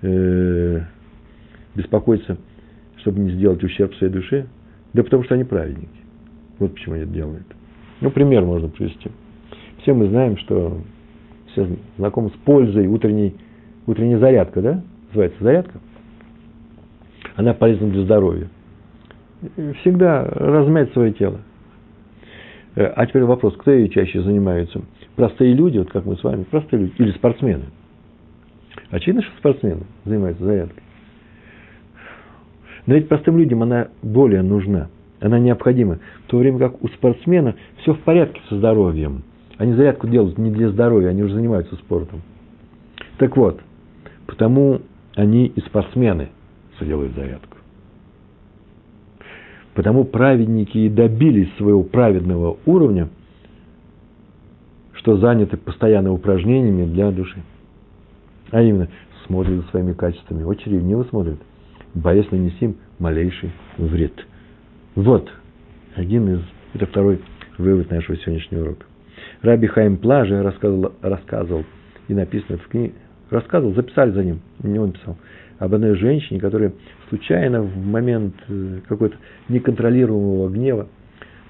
э, 0.01 0.81
беспокоиться, 1.75 2.37
чтобы 2.97 3.19
не 3.19 3.31
сделать 3.31 3.63
ущерб 3.63 3.93
своей 3.95 4.11
душе? 4.11 4.47
Да 4.93 5.03
потому 5.03 5.23
что 5.23 5.35
они 5.35 5.43
праведники. 5.43 5.89
Вот 6.57 6.73
почему 6.73 6.95
они 6.95 7.03
это 7.03 7.13
делают. 7.13 7.56
Ну, 8.01 8.11
пример 8.11 8.45
можно 8.45 8.69
привести. 8.69 9.09
Все 9.81 9.93
мы 9.93 10.07
знаем, 10.07 10.37
что 10.37 10.77
все 11.51 11.67
знакомы 11.97 12.29
с 12.29 12.37
пользой 12.45 12.87
утренней, 12.87 13.35
утренней 13.85 14.17
зарядка, 14.17 14.61
да? 14.61 14.83
Называется 15.07 15.43
зарядка. 15.43 15.79
Она 17.35 17.53
полезна 17.53 17.87
для 17.87 18.03
здоровья. 18.03 18.49
Всегда 19.81 20.23
размять 20.25 20.91
свое 20.93 21.13
тело. 21.13 21.41
Э, 22.75 22.85
а 22.95 23.05
теперь 23.05 23.23
вопрос, 23.23 23.55
кто 23.57 23.71
ее 23.71 23.89
чаще 23.89 24.21
занимается? 24.21 24.81
Простые 25.15 25.53
люди, 25.53 25.79
вот 25.79 25.91
как 25.91 26.05
мы 26.05 26.15
с 26.15 26.23
вами, 26.23 26.43
простые 26.43 26.83
люди, 26.83 26.93
или 26.97 27.11
спортсмены? 27.11 27.65
Очевидно, 28.89 29.23
что 29.23 29.31
спортсмены 29.37 29.83
занимаются 30.05 30.43
зарядкой. 30.43 30.83
Но 32.85 32.95
ведь 32.95 33.09
простым 33.09 33.37
людям 33.37 33.63
она 33.63 33.89
более 34.01 34.41
нужна, 34.41 34.89
она 35.19 35.39
необходима. 35.39 35.99
В 36.25 36.31
то 36.31 36.37
время 36.37 36.59
как 36.59 36.83
у 36.83 36.87
спортсмена 36.89 37.55
все 37.81 37.93
в 37.93 37.99
порядке 37.99 38.41
со 38.49 38.57
здоровьем. 38.57 39.23
Они 39.57 39.73
зарядку 39.73 40.07
делают 40.07 40.37
не 40.37 40.51
для 40.51 40.69
здоровья, 40.69 41.09
они 41.09 41.23
уже 41.23 41.35
занимаются 41.35 41.75
спортом. 41.75 42.21
Так 43.17 43.35
вот, 43.35 43.59
потому 44.27 44.81
они 45.15 45.47
и 45.47 45.59
спортсмены, 45.61 46.29
что 46.75 46.85
делают 46.85 47.15
зарядку. 47.15 47.57
Потому 49.73 50.05
праведники 50.05 50.77
и 50.77 50.89
добились 50.89 51.53
своего 51.57 51.83
праведного 51.83 52.57
уровня, 52.65 53.09
что 54.93 55.17
заняты 55.17 55.57
постоянно 55.57 56.11
упражнениями 56.11 56.85
для 56.85 57.11
души. 57.11 57.41
А 58.51 58.61
именно, 58.61 58.89
смотрят 59.25 59.61
за 59.61 59.69
своими 59.69 59.93
качествами, 59.93 60.43
очень 60.43 60.71
ревниво 60.71 61.03
смотрят, 61.03 61.37
боясь 61.93 62.29
нанести 62.31 62.65
им 62.65 62.77
малейший 62.99 63.51
вред. 63.77 64.13
Вот 64.97 65.31
один 65.95 66.27
из, 66.33 66.39
это 66.73 66.87
второй 66.87 67.21
вывод 67.59 67.91
нашего 67.91 68.17
сегодняшнего 68.17 68.63
урока. 68.63 68.85
Раби 69.43 69.67
Хайм 69.67 69.97
Плаже 69.97 70.41
рассказывал, 70.41 70.91
рассказывал 71.03 71.65
и 72.07 72.15
написано 72.15 72.57
в 72.57 72.67
книге, 72.67 72.93
рассказывал, 73.29 73.75
записали 73.75 74.09
за 74.09 74.23
ним, 74.23 74.39
не 74.63 74.79
он 74.79 74.93
писал, 74.93 75.15
об 75.59 75.75
одной 75.75 75.95
женщине, 75.97 76.39
которая 76.39 76.73
случайно 77.09 77.61
в 77.61 77.77
момент 77.77 78.33
э, 78.47 78.79
какой-то 78.87 79.17
неконтролируемого 79.49 80.49
гнева, 80.49 80.87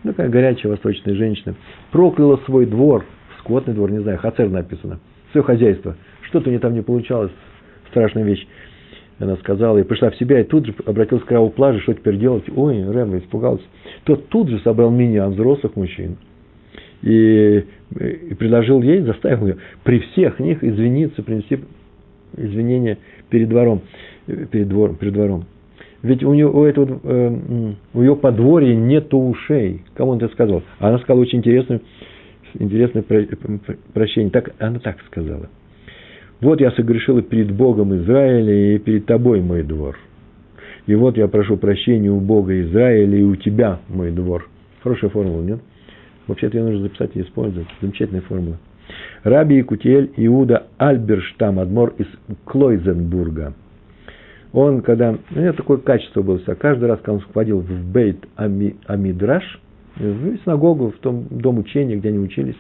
ну, 0.04 0.12
такая 0.12 0.28
горячая 0.28 0.74
восточная 0.74 1.16
женщина, 1.16 1.56
прокляла 1.94 2.36
свой 2.44 2.66
двор, 2.66 3.06
скотный 3.40 3.74
двор, 3.74 3.92
не 3.92 4.02
знаю, 4.02 4.18
хацер 4.18 4.50
написано, 4.50 5.00
свое 5.32 5.46
хозяйство– 5.46 5.96
что-то 6.28 6.50
у 6.50 6.52
нее 6.52 6.60
там 6.60 6.74
не 6.74 6.82
получалось, 6.82 7.32
страшная 7.90 8.24
вещь. 8.24 8.46
Она 9.20 9.36
сказала, 9.38 9.80
и 9.80 9.84
пришла 9.84 10.12
в 10.12 10.16
себя, 10.18 10.40
и 10.40 10.44
тут 10.44 10.68
же 10.68 10.76
обратилась 10.86 11.24
к 11.24 11.32
Раву 11.32 11.50
Плаже, 11.50 11.80
что 11.80 11.94
теперь 11.94 12.18
делать? 12.18 12.44
Ой, 12.56 12.84
Рэм 12.84 13.18
испугался. 13.18 13.64
Тот 14.04 14.28
тут 14.30 14.50
же 14.50 14.60
собрал 14.60 14.92
меня, 14.92 15.28
взрослых 15.28 15.76
мужчин, 15.76 16.18
и, 17.02 17.66
и 18.00 18.34
предложил 18.36 18.82
ей, 18.84 19.02
заставил 19.02 19.48
ее 19.48 19.58
при 19.84 20.00
всех 20.00 20.40
них 20.40 20.64
извиниться, 20.64 21.24
принести 21.24 21.60
извинения 22.36 23.00
перед 23.30 23.50
двором, 23.50 23.82
перед 24.28 24.68
двором, 24.68 24.96
перед 24.96 25.14
двором. 25.14 25.46
Ведь 26.04 26.24
у, 26.24 26.34
нее, 26.34 26.48
у, 26.48 26.64
этого, 26.64 27.00
э, 27.04 27.74
у 27.94 28.02
ее 28.02 28.16
подворья 28.16 28.76
нет 28.76 29.12
ушей. 29.14 29.82
Кому 29.96 30.12
он 30.12 30.18
это 30.18 30.30
сказал? 30.30 30.62
Она 30.78 31.00
сказала 31.00 31.22
очень 31.22 31.40
интересное, 31.40 31.82
интересное 32.54 33.04
прощение. 33.94 34.30
Так, 34.30 34.54
она 34.60 34.80
так 34.80 34.98
сказала. 35.08 35.50
Вот 36.40 36.62
я 36.62 36.72
согрешила 36.72 37.22
перед 37.22 37.52
Богом 37.52 37.96
Израиля 37.96 38.76
и 38.76 38.78
перед 38.78 39.06
тобой, 39.06 39.42
мой 39.42 39.64
двор. 39.64 39.98
И 40.86 40.94
вот 40.94 41.18
я 41.18 41.28
прошу 41.28 41.58
прощения 41.58 42.12
у 42.12 42.20
Бога 42.20 42.62
Израиля 42.62 43.18
и 43.18 43.24
у 43.24 43.36
тебя, 43.36 43.80
мой 43.90 44.12
двор. 44.12 44.48
Хорошая 44.84 45.10
формула, 45.10 45.42
нет? 45.42 45.60
Вообще-то 46.28 46.58
ее 46.58 46.64
нужно 46.64 46.84
записать 46.84 47.12
и 47.16 47.22
использовать. 47.22 47.68
Замечательная 47.82 48.22
формула. 48.22 48.58
Раби 49.24 49.58
Якутиэль 49.58 50.12
Иуда 50.18 50.68
Альберштам, 50.78 51.60
адмор 51.60 51.94
из 51.98 52.08
Клойзенбурга. 52.46 53.54
Он, 54.54 54.82
когда... 54.82 55.18
У 55.36 55.40
него 55.40 55.54
такое 55.54 55.78
качество 55.78 56.22
было. 56.22 56.38
Каждый 56.38 56.88
раз, 56.88 57.00
когда 57.00 57.14
он 57.14 57.20
входил 57.20 57.60
в 57.60 57.92
Бейт 57.92 58.26
Амидраш, 58.36 59.60
в 59.98 60.38
синагогу, 60.44 60.92
в 60.92 61.00
том 61.00 61.26
дом 61.32 61.58
учения, 61.58 61.96
где 61.96 62.10
они 62.10 62.20
учились, 62.20 62.56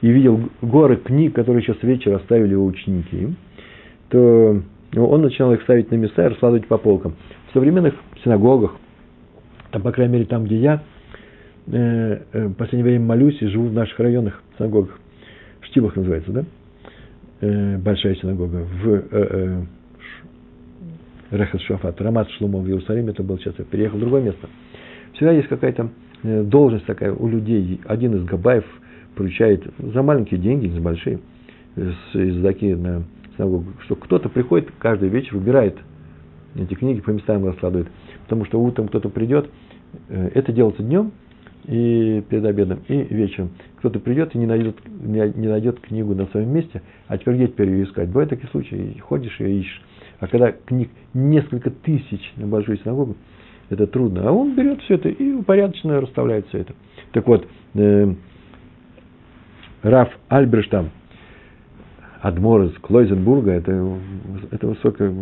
и 0.00 0.10
видел 0.10 0.40
горы 0.62 0.96
книг, 0.96 1.34
которые 1.34 1.62
сейчас 1.62 1.82
вечер 1.82 2.14
оставили 2.14 2.52
его 2.52 2.64
ученики, 2.64 3.28
то 4.08 4.62
он 4.96 5.22
начинал 5.22 5.52
их 5.52 5.62
ставить 5.62 5.90
на 5.90 5.96
места 5.96 6.24
и 6.24 6.28
раскладывать 6.28 6.66
по 6.66 6.78
полкам. 6.78 7.14
В 7.50 7.52
современных 7.52 7.94
синагогах, 8.24 8.76
там, 9.70 9.82
по 9.82 9.92
крайней 9.92 10.14
мере, 10.14 10.24
там, 10.24 10.44
где 10.44 10.56
я 10.56 10.82
э, 11.66 12.22
э, 12.32 12.46
в 12.46 12.54
последнее 12.54 12.84
время 12.84 13.04
молюсь 13.04 13.40
и 13.40 13.46
живу 13.46 13.68
в 13.68 13.72
наших 13.72 13.98
районах 14.00 14.42
синагогах, 14.58 14.98
Штибах 15.62 15.94
называется, 15.94 16.32
да? 16.32 16.44
Э, 17.42 17.78
большая 17.78 18.16
синагога 18.16 18.66
в 18.82 18.88
э, 18.88 19.02
э, 19.12 19.62
Рехас 21.30 21.60
Шафат, 21.62 22.00
Рамат 22.00 22.28
Шлумо 22.30 22.58
в 22.58 22.66
Иерусалиме, 22.66 23.10
это 23.10 23.22
был 23.22 23.38
сейчас, 23.38 23.54
я 23.58 23.64
переехал 23.64 23.98
в 23.98 24.00
другое 24.00 24.22
место. 24.22 24.48
Всегда 25.12 25.32
есть 25.32 25.48
какая-то 25.48 25.90
э, 26.24 26.42
должность 26.42 26.86
такая 26.86 27.12
у 27.12 27.28
людей, 27.28 27.80
один 27.84 28.16
из 28.16 28.24
габаев– 28.24 28.64
поручает 29.20 29.62
за 29.78 30.02
маленькие 30.02 30.40
деньги, 30.40 30.66
за 30.68 30.80
большие, 30.80 31.18
из 31.76 32.40
Даки 32.40 32.72
на 32.72 33.02
синагогу, 33.36 33.66
что 33.84 33.94
кто-то 33.94 34.30
приходит 34.30 34.70
каждый 34.78 35.10
вечер, 35.10 35.36
выбирает 35.36 35.76
эти 36.56 36.72
книги, 36.72 37.02
по 37.02 37.10
местам 37.10 37.44
раскладывает. 37.44 37.88
Потому 38.22 38.46
что 38.46 38.58
утром 38.58 38.88
кто-то 38.88 39.10
придет, 39.10 39.50
э, 40.08 40.30
это 40.32 40.52
делается 40.52 40.82
днем 40.82 41.12
и 41.66 42.24
перед 42.30 42.46
обедом, 42.46 42.78
и 42.88 42.96
вечером. 43.14 43.50
Кто-то 43.76 44.00
придет 44.00 44.34
и 44.34 44.38
не 44.38 44.46
найдет, 44.46 44.78
не 44.88 45.48
найдет 45.48 45.80
книгу 45.80 46.14
на 46.14 46.24
своем 46.28 46.54
месте, 46.54 46.80
а 47.06 47.18
теперь 47.18 47.34
где 47.34 47.48
теперь 47.48 47.68
ее 47.68 47.84
искать? 47.84 48.08
Бывают 48.08 48.30
такие 48.30 48.48
случаи, 48.48 48.96
ходишь 49.00 49.38
и 49.38 49.44
ищешь. 49.44 49.82
А 50.18 50.28
когда 50.28 50.50
книг 50.52 50.88
несколько 51.12 51.68
тысяч 51.68 52.32
на 52.36 52.46
большую 52.46 52.78
синагогу, 52.78 53.16
это 53.68 53.86
трудно. 53.86 54.26
А 54.26 54.32
он 54.32 54.54
берет 54.54 54.80
все 54.80 54.94
это 54.94 55.10
и 55.10 55.32
упорядоченно 55.32 56.00
расставляет 56.00 56.46
все 56.48 56.60
это. 56.60 56.72
Так 57.12 57.26
вот, 57.26 57.46
э, 57.74 58.14
Раф 59.82 60.10
Альберштам, 60.28 60.90
Адмор 62.20 62.64
из 62.64 62.74
Клойзенбурга, 62.80 63.52
это, 63.52 63.96
это 64.50 64.66
высокое, 64.66 65.14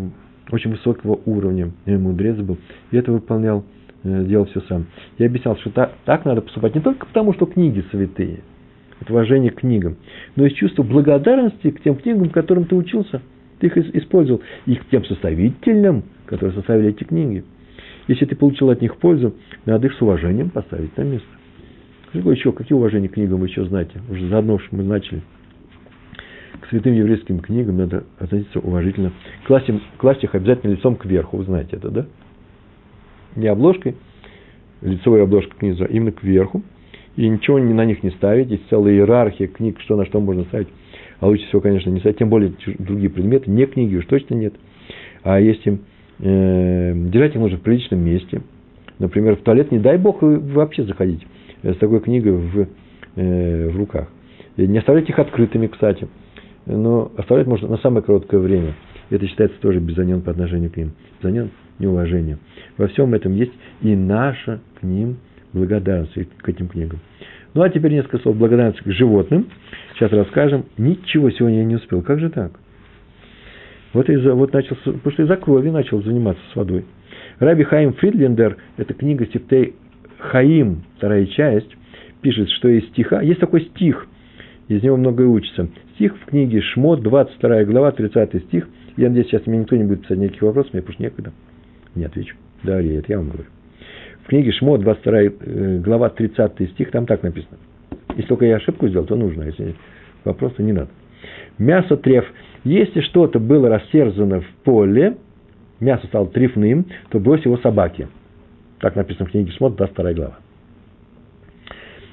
очень 0.50 0.72
высокого 0.72 1.20
уровня 1.26 1.70
мудрец 1.86 2.36
был, 2.36 2.59
и 2.90 2.96
это 2.96 3.12
выполнял, 3.12 3.64
э, 4.02 4.24
делал 4.24 4.46
все 4.46 4.61
сам. 4.62 4.86
Я 5.16 5.26
объяснял, 5.26 5.56
что 5.59 5.70
так, 5.70 5.92
так 6.04 6.24
надо 6.24 6.40
поступать 6.42 6.74
не 6.74 6.80
только 6.80 7.06
потому, 7.06 7.34
что 7.34 7.46
книги 7.46 7.84
святые, 7.92 8.40
это 9.00 9.12
уважение 9.12 9.52
к 9.52 9.61
книгам, 9.61 9.96
но 10.34 10.44
и 10.44 10.50
чувство 10.50 10.82
благодарности 10.82 11.70
к 11.70 11.80
тем 11.82 11.94
книгам, 11.94 12.30
которым 12.30 12.64
ты 12.64 12.74
учился, 12.74 13.22
ты 13.61 13.68
их 13.68 13.76
использовал, 13.76 14.42
и 14.66 14.74
к 14.74 14.88
тем 14.88 15.04
составителям, 15.04 16.02
которые 16.26 16.56
составили 16.56 16.88
эти 16.88 17.04
книги. 17.04 17.44
Если 18.09 18.24
ты 18.24 18.34
получил 18.34 18.70
от 18.70 18.80
них 18.80 18.96
пользу, 18.96 19.34
надо 19.66 19.86
их 19.86 19.92
с 19.92 20.02
уважением 20.02 20.50
поставить 20.50 20.96
на 20.96 21.02
место. 21.02 21.38
Какое 22.12 22.34
еще, 22.34 22.52
какие 22.52 22.76
уважения 22.76 23.09
к 23.09 23.12
книгам 23.12 23.40
вы 23.40 23.48
еще 23.48 23.64
знаете? 23.66 24.00
Уже 24.11 24.28
заодно 24.28 24.59
что 24.59 24.76
мы 24.76 24.82
начали. 24.82 25.20
к 26.61 26.66
святым 26.68 26.94
еврейским 26.94 27.40
книгам 27.40 27.76
надо 27.76 28.04
относиться 28.18 28.61
уважительно. 28.61 29.12
Класть, 29.46 29.70
класть 29.98 30.24
их 30.24 30.34
обязательно 30.34 30.72
лицом 30.72 30.96
кверху, 30.96 31.36
вы 31.36 31.44
знаете 31.44 31.76
это, 31.76 31.90
да? 31.90 32.06
Не 33.36 33.48
обложкой, 33.48 33.94
лицевой 34.80 35.22
обложкой 35.22 35.59
книги, 35.59 35.82
а 35.82 35.86
именно 35.86 36.12
кверху. 36.12 36.62
И 37.16 37.28
ничего 37.28 37.59
на 37.59 37.84
них 37.84 38.02
не 38.02 38.11
ставить. 38.11 38.50
Есть 38.50 38.68
целая 38.70 38.94
иерархия 38.94 39.48
книг, 39.48 39.78
что 39.80 39.96
на 39.96 40.06
что 40.06 40.20
можно 40.20 40.44
ставить. 40.44 40.68
А 41.20 41.26
лучше 41.26 41.46
всего, 41.46 41.61
конечно, 41.61 41.90
не 41.90 42.00
ставить. 42.00 42.18
Тем 42.18 42.30
более 42.30 42.52
другие 42.78 43.11
предметы. 43.11 43.50
Не 43.50 43.66
книги 43.66 43.96
уж 43.96 44.06
точно 44.06 44.34
нет. 44.34 44.54
А 45.24 45.40
если 45.40 45.80
э, 46.20 46.92
держать 46.94 47.34
их 47.34 47.40
нужно 47.40 47.59
в 47.59 47.62
приличном 47.62 48.00
месте. 48.00 48.40
Например, 48.98 49.36
в 49.36 49.40
туалет, 49.40 49.72
не 49.72 49.78
дай 49.78 49.98
бог 49.98 50.18
вообще 50.22 50.84
заходить 50.84 51.26
с 51.62 51.76
такой 51.76 52.00
книгой 52.00 52.32
в, 52.32 52.66
э, 53.16 53.68
в 53.68 53.76
руках. 53.76 54.09
И 54.56 54.66
не 54.66 54.78
оставлять 54.78 55.09
их 55.09 55.18
открытыми, 55.18 55.66
кстати. 55.66 56.09
Но 56.66 57.11
оставлять 57.16 57.46
можно 57.46 57.68
на 57.68 57.78
самое 57.78 58.02
короткое 58.02 58.40
время. 58.40 58.74
Это 59.11 59.26
считается 59.26 59.59
тоже 59.61 59.80
безонен 59.80 60.20
по 60.20 60.30
отношению 60.30 60.70
к 60.70 60.76
ним. 60.76 60.92
Безонен– 61.20 61.50
неуважение. 61.78 62.38
Во 62.76 62.88
всем 62.88 63.14
этом 63.14 63.34
есть 63.34 63.52
и 63.80 63.94
наша 63.94 64.61
к 64.78 64.82
ним 64.82 65.16
благодарность, 65.52 66.14
к 66.38 66.48
этим 66.48 66.68
книгам. 66.68 67.00
Ну, 67.54 67.62
а 67.62 67.70
теперь 67.70 67.92
несколько 67.92 68.18
слов 68.18 68.36
благодарности 68.36 68.82
к 68.82 68.92
животным. 68.92 69.46
Сейчас 69.94 70.12
расскажем. 70.12 70.66
Ничего 70.76 71.30
сегодня 71.30 71.59
я 71.59 71.64
не 71.64 71.76
успел. 71.76 72.02
Как 72.02 72.20
же 72.20 72.28
так? 72.28 72.52
Вот, 73.94 74.11
из 74.11 74.22
вот 74.24 74.52
начал, 74.52 74.76
потому 74.76 75.11
что 75.12 75.22
из-за 75.22 75.36
крови 75.36 75.70
начал 75.70 76.02
заниматься 76.02 76.42
с 76.52 76.56
водой. 76.56 76.84
Раби 77.38 77.64
Хаим 77.64 77.94
Фридлендер, 77.94 78.59
это 78.76 78.92
книга 78.92 79.26
Септей 79.32 79.74
Хаим, 80.18 80.82
вторая 80.96 81.26
часть, 81.26 81.70
пишет, 82.22 82.50
что 82.50 82.68
из 82.68 82.86
стиха, 82.88 83.22
есть 83.22 83.40
такой 83.40 83.62
стих– 83.62 84.06
из 84.68 84.82
него 84.82 84.96
многое 84.96 85.26
учится. 85.26 85.68
Стих 85.94 86.14
в 86.18 86.26
книге 86.26 86.60
Шмот, 86.60 87.02
22 87.02 87.64
глава, 87.64 87.90
30 87.90 88.44
стих. 88.44 88.68
Я 88.96 89.08
надеюсь, 89.08 89.28
сейчас 89.28 89.46
мне 89.46 89.58
никто 89.58 89.76
не 89.76 89.84
будет 89.84 90.02
писать 90.02 90.18
никаких 90.18 90.42
вопросов, 90.42 90.74
мне 90.74 90.82
просто 90.82 91.02
некогда. 91.02 91.32
Не 91.94 92.04
отвечу. 92.04 92.36
Да, 92.62 92.80
это 92.80 93.04
я 93.08 93.18
вам 93.18 93.28
говорю. 93.28 93.48
В 94.24 94.28
книге 94.28 94.52
Шмот, 94.52 94.82
22 94.82 95.20
э, 95.20 95.78
глава, 95.78 96.10
30 96.10 96.70
стих, 96.72 96.90
там 96.90 97.06
так 97.06 97.22
написано. 97.22 97.56
Если 98.10 98.28
только 98.28 98.44
я 98.44 98.56
ошибку 98.56 98.88
сделал, 98.88 99.06
то 99.06 99.16
нужно, 99.16 99.44
если 99.44 99.74
вопрос, 100.24 100.52
то 100.54 100.62
не 100.62 100.72
надо. 100.72 100.90
Мясо 101.56 101.96
треф. 101.96 102.26
Если 102.64 103.00
что-то 103.00 103.38
было 103.38 103.70
растерзано 103.70 104.42
в 104.42 104.48
поле, 104.64 105.16
мясо 105.80 106.06
стало 106.08 106.26
трефным, 106.26 106.86
то 107.08 107.20
брось 107.20 107.44
его 107.44 107.56
собаке. 107.58 108.08
Так 108.81 108.97
написано 108.97 109.26
в 109.26 109.31
книге 109.31 109.51
Шмот, 109.53 109.76
22 109.76 110.12
глава. 110.12 110.39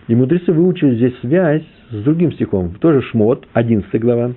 И 0.08 0.16
мудрецы 0.16 0.52
выучили 0.52 0.96
здесь 0.96 1.20
связь 1.20 1.64
с 1.92 2.04
другим 2.04 2.32
стихом, 2.34 2.76
тоже 2.80 3.02
Шмот, 3.02 3.48
11 3.54 4.02
глава. 4.02 4.34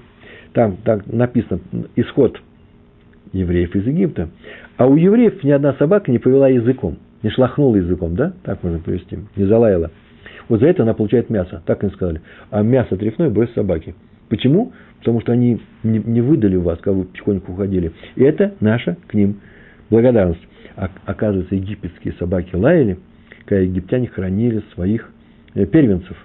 Там, 0.52 0.76
там 0.84 1.02
написано 1.06 1.60
исход 1.96 2.40
евреев 3.32 3.74
из 3.74 3.86
Египта. 3.86 4.28
А 4.76 4.86
у 4.86 4.96
евреев 4.96 5.42
ни 5.44 5.50
одна 5.50 5.74
собака 5.74 6.10
не 6.10 6.18
повела 6.18 6.48
языком, 6.48 6.98
не 7.22 7.30
шлахнула 7.30 7.76
языком, 7.76 8.14
да? 8.14 8.32
Так 8.44 8.62
можно 8.62 8.78
привести, 8.78 9.18
не 9.36 9.44
залаяла. 9.44 9.90
Вот 10.48 10.60
за 10.60 10.66
это 10.66 10.82
она 10.82 10.94
получает 10.94 11.28
мясо, 11.28 11.62
так 11.66 11.82
им 11.84 11.90
сказали. 11.92 12.22
А 12.50 12.62
мясо 12.62 12.96
трефное 12.96 13.28
брось 13.28 13.52
собаки. 13.52 13.94
Почему? 14.28 14.72
Потому 14.98 15.20
что 15.20 15.32
они 15.32 15.60
не, 15.82 15.98
не 15.98 16.20
выдали 16.20 16.56
вас, 16.56 16.78
когда 16.80 16.98
вы 16.98 17.04
потихоньку 17.04 17.52
уходили. 17.52 17.92
И 18.16 18.22
это 18.22 18.54
наша 18.60 18.96
к 19.06 19.14
ним 19.14 19.40
благодарность. 19.90 20.40
Оказывается, 21.06 21.54
египетские 21.54 22.14
собаки 22.14 22.54
лаяли, 22.54 22.98
когда 23.44 23.62
египтяне 23.62 24.06
хранили 24.06 24.62
своих 24.74 25.10
Э, 25.54 25.66
первенцев. 25.66 26.16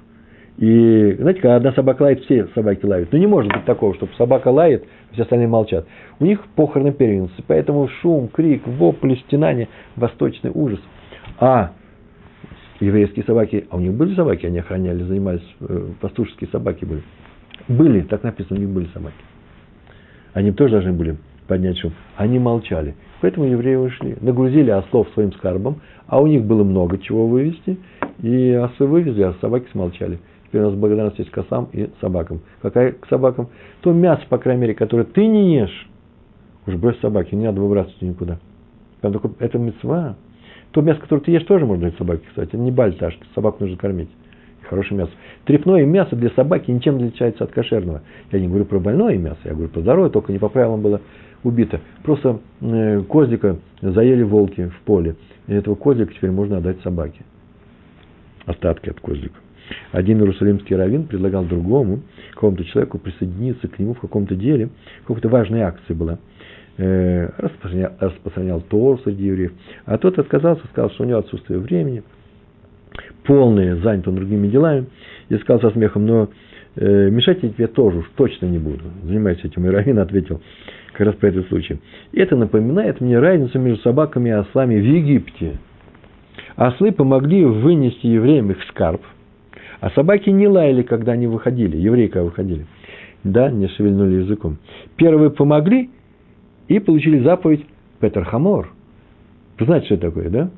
И, 0.58 1.16
знаете, 1.20 1.42
когда 1.42 1.56
одна 1.56 1.74
собака 1.74 2.04
лает, 2.04 2.24
все 2.26 2.48
собаки 2.54 2.86
лают. 2.86 3.12
Но 3.12 3.18
ну, 3.18 3.24
не 3.24 3.28
может 3.28 3.52
быть 3.52 3.66
такого, 3.66 3.96
чтобы 3.96 4.14
собака 4.18 4.50
лает, 4.50 4.86
а 5.10 5.14
все 5.14 5.24
остальные 5.24 5.48
молчат. 5.48 5.88
У 6.20 6.26
них 6.26 6.46
похороны 6.56 6.92
первенцы, 6.92 7.34
поэтому 7.48 7.88
шум, 8.02 8.28
крик, 8.28 8.68
вопли, 8.68 9.16
стенание, 9.26 9.70
восточный 9.96 10.52
ужас. 10.54 10.80
А 11.40 11.72
еврейские 12.80 13.26
собаки, 13.26 13.66
а 13.72 13.78
у 13.78 13.80
них 13.80 13.94
были 13.94 14.14
собаки, 14.14 14.46
они 14.46 14.60
охраняли, 14.60 15.02
занимались, 15.04 15.56
э, 15.62 15.88
пастушеские 16.00 16.50
собаки 16.52 16.86
были. 16.86 17.02
Были, 17.68 18.02
так 18.02 18.22
написано, 18.22 18.58
у 18.58 18.60
них 18.60 18.70
были 18.70 18.88
собаки. 18.94 19.16
Они 20.34 20.52
тоже 20.52 20.74
должны 20.74 20.94
были 20.94 21.18
поднять 21.48 21.78
шум. 21.80 21.92
Они 22.16 22.40
молчали. 22.40 22.96
Поэтому 23.22 23.46
евреи 23.46 23.76
ушли. 23.76 24.18
Нагрузили 24.20 24.70
ослов 24.70 25.08
своим 25.14 25.32
скарбом, 25.34 25.82
а 26.08 26.22
у 26.22 26.28
них 26.28 26.44
было 26.44 26.64
много 26.64 26.98
чего 26.98 27.28
вывести. 27.28 27.78
И 28.22 28.52
осы 28.52 28.86
вывезли, 28.86 29.24
а 29.24 29.34
собаки 29.42 29.68
смолчали. 29.72 30.20
Теперь 30.48 30.62
у 30.62 30.66
нас 30.66 30.76
благодарность 30.76 31.20
есть 31.20 31.32
к 31.32 31.38
осам 31.38 31.70
и 31.72 31.90
собакам. 32.00 32.42
Какая 32.62 32.92
к 32.92 33.08
собакам? 33.08 33.50
То 33.82 33.92
мясо, 33.92 34.22
по 34.30 34.38
крайней 34.38 34.62
мере, 34.62 34.76
которое 34.76 35.06
ты 35.06 35.26
не 35.26 35.56
ешь. 35.56 35.90
Уж 36.68 36.76
брось 36.76 37.00
собаки, 37.00 37.34
не 37.34 37.46
надо 37.46 37.60
выбрасывать 37.60 38.02
никуда. 38.02 38.40
Это 39.02 39.58
мецва. 39.58 40.16
То 40.72 40.82
мясо, 40.82 41.02
которое 41.02 41.22
ты 41.22 41.32
ешь, 41.32 41.44
тоже 41.44 41.66
можно 41.66 41.90
дать 41.90 41.98
собаке, 41.98 42.24
кстати. 42.28 42.50
Это 42.50 42.58
не 42.58 42.72
бальтаж, 42.72 43.18
собаку 43.36 43.64
нужно 43.64 43.78
кормить. 43.78 44.10
Хорошее 44.70 45.00
мясо. 45.00 45.12
Трепное 45.46 45.86
мясо 45.86 46.16
для 46.16 46.30
собаки 46.32 46.72
ничем 46.72 46.98
не 46.98 47.06
отличается 47.06 47.44
от 47.44 47.52
кошерного. 47.52 48.02
Я 48.32 48.40
не 48.40 48.48
говорю 48.48 48.66
про 48.66 48.80
больное 48.80 49.18
мясо, 49.18 49.40
я 49.44 49.52
говорю 49.52 49.70
про 49.70 49.82
здоровое, 49.82 50.10
только 50.10 50.32
не 50.32 50.40
по 50.40 50.50
правилам 50.50 50.82
было 50.82 51.02
убито. 51.44 51.80
Просто 52.04 52.40
э, 52.62 53.02
козлика 53.04 53.58
заели 53.82 54.24
волки 54.24 54.68
в 54.68 54.82
поле. 54.86 55.16
И 55.48 55.54
этого 55.54 55.76
козлика 55.76 56.14
теперь 56.14 56.32
можно 56.32 56.58
отдать 56.58 56.82
собаке. 56.82 57.22
Остатки 58.46 58.90
от 58.90 59.00
козлика. 59.00 59.36
Один 59.92 60.20
иерусалимский 60.20 60.76
раввин 60.76 61.06
предлагал 61.06 61.46
другому, 61.46 62.02
какому-то 62.34 62.64
человеку 62.66 62.98
присоединиться 62.98 63.68
к 63.68 63.80
нему 63.80 63.94
в 63.94 64.00
каком-то 64.00 64.36
деле, 64.36 64.70
какой-то 65.06 65.30
важной 65.30 65.62
акции 65.62 65.94
была. 65.94 66.20
Э, 66.78 67.30
распространял, 67.38 67.92
распространял 68.00 68.62
Тор 68.62 69.00
среди 69.04 69.26
евреев. 69.26 69.52
А 69.86 69.98
тот 69.98 70.18
отказался, 70.18 70.66
сказал, 70.68 70.90
что 70.92 71.04
у 71.04 71.08
него 71.08 71.20
отсутствие 71.20 71.60
времени, 71.60 72.04
полное, 73.24 73.76
занят 73.78 74.08
он 74.08 74.16
другими 74.16 74.48
делами, 74.48 74.88
и 75.30 75.38
сказал 75.38 75.62
со 75.62 75.70
смехом, 75.72 76.06
но 76.06 76.30
э, 76.76 77.10
мешать 77.10 77.40
я 77.44 77.50
тебе 77.50 77.68
тоже 77.68 78.00
уж 78.00 78.12
точно 78.16 78.48
не 78.48 78.58
буду. 78.58 78.86
Занимайся 79.04 79.48
этим. 79.48 79.66
И 79.68 79.70
Равин 79.70 80.00
ответил, 80.00 80.42
как 80.94 81.08
раз 81.08 81.16
про 81.16 81.28
этот 81.30 81.48
случай. 81.48 81.80
Это 82.14 82.36
напоминает 82.36 83.02
мне 83.02 83.20
разницу 83.20 83.60
между 83.60 83.82
собаками 83.82 84.30
и 84.30 84.32
ослами 84.32 84.80
в 84.80 84.84
Египте. 84.84 85.58
Ослы 86.56 86.92
помогли 86.92 87.44
вынести 87.44 88.06
евреям 88.08 88.52
их 88.52 88.64
скарб, 88.70 89.02
а 89.80 89.90
собаки 89.92 90.30
не 90.30 90.48
лаяли, 90.48 90.84
когда 90.84 91.14
они 91.14 91.28
выходили, 91.28 91.78
евреи 91.78 92.08
когда 92.08 92.26
выходили. 92.26 92.68
Да, 93.24 93.50
не 93.50 93.68
шевельнули 93.70 94.22
языком. 94.22 94.58
Первые 94.96 95.32
помогли 95.32 95.90
и 96.68 96.80
получили 96.80 97.20
заповедь 97.24 97.66
Петр 98.00 98.24
Хамор. 98.24 98.72
Вы 99.58 99.66
знаете, 99.66 99.88
что 99.88 99.96
это 99.96 100.08
такое, 100.08 100.30
да? 100.30 100.50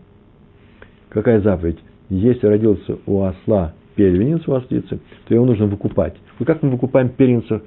Какая 1.10 1.40
заповедь? 1.42 1.80
Если 2.10 2.46
родился 2.46 2.98
у 3.06 3.24
осла 3.24 3.74
первенец 3.96 4.48
у 4.48 4.54
ослицы, 4.54 5.00
то 5.28 5.34
его 5.34 5.46
нужно 5.46 5.68
выкупать. 5.68 6.16
Вот 6.38 6.46
как 6.46 6.62
мы 6.62 6.70
выкупаем 6.70 7.10
первенца 7.10 7.62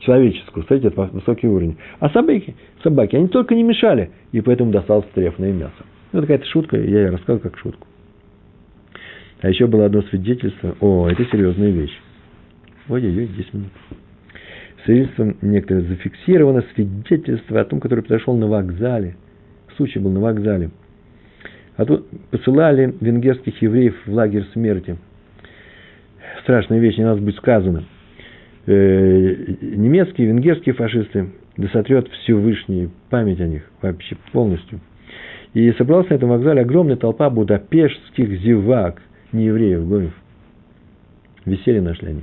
человеческую, 0.00 0.62
кстати, 0.62 0.86
это 0.86 1.02
высокий 1.12 1.48
уровень. 1.48 1.76
А 2.00 2.10
собаки, 2.10 2.54
собаки, 2.82 3.16
они 3.16 3.28
только 3.28 3.54
не 3.54 3.62
мешали, 3.62 4.10
и 4.32 4.40
поэтому 4.40 4.70
досталось 4.70 5.06
трефное 5.14 5.52
мясо. 5.52 5.84
Ну, 6.12 6.20
какая-то 6.20 6.46
шутка, 6.46 6.76
я 6.76 7.04
ее 7.04 7.10
рассказал 7.10 7.40
как 7.40 7.58
шутку. 7.58 7.86
А 9.40 9.48
еще 9.48 9.66
было 9.66 9.86
одно 9.86 10.02
свидетельство. 10.02 10.76
О, 10.80 11.08
это 11.08 11.24
серьезная 11.26 11.70
вещь. 11.70 11.94
Ой-ой-ой, 12.88 13.26
10 13.26 13.54
минут. 13.54 13.68
Свидетельством 14.84 15.36
некоторое 15.42 15.82
зафиксировано 15.82 16.64
свидетельство 16.74 17.60
о 17.60 17.64
том, 17.64 17.80
который 17.80 18.04
произошел 18.04 18.36
на 18.36 18.46
вокзале. 18.46 19.16
Случай 19.76 19.98
был 19.98 20.10
на 20.12 20.20
вокзале. 20.20 20.70
А 21.76 21.84
тут 21.84 22.06
посылали 22.30 22.94
венгерских 23.00 23.60
евреев 23.60 23.96
в 24.06 24.12
лагерь 24.12 24.44
смерти. 24.52 24.96
Страшная 26.42 26.78
вещь, 26.78 26.96
не 26.96 27.04
надо 27.04 27.20
быть 27.20 27.36
сказано. 27.36 27.84
Э, 28.66 29.34
немецкие, 29.60 30.28
венгерские 30.28 30.74
фашисты, 30.74 31.30
да 31.56 31.68
сотрет 31.68 32.08
Всевышний 32.08 32.88
память 33.10 33.40
о 33.40 33.46
них 33.46 33.62
вообще 33.82 34.16
полностью. 34.32 34.80
И 35.52 35.70
собралась 35.72 36.08
на 36.08 36.14
этом 36.14 36.30
вокзале 36.30 36.62
огромная 36.62 36.96
толпа 36.96 37.28
будапештских 37.30 38.40
зевак, 38.40 39.02
не 39.32 39.46
евреев, 39.46 39.86
гоев. 39.86 40.12
Веселье 41.44 41.82
нашли 41.82 42.08
они. 42.08 42.22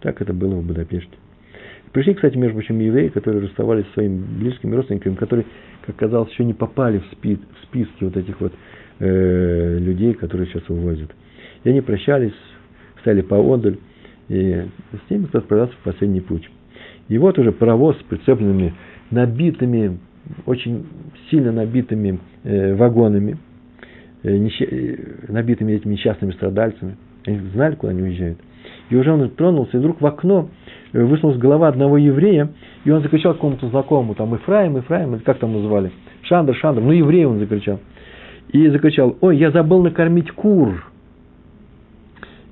Так 0.00 0.22
это 0.22 0.32
было 0.32 0.54
в 0.54 0.64
Будапеште. 0.64 1.10
Пришли, 1.92 2.14
кстати, 2.14 2.36
между 2.36 2.54
прочим, 2.54 2.78
евреи, 2.78 3.08
которые 3.08 3.42
расставались 3.42 3.86
со 3.86 3.94
своими 3.94 4.18
близкими 4.18 4.74
родственниками, 4.74 5.14
которые, 5.14 5.46
как 5.84 5.96
казалось, 5.96 6.30
еще 6.30 6.44
не 6.44 6.54
попали 6.54 6.98
в, 6.98 7.06
спи, 7.12 7.36
в 7.36 7.64
списки 7.64 8.04
вот 8.04 8.16
этих 8.16 8.40
вот 8.40 8.52
э, 9.00 9.78
людей, 9.78 10.14
которые 10.14 10.46
сейчас 10.46 10.68
увозят. 10.68 11.10
И 11.64 11.68
они 11.68 11.80
прощались, 11.80 12.34
стали 13.00 13.22
поодаль, 13.22 13.78
и 14.28 14.66
с 14.92 15.10
ними 15.10 15.24
кто 15.26 15.38
отправлялся 15.38 15.74
в 15.74 15.84
последний 15.84 16.20
путь. 16.20 16.48
И 17.08 17.18
вот 17.18 17.38
уже 17.38 17.52
паровоз 17.52 17.96
с 17.98 18.02
прицепленными, 18.02 18.74
набитыми, 19.10 19.98
очень 20.44 20.86
сильно 21.30 21.52
набитыми 21.52 22.18
э, 22.42 22.74
вагонами, 22.74 23.38
э, 24.22 24.36
нещ... 24.36 24.60
Э, 24.60 24.96
набитыми 25.28 25.72
этими 25.72 25.92
несчастными 25.92 26.32
страдальцами. 26.32 26.96
Они 27.24 27.38
знали, 27.54 27.76
куда 27.76 27.92
они 27.92 28.02
уезжают. 28.02 28.38
И 28.90 28.96
уже 28.96 29.12
он 29.12 29.28
тронулся, 29.30 29.76
и 29.76 29.80
вдруг 29.80 30.00
в 30.00 30.06
окно 30.06 30.48
высунулась 30.92 31.38
голова 31.38 31.68
одного 31.68 31.98
еврея, 31.98 32.50
и 32.84 32.90
он 32.90 33.02
закричал 33.02 33.34
какому-то 33.34 33.68
знакомому, 33.68 34.14
там, 34.14 34.34
Ифраим, 34.34 34.78
Ифраим, 34.78 35.18
как 35.20 35.38
там 35.38 35.52
называли, 35.52 35.90
Шандр, 36.22 36.54
Шандр, 36.54 36.80
ну, 36.80 36.92
еврей 36.92 37.24
он 37.24 37.38
закричал. 37.38 37.80
И 38.50 38.68
закричал, 38.68 39.16
ой, 39.20 39.36
я 39.38 39.50
забыл 39.50 39.82
накормить 39.82 40.30
кур. 40.30 40.84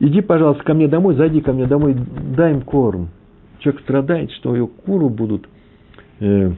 Иди, 0.00 0.20
пожалуйста, 0.20 0.64
ко 0.64 0.74
мне 0.74 0.88
домой, 0.88 1.14
зайди 1.14 1.40
ко 1.40 1.52
мне 1.52 1.66
домой, 1.66 1.96
дай 2.36 2.52
им 2.52 2.62
корм. 2.62 3.08
Человек 3.60 3.82
страдает, 3.82 4.30
что 4.32 4.54
его 4.54 4.66
куры 4.66 5.08
будут 5.08 5.48
э, 6.20 6.52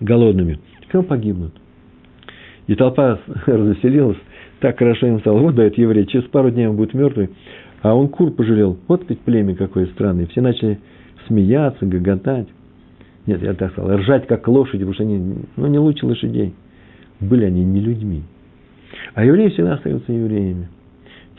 голодными. 0.00 0.58
Все 0.88 1.02
погибнут. 1.02 1.54
И 2.66 2.74
толпа 2.74 3.18
развеселилась, 3.46 4.16
так 4.60 4.78
хорошо 4.78 5.06
им 5.06 5.20
стало. 5.20 5.38
Вот 5.40 5.54
дает 5.54 5.76
еврей, 5.78 6.06
через 6.06 6.28
пару 6.28 6.50
дней 6.50 6.66
он 6.66 6.76
будет 6.76 6.94
мертвый. 6.94 7.30
А 7.82 7.94
он 7.94 8.08
кур 8.08 8.30
пожалел. 8.30 8.78
Вот 8.88 9.04
ведь 9.08 9.20
племя 9.20 9.54
какое 9.54 9.86
странное. 9.86 10.26
Все 10.26 10.40
начали 10.40 10.80
смеяться, 11.26 11.86
гоготать. 11.86 12.48
Нет, 13.26 13.42
я 13.42 13.54
так 13.54 13.72
сказал, 13.72 13.96
ржать 13.98 14.26
как 14.26 14.46
лошади, 14.48 14.78
потому 14.78 14.94
что 14.94 15.02
они, 15.04 15.44
ну, 15.56 15.66
не 15.66 15.78
лучше 15.78 16.06
лошадей. 16.06 16.54
Были 17.20 17.44
они 17.44 17.64
не 17.64 17.80
людьми. 17.80 18.22
А 19.14 19.24
евреи 19.24 19.48
всегда 19.50 19.74
остаются 19.74 20.12
евреями. 20.12 20.68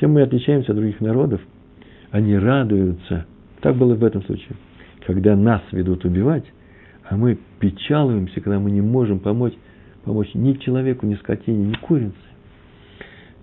Тем 0.02 0.14
мы 0.14 0.24
отличаемся 0.24 0.72
от 0.72 0.78
других 0.78 1.00
народов. 1.00 1.40
Они 2.10 2.36
радуются. 2.36 3.28
Так 3.62 3.76
было 3.76 3.94
в 3.94 4.04
этом 4.04 4.24
случае. 4.24 4.56
Когда 5.06 5.36
нас 5.36 5.62
ведут 5.72 6.04
убивать, 6.06 6.44
а 7.08 7.16
мы 7.16 7.38
печалуемся, 7.60 8.42
когда 8.42 8.60
мы 8.60 8.72
не 8.72 8.82
можем 8.82 9.20
помочь, 9.20 9.54
помочь 10.04 10.34
ни 10.34 10.54
человеку, 10.54 11.06
ни 11.06 11.14
скотине, 11.16 11.66
ни 11.68 11.74
курице. 11.74 12.16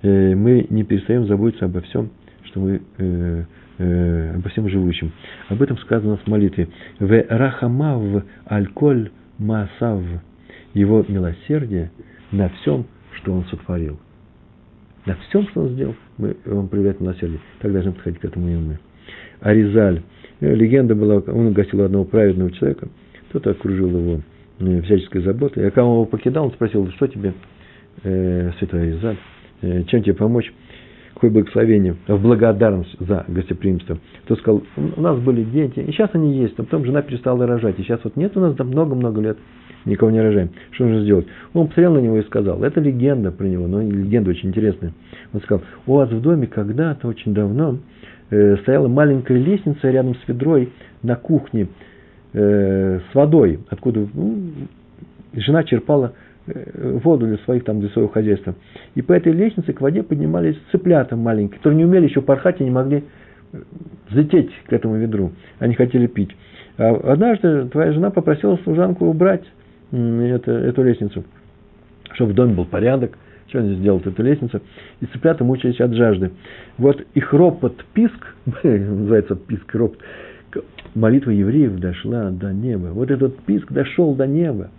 Э, 0.03 0.35
мы 0.35 0.67
не 0.69 0.83
перестаем 0.83 1.29
заботиться 1.29 1.67
обо 1.67 1.81
всем, 1.83 2.11
что 2.43 2.59
мы 2.59 2.83
э, 2.99 3.45
э, 3.79 4.35
обо 4.35 4.49
всем 4.49 4.69
живущем. 4.69 5.13
Об 5.49 5.63
этом 5.63 5.79
сказано 5.79 6.17
в 6.17 6.27
молитве. 6.27 6.69
В 6.99 7.25
рахамав 7.29 8.25
альколь 8.47 9.13
масав. 9.39 10.03
Его 10.75 11.05
милосердие 11.07 11.93
на 12.33 12.49
всем, 12.49 12.87
что 13.13 13.33
он 13.33 13.45
сотворил. 13.45 14.01
На 15.09 15.17
всем, 15.27 15.49
что 15.49 15.63
он 15.63 15.71
сделал, 15.71 15.95
мы, 16.19 16.37
он 16.45 16.69
проявляет 16.69 17.01
милосердие. 17.01 17.41
Так 17.61 17.73
должны 17.73 17.93
подходить 17.93 18.21
к 18.21 18.27
этому 18.27 18.47
и 18.47 18.57
мы. 18.57 18.79
Аризаль. 19.41 20.03
Легенда 20.41 20.95
была, 20.95 21.23
он 21.27 21.55
гостил 21.55 21.83
одного 21.83 22.05
праведного 22.05 22.53
человека, 22.53 22.89
кто-то 23.31 23.53
окружил 23.53 23.89
его 23.89 24.21
всяческой 24.83 25.23
заботой. 25.23 25.67
А 25.67 25.71
когда 25.71 25.87
он 25.87 25.95
его 25.95 26.05
покидал, 26.05 26.45
он 26.45 26.53
спросил, 26.53 26.87
что 26.91 27.07
тебе, 27.07 27.33
э, 28.03 28.53
святой 28.59 28.83
Аризаль, 28.83 29.17
э, 29.63 29.85
чем 29.85 30.03
тебе 30.03 30.15
помочь? 30.15 30.53
какое 31.15 31.31
благословение, 31.33 31.97
в 32.07 32.23
благодарность 32.23 32.95
за 33.01 33.25
гостеприимство. 33.27 33.99
То 34.29 34.37
сказал, 34.37 34.63
у 34.77 35.01
нас 35.01 35.19
были 35.19 35.43
дети, 35.43 35.81
и 35.81 35.91
сейчас 35.91 36.11
они 36.13 36.39
есть, 36.39 36.57
но 36.57 36.63
потом 36.63 36.85
жена 36.85 37.03
перестала 37.03 37.45
рожать, 37.45 37.77
и 37.81 37.83
сейчас 37.83 37.99
вот 38.05 38.15
нет 38.15 38.37
у 38.37 38.41
нас 38.41 38.57
много-много 38.57 39.21
лет, 39.21 39.37
никого 39.89 40.11
не 40.11 40.20
рожаем. 40.20 40.51
Что 40.72 40.84
нужно 40.84 41.03
сделать? 41.03 41.26
Он 41.55 41.66
посмотрел 41.66 41.95
на 41.95 41.99
него 41.99 42.18
и 42.18 42.22
сказал, 42.24 42.62
это 42.62 42.80
легенда 42.80 43.30
про 43.30 43.47
него, 43.47 43.66
но 43.66 43.80
легенда 43.82 44.30
очень 44.30 44.51
интересная. 44.51 44.93
Он 45.32 45.41
сказал, 45.41 45.64
у 45.86 45.95
вас 45.95 46.11
в 46.11 46.20
доме 46.20 46.47
когда-то 46.47 47.09
очень 47.09 47.34
давно 47.34 47.78
э, 48.30 48.57
стояла 48.59 48.89
маленькая 48.89 49.39
лестница 49.39 49.91
рядом 49.91 50.14
с 50.14 50.28
ведрой 50.28 50.70
на 51.03 51.16
кухне 51.16 51.68
э, 52.32 53.01
с 53.11 53.14
водой, 53.14 53.61
откуда 53.70 54.07
ну, 54.14 54.36
жена 55.34 55.64
черпала 55.64 56.12
Э, 56.49 56.99
воду 57.03 57.26
для 57.26 57.36
своих 57.39 57.64
там, 57.64 57.80
для 57.80 57.91
своего 57.91 58.09
хозяйства. 58.09 58.55
И 58.95 59.03
по 59.03 59.12
этой 59.12 59.32
лестнице 59.32 59.72
к 59.72 59.80
воде 59.80 60.03
поднимались 60.03 60.57
цыплята 60.70 61.14
маленькие, 61.16 61.59
которые 61.59 61.76
не 61.76 61.84
умели 61.84 62.07
еще 62.07 62.22
порхать 62.22 62.61
и 62.61 62.64
не 62.64 62.70
могли 62.70 63.05
э, 63.53 63.59
взлететь 64.09 64.51
к 64.66 64.72
этому 64.72 64.97
ведру. 64.97 65.32
Они 65.59 65.74
хотели 65.74 66.07
пить. 66.07 66.34
А 66.78 66.95
однажды 67.12 67.66
твоя 67.68 67.93
жена 67.93 68.11
попросила 68.11 68.57
служанку 68.64 69.07
убрать 69.07 69.45
это, 69.93 70.53
эту 70.53 70.82
лестницу, 70.82 71.24
чтобы 72.12 72.32
в 72.32 72.34
доме 72.34 72.55
был 72.55 72.64
порядок, 72.64 73.16
что 73.49 73.61
они 73.61 73.76
сделают 73.76 74.07
эту 74.07 74.22
лестницу, 74.22 74.61
и 75.01 75.07
цыплята 75.07 75.45
мучились 75.45 75.80
от 75.80 75.95
жажды. 75.95 76.32
Вот 76.76 77.05
их 77.14 77.32
ропот, 77.32 77.84
писк, 77.95 78.34
называется 78.62 79.36
писк, 79.36 79.74
ропот, 79.74 79.99
молитва 80.95 81.30
евреев 81.30 81.78
дошла 81.78 82.30
до 82.30 82.53
неба. 82.53 82.89
Вот 82.89 83.11
этот 83.11 83.39
писк 83.45 83.72
дошел 83.72 84.14
до 84.14 84.26
неба 84.26 84.70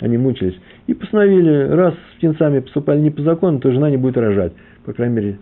они 0.00 0.16
мучились. 0.16 0.58
И 0.86 0.94
постановили, 0.94 1.68
раз 1.68 1.94
птенцами 2.16 2.60
поступали 2.60 3.00
не 3.00 3.10
по 3.10 3.22
закону, 3.22 3.60
то 3.60 3.70
жена 3.70 3.90
не 3.90 3.96
будет 3.96 4.16
рожать. 4.16 4.52
По 4.84 4.92
крайней 4.92 5.14
мере. 5.14 5.38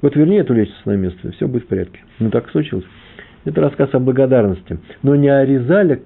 Вот 0.00 0.16
верни 0.16 0.36
эту 0.36 0.54
лестницу 0.54 0.80
на 0.84 0.96
место, 0.96 1.32
все 1.32 1.48
будет 1.48 1.64
в 1.64 1.66
порядке. 1.66 2.00
Ну, 2.18 2.30
так 2.30 2.48
случилось. 2.50 2.84
Это 3.44 3.60
рассказ 3.60 3.90
о 3.92 3.98
благодарности. 3.98 4.78
Но 5.02 5.16
не 5.16 5.28
о 5.28 5.44
резале 5.44 6.02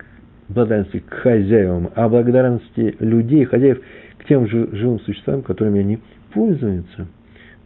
благодарности 0.49 0.99
к 1.01 1.13
хозяевам, 1.15 1.91
а 1.95 2.09
благодарности 2.09 2.97
людей, 3.01 3.45
хозяев, 3.45 3.81
к 4.19 4.25
тем 4.27 4.47
живым 4.49 5.01
существам, 5.01 5.43
которыми 5.43 5.81
они 5.81 5.99
пользуются. 6.33 7.07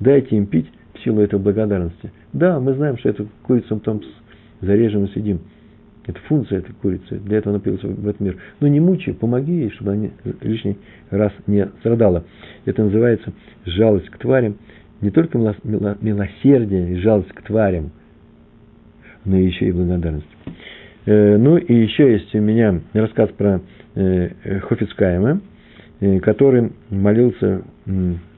Дайте 0.00 0.36
им 0.36 0.46
пить 0.46 0.66
в 0.94 1.00
силу 1.00 1.20
этой 1.20 1.38
благодарности. 1.38 2.12
Да, 2.32 2.58
мы 2.60 2.74
знаем, 2.74 2.98
что 2.98 3.08
эту 3.08 3.28
курицу 3.42 3.76
потом 3.78 4.02
зарежем 4.60 5.04
и 5.04 5.08
съедим. 5.08 5.40
Это 6.06 6.18
функция 6.26 6.58
этой 6.58 6.72
курицы. 6.74 7.18
Для 7.20 7.38
этого 7.38 7.54
она 7.54 7.62
появилась 7.62 7.84
в 7.96 8.08
этот 8.08 8.20
мир. 8.20 8.36
Но 8.58 8.66
не 8.66 8.80
мучай, 8.80 9.14
помоги 9.14 9.52
ей, 9.52 9.70
чтобы 9.70 9.92
она 9.92 10.08
лишний 10.40 10.76
раз 11.10 11.32
не 11.46 11.66
страдала. 11.80 12.24
Это 12.64 12.82
называется 12.82 13.32
жалость 13.66 14.10
к 14.10 14.18
тварям. 14.18 14.56
Не 15.00 15.10
только 15.10 15.38
милосердие 15.38 16.92
и 16.92 16.96
жалость 16.96 17.32
к 17.32 17.42
тварям, 17.42 17.90
но 19.24 19.36
еще 19.36 19.68
и 19.68 19.72
благодарность. 19.72 20.26
Э, 21.06 21.36
ну 21.36 21.56
и 21.56 21.74
еще 21.74 22.12
есть 22.12 22.34
у 22.34 22.40
меня 22.40 22.80
рассказ 22.92 23.30
про 23.30 23.60
э, 23.94 24.60
Хофицкаема, 24.60 25.40
э, 26.00 26.20
который 26.20 26.72
молился 26.90 27.62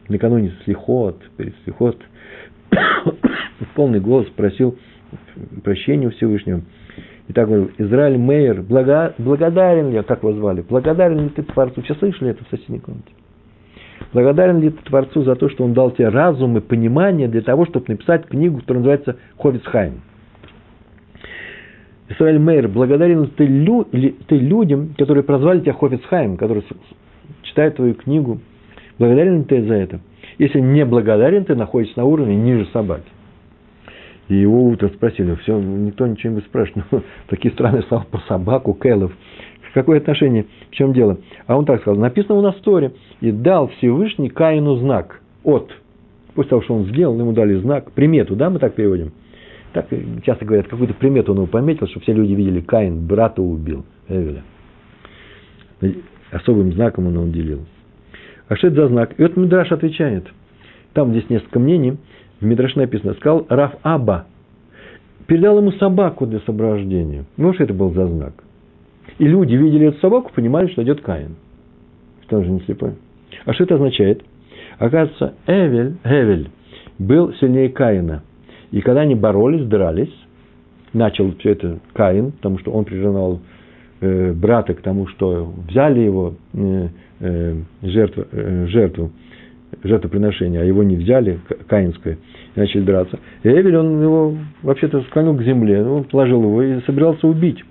накануне 0.09 0.53
слихот, 0.65 1.21
перед 1.37 1.55
слихот, 1.65 1.99
в 2.71 3.75
полный 3.75 4.01
голос 4.01 4.27
просил 4.37 4.79
прощения 5.63 6.09
у 6.09 6.11
Всевышнего– 6.11 6.63
и 7.29 7.33
так 7.33 7.47
говорил, 7.49 7.71
Израиль 7.79 8.19
Мейер, 8.19 8.63
блага, 8.63 9.15
благодарен 9.19 9.91
ли, 9.91 10.03
так 10.03 10.23
его 10.23 10.33
звали, 10.35 10.61
благодарен 10.61 11.21
ли 11.21 11.29
ты 11.31 11.43
Творцу? 11.43 11.83
Сейчас 11.83 11.99
слышали 11.99 12.31
это 12.31 12.45
в 12.45 12.49
соседней 12.49 12.81
комнате? 12.81 13.09
Благодарен 14.13 14.61
ли 14.61 14.71
ты 14.71 14.83
Творцу 14.85 15.23
за 15.23 15.35
то, 15.35 15.49
что 15.49 15.65
Он 15.65 15.73
дал 15.73 15.91
тебе 15.91 16.09
разум 16.09 16.59
и 16.59 16.61
понимание 16.61 17.27
для 17.29 17.41
того, 17.41 17.65
чтобы 17.65 17.87
написать 17.89 18.27
книгу, 18.27 18.59
которая 18.61 18.81
называется 18.81 19.17
Ховицхайм? 19.39 20.03
Израиль 22.09 22.39
Мейер, 22.39 22.69
благодарен 22.69 23.29
ты, 23.29 23.47
лю, 23.47 23.85
ты 23.85 24.37
людям, 24.37 24.95
которые 24.99 25.25
прозвали 25.25 25.61
тебя 25.61 25.73
Хофицхайм, 25.73 26.37
которые 26.37 26.65
читают 27.43 27.77
твою 27.77 27.95
книгу? 27.95 28.41
Благодарен 28.99 29.45
ты 29.45 29.63
за 29.63 29.75
это? 29.75 30.01
Если 30.39 30.61
не 30.61 30.85
благодарен, 30.85 31.45
ты 31.45 31.55
находишься 31.55 31.99
на 31.99 32.05
уровне 32.05 32.37
ниже 32.37 32.67
собаки. 32.73 33.07
И 34.29 34.35
его 34.35 34.65
утром 34.65 34.91
спросили, 34.91 35.35
все, 35.37 35.59
никто 35.59 36.07
ничего 36.07 36.35
не 36.35 36.41
спрашивает, 36.41 36.87
ну, 36.91 37.03
такие 37.29 37.53
странные 37.53 37.83
слова 37.85 38.05
про 38.11 38.21
собаку, 38.29 38.75
Кэлов. 38.75 39.13
Какое 39.73 39.99
отношение, 39.99 40.47
в 40.71 40.75
чем 40.75 40.93
дело? 40.93 41.19
А 41.47 41.59
он 41.59 41.65
так 41.65 41.81
сказал, 41.81 42.01
написано 42.01 42.37
у 42.37 42.43
нас 42.43 42.55
в 42.55 42.61
Торе, 42.61 42.93
и 43.21 43.33
дал 43.33 43.69
Всевышний 43.69 44.29
Каину 44.29 44.77
знак 44.77 45.21
от. 45.43 45.73
После 46.35 46.51
того, 46.51 46.63
что 46.63 46.75
он 46.75 46.85
сделал, 46.87 47.19
ему 47.19 47.33
дали 47.33 47.57
знак, 47.57 47.91
примету, 47.91 48.37
да, 48.37 48.51
мы 48.51 48.61
так 48.61 48.75
переводим? 48.75 49.13
Так 49.75 49.89
часто 50.25 50.45
говорят, 50.45 50.69
какую-то 50.69 50.95
примету 50.95 51.33
он 51.33 51.39
его 51.39 51.47
пометил, 51.47 51.87
чтобы 51.89 52.05
все 52.05 52.15
люди 52.15 52.33
видели, 52.33 52.61
Каин 52.61 53.07
брата 53.07 53.43
убил, 53.43 53.85
Эвеля. 54.09 54.43
Особым 56.31 56.73
знаком 56.73 57.09
он 57.09 57.15
его 57.15 57.27
делил. 57.27 57.67
А 58.49 58.57
что 58.57 58.69
это 58.69 58.77
за 58.77 58.89
знак? 58.89 59.15
И 59.19 59.23
вот 59.23 59.37
Мидраш 59.37 59.71
отвечает. 59.73 60.27
Там 60.95 61.11
здесь 61.11 61.29
несколько 61.29 61.59
мнений– 61.59 61.99
в 62.41 62.47
Мидраше 62.47 62.79
написано, 62.79 63.15
сказал 63.15 63.47
Раф 63.49 63.75
Аба, 63.83 64.27
передал 65.27 65.59
ему 65.59 65.73
собаку 65.73 66.27
для 66.27 66.41
соображения. 66.41 67.25
Ну, 67.37 67.55
что 67.55 67.65
это 67.65 67.75
был 67.75 67.93
за 67.93 68.07
знак? 68.07 68.35
И 69.19 69.27
люди 69.27 69.55
видели 69.55 69.89
эту 69.89 69.99
собаку, 70.01 70.31
понимали, 70.35 70.69
что 70.69 70.83
идет 70.83 71.01
Каин. 71.01 71.37
Что 72.27 72.39
он 72.39 72.45
же 72.45 72.51
не 72.51 72.61
слепой. 72.61 72.93
А 73.45 73.53
что 73.53 73.65
это 73.65 73.77
означает? 73.77 74.23
Оказывается, 74.79 75.35
Эвель, 75.47 75.97
Эвель 76.05 76.51
был 76.99 77.33
сильнее 77.35 77.69
Каина. 77.69 78.23
И 78.75 78.81
когда 78.81 79.03
они 79.03 79.15
боролись, 79.15 79.65
дрались, 79.69 80.13
начал 80.93 81.33
все 81.39 81.51
это 81.51 81.79
Каин, 81.93 82.33
потому 82.33 82.59
что 82.59 82.73
он 82.73 82.85
прижимал 82.85 83.39
э, 84.01 84.33
брата 84.33 84.75
к 84.75 84.81
тому, 84.81 85.07
что 85.07 85.55
взяли 85.69 86.01
его 86.01 86.35
э, 86.55 86.89
э, 87.21 87.55
жертву, 87.83 88.25
э, 88.33 88.67
жертву 88.67 89.13
жертвоприношение, 89.85 90.61
а 90.61 90.65
его 90.65 90.83
не 90.83 90.97
взяли, 90.97 91.39
каинское, 91.69 92.19
и 92.57 92.59
начали 92.59 92.83
драться. 92.83 93.21
И 93.45 93.49
Эвель, 93.49 93.77
он 93.77 94.03
его 94.03 94.35
вообще-то 94.63 95.03
склонил 95.03 95.37
к 95.37 95.43
земле, 95.43 95.85
он 95.85 96.03
положил 96.03 96.43
его 96.43 96.61
и 96.61 96.81
собирался 96.81 97.29
убить. 97.29 97.63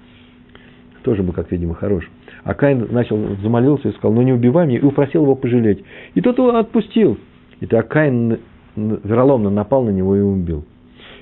Тоже 1.03 1.21
был, 1.21 1.33
как 1.33 1.51
видимо, 1.51 1.75
хорош. 1.75 2.09
А 2.45 2.53
Каин 2.53 2.87
начал, 2.91 3.19
замолился 3.41 3.89
и 3.89 3.91
сказал, 3.93 4.13
ну 4.13 4.21
не 4.21 4.31
убивай 4.31 4.67
меня, 4.67 4.79
и 4.79 4.83
упросил 4.83 5.23
его 5.23 5.35
пожалеть. 5.35 5.83
И 6.13 6.21
тот 6.21 6.37
его 6.37 6.55
отпустил. 6.55 7.17
И 7.59 7.65
так 7.65 7.89
Каин 7.89 8.39
вероломно 8.77 9.49
напал 9.49 9.83
на 9.83 9.89
него 9.89 10.15
и 10.15 10.21
убил. 10.21 10.63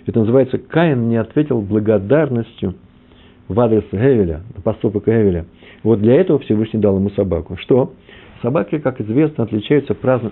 Это 0.06 0.20
называется, 0.20 0.58
Каин 0.58 1.10
не 1.10 1.18
ответил 1.18 1.62
благодарностью 1.62 2.76
в 3.48 3.60
адрес 3.60 3.84
Гевеля, 3.92 4.42
поступок 4.64 5.06
Гевеля. 5.06 5.46
Вот 5.84 6.00
для 6.00 6.16
этого 6.16 6.40
Всевышний 6.40 6.80
дал 6.80 6.98
ему 6.98 7.10
собаку. 7.12 7.58
Что? 7.58 7.94
Собаки, 8.42 8.80
как 8.80 9.02
известно, 9.02 9.44
отличаются 9.44 9.94
праздно, 9.94 10.32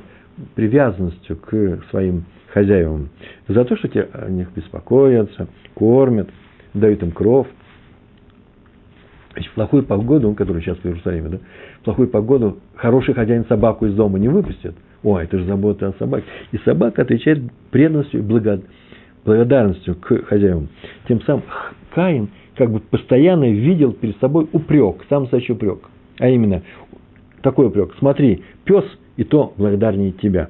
привязанностью 0.55 1.37
к 1.37 1.79
своим 1.89 2.25
хозяевам. 2.47 3.09
За 3.47 3.65
то, 3.65 3.75
что 3.75 3.87
те 3.87 4.07
о 4.13 4.29
них 4.29 4.49
беспокоятся, 4.55 5.47
кормят, 5.75 6.29
дают 6.73 7.03
им 7.03 7.11
кров. 7.11 7.47
Значит, 9.33 9.51
в 9.51 9.55
плохую 9.55 9.83
погоду, 9.83 10.33
который 10.33 10.61
сейчас 10.61 10.77
в 10.77 10.85
Иерусалиме, 10.85 11.29
да, 11.29 11.37
в 11.81 11.83
плохую 11.83 12.07
погоду 12.07 12.57
хороший 12.75 13.13
хозяин 13.13 13.45
собаку 13.45 13.85
из 13.85 13.93
дома 13.93 14.17
не 14.17 14.27
выпустит. 14.27 14.75
О, 15.03 15.19
это 15.19 15.37
же 15.37 15.45
забота 15.45 15.89
о 15.89 15.93
собаке. 15.93 16.25
И 16.51 16.57
собака 16.59 17.03
отвечает 17.03 17.43
преданностью 17.71 18.19
и 18.19 18.23
благодарностью 19.25 19.95
к 19.95 20.25
хозяевам. 20.25 20.69
Тем 21.07 21.21
самым 21.21 21.43
Каин 21.93 22.29
как 22.55 22.71
бы 22.71 22.79
постоянно 22.79 23.49
видел 23.49 23.93
перед 23.93 24.17
собой 24.19 24.47
упрек, 24.51 25.05
сам 25.09 25.23
настоящий 25.23 25.53
упрек. 25.53 25.79
А 26.19 26.27
именно, 26.27 26.61
такой 27.41 27.67
упрек. 27.67 27.93
Смотри, 27.99 28.43
пес 28.65 28.83
и 29.17 29.23
то 29.23 29.53
благодарнее 29.57 30.11
тебя. 30.11 30.49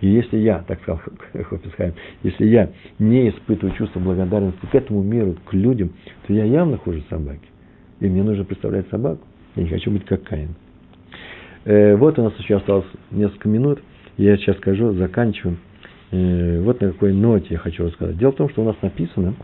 И 0.00 0.08
если 0.08 0.36
я, 0.38 0.58
так 0.66 0.80
сказал 0.82 1.00
Хофисхайм, 1.32 1.94
если 2.22 2.46
я 2.46 2.70
не 2.98 3.30
испытываю 3.30 3.74
чувство 3.76 4.00
благодарности 4.00 4.66
к 4.66 4.74
этому 4.74 5.02
миру, 5.02 5.36
к 5.46 5.52
людям, 5.54 5.92
то 6.26 6.32
я 6.32 6.44
явно 6.44 6.76
хуже 6.76 7.02
собаки. 7.08 7.46
И 8.00 8.06
мне 8.06 8.22
нужно 8.22 8.44
представлять 8.44 8.88
собаку. 8.90 9.22
Я 9.56 9.62
не 9.62 9.68
хочу 9.70 9.90
быть 9.90 10.04
как 10.04 10.24
Каин. 10.24 10.56
Э, 11.64 11.96
вот 11.96 12.18
у 12.18 12.22
нас 12.22 12.34
еще 12.38 12.56
осталось 12.56 12.86
несколько 13.10 13.48
минут. 13.48 13.80
Я 14.16 14.36
сейчас 14.36 14.56
скажу, 14.58 14.92
заканчиваю. 14.92 15.56
Э, 16.10 16.60
вот 16.62 16.80
на 16.80 16.92
какой 16.92 17.12
ноте 17.12 17.48
я 17.50 17.58
хочу 17.58 17.84
рассказать. 17.84 18.16
Дело 18.18 18.32
в 18.32 18.36
том, 18.36 18.48
что 18.50 18.62
у 18.62 18.64
нас 18.64 18.76
написано 18.82 19.34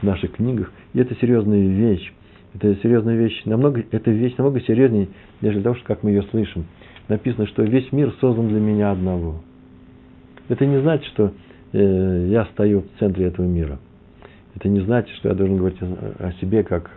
в 0.00 0.04
наших 0.04 0.32
книгах, 0.32 0.72
и 0.92 1.00
это 1.00 1.14
серьезная 1.16 1.66
вещь. 1.66 2.12
Это 2.54 2.76
серьезная 2.82 3.16
вещь, 3.16 3.42
намного, 3.46 3.82
это 3.90 4.10
вещь 4.10 4.36
намного 4.36 4.60
серьезнее, 4.60 5.08
нежели 5.40 5.62
того, 5.62 5.74
что 5.74 5.84
как 5.86 6.02
мы 6.02 6.10
ее 6.10 6.22
слышим. 6.30 6.66
Написано, 7.08 7.46
что 7.46 7.62
весь 7.62 7.90
мир 7.90 8.14
создан 8.20 8.48
для 8.48 8.60
меня 8.60 8.92
одного. 8.92 9.42
Это 10.48 10.64
не 10.64 10.80
значит, 10.80 11.06
что 11.06 11.32
э, 11.72 12.28
я 12.30 12.44
стою 12.46 12.82
в 12.82 12.98
центре 13.00 13.26
этого 13.26 13.46
мира. 13.46 13.78
Это 14.54 14.68
не 14.68 14.80
значит, 14.80 15.14
что 15.16 15.30
я 15.30 15.34
должен 15.34 15.56
говорить 15.56 15.78
о, 15.82 16.32
себе 16.40 16.62
как 16.62 16.90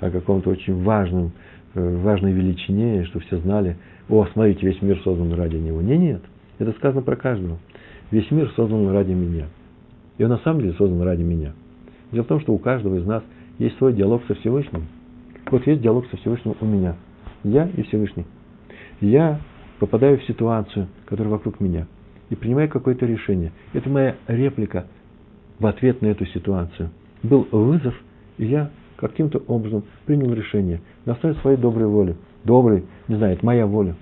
о 0.00 0.10
каком-то 0.10 0.50
очень 0.50 0.82
важном, 0.82 1.32
э, 1.74 1.96
важной 1.98 2.32
величине, 2.32 3.04
что 3.04 3.20
все 3.20 3.38
знали, 3.38 3.76
о, 4.08 4.26
смотрите, 4.32 4.66
весь 4.66 4.82
мир 4.82 5.00
создан 5.04 5.32
ради 5.34 5.56
него. 5.56 5.80
Не, 5.82 5.96
нет, 5.96 6.22
это 6.58 6.72
сказано 6.72 7.02
про 7.02 7.16
каждого. 7.16 7.58
Весь 8.10 8.30
мир 8.30 8.50
создан 8.56 8.90
ради 8.90 9.12
меня. 9.12 9.46
И 10.18 10.24
он 10.24 10.30
на 10.30 10.38
самом 10.38 10.60
деле 10.60 10.74
создан 10.74 11.00
ради 11.02 11.22
меня. 11.22 11.52
Дело 12.12 12.24
в 12.24 12.28
том, 12.28 12.40
что 12.40 12.52
у 12.52 12.58
каждого 12.58 12.96
из 12.96 13.06
нас 13.06 13.22
есть 13.58 13.76
свой 13.78 13.92
диалог 13.92 14.22
со 14.26 14.34
Всевышним. 14.34 14.86
Вот 15.50 15.66
есть 15.66 15.80
диалог 15.80 16.06
со 16.10 16.16
Всевышним 16.16 16.54
у 16.60 16.64
меня. 16.64 16.96
Я 17.44 17.68
и 17.68 17.82
Всевышний. 17.82 18.26
Я 19.00 19.40
попадаю 19.78 20.18
в 20.18 20.24
ситуацию, 20.24 20.88
которая 21.06 21.32
вокруг 21.32 21.60
меня, 21.60 21.86
и 22.28 22.36
принимаю 22.36 22.68
какое-то 22.68 23.06
решение. 23.06 23.52
Это 23.72 23.88
моя 23.88 24.16
реплика 24.26 24.86
в 25.58 25.66
ответ 25.66 26.02
на 26.02 26.08
эту 26.08 26.26
ситуацию. 26.26 26.90
Был 27.22 27.46
вызов, 27.50 27.94
и 28.38 28.46
я 28.46 28.70
каким-то 28.96 29.38
образом 29.46 29.84
принял 30.04 30.32
решение 30.32 30.80
на 31.06 31.14
основе 31.14 31.34
своей 31.36 31.56
доброй 31.56 31.86
воли. 31.86 32.16
Добрый, 32.44 32.84
не 33.08 33.16
знаю, 33.16 33.34
это 33.34 33.46
моя 33.46 33.66
воля. 33.66 33.94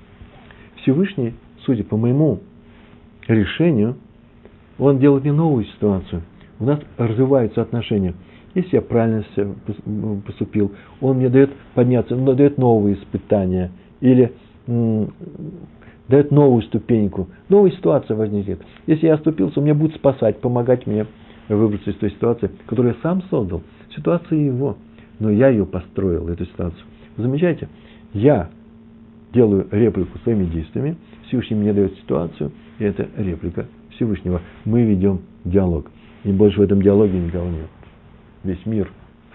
Всевышний, 0.83 1.35
судя 1.65 1.85
по 1.85 1.97
моему 1.97 2.41
решению, 3.29 3.97
он 4.79 4.99
делает 4.99 5.25
не 5.25 5.33
новую 5.33 5.65
ситуацию. 5.65 6.23
У 6.59 6.65
нас 6.65 6.81
развиваются 6.97 7.63
отношения. 7.63 8.15
Если 8.55 8.77
я 8.77 8.83
правильно 8.83 9.25
поступил, 10.27 10.73
он 11.01 11.19
мне 11.19 11.29
дает 11.29 11.51
подняться, 11.75 12.17
он 12.17 12.25
дает 12.37 12.59
новые 12.59 12.97
испытания. 12.97 13.71
Или 14.01 14.33
дает 14.67 16.31
новую 16.31 16.63
ступеньку, 16.63 17.29
новая 17.49 17.71
ситуация 17.71 18.17
возникнет. 18.17 18.61
Если 18.87 19.07
я 19.07 19.15
оступился, 19.15 19.59
он 19.59 19.65
меня 19.65 19.75
будет 19.75 19.95
спасать, 19.95 20.41
помогать 20.41 20.87
мне 20.87 21.07
выбраться 21.49 21.91
из 21.91 21.97
той 21.97 22.11
ситуации, 22.11 22.51
которую 22.67 22.95
я 22.95 23.01
сам 23.03 23.23
создал. 23.31 23.63
Ситуация 23.95 24.39
его 24.39 24.77
но 25.19 25.31
я 25.31 25.49
ее 25.49 25.67
построил, 25.67 26.29
эту 26.29 26.45
ситуацию. 26.47 26.83
Вы 27.17 27.25
замечаете? 27.25 27.69
Я 28.13 28.51
делаю 29.33 29.67
реплику 29.71 30.19
своими 30.21 30.45
действиями, 30.45 30.97
Всевышний 31.27 31.57
мне 31.57 31.73
дает 31.73 31.95
ситуацию, 31.97 32.53
и 32.79 32.85
это 32.85 33.09
реплика 33.17 33.67
Всевышнего. 33.91 34.41
Мы 34.65 34.83
ведем 34.83 35.21
диалог. 35.45 35.91
И 36.25 36.33
больше 36.33 36.61
в 36.61 36.63
этом 36.63 36.83
диалоге 36.83 37.19
никого 37.19 37.49
нет. 37.49 37.69
Весь 38.45 38.65
мир 38.67 38.91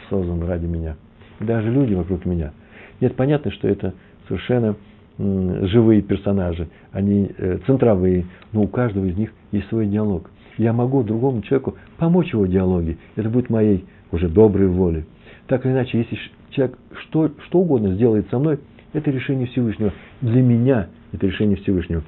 создан 0.09 0.43
ради 0.43 0.65
меня. 0.65 0.95
И 1.39 1.43
даже 1.43 1.71
люди 1.71 1.93
вокруг 1.93 2.25
меня. 2.25 2.53
Нет, 2.99 3.15
понятно, 3.15 3.51
что 3.51 3.67
это 3.67 3.93
совершенно 4.27 4.75
живые 5.17 6.01
персонажи, 6.01 6.69
они 6.91 7.29
э, 7.37 7.59
центровые, 7.67 8.25
но 8.51 8.63
у 8.63 8.67
каждого 8.67 9.05
из 9.05 9.15
них 9.15 9.31
есть 9.51 9.67
свой 9.69 9.85
диалог. 9.85 10.29
Я 10.57 10.73
могу 10.73 11.03
другому 11.03 11.41
человеку 11.41 11.75
помочь 11.97 12.33
его 12.33 12.45
диалоге. 12.45 12.97
Это 13.15 13.29
будет 13.29 13.49
моей 13.49 13.85
уже 14.11 14.27
доброй 14.27 14.67
волей. 14.67 15.05
Так 15.47 15.65
или 15.65 15.73
иначе, 15.73 15.99
если 15.99 16.17
человек 16.49 16.77
что, 17.01 17.31
что 17.45 17.59
угодно 17.59 17.93
сделает 17.93 18.27
со 18.29 18.39
мной, 18.39 18.59
это 18.93 19.11
решение 19.11 19.47
Всевышнего. 19.47 19.93
Для 20.21 20.41
меня 20.41 20.87
это 21.11 21.27
решение 21.27 21.57
Всевышнего. 21.57 22.03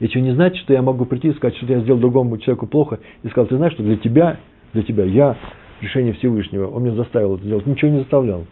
И 0.00 0.08
что 0.08 0.20
не 0.20 0.32
значит, 0.32 0.62
что 0.62 0.72
я 0.72 0.82
могу 0.82 1.04
прийти 1.04 1.28
и 1.28 1.34
сказать, 1.34 1.56
что 1.56 1.66
я 1.66 1.80
сделал 1.80 2.00
другому 2.00 2.38
человеку 2.38 2.66
плохо, 2.66 2.98
и 3.22 3.28
сказал, 3.28 3.46
ты 3.46 3.56
знаешь, 3.56 3.74
что 3.74 3.82
для 3.82 3.96
тебя, 3.96 4.38
для 4.72 4.82
тебя 4.82 5.04
я 5.04 5.36
решение 5.80 6.12
Всевышнего, 6.14 6.66
он 6.66 6.82
меня 6.82 6.94
заставил 6.94 7.36
это 7.36 7.44
сделать. 7.44 7.66
Ничего 7.66 7.90
не 7.90 7.98
заставлял. 7.98 8.46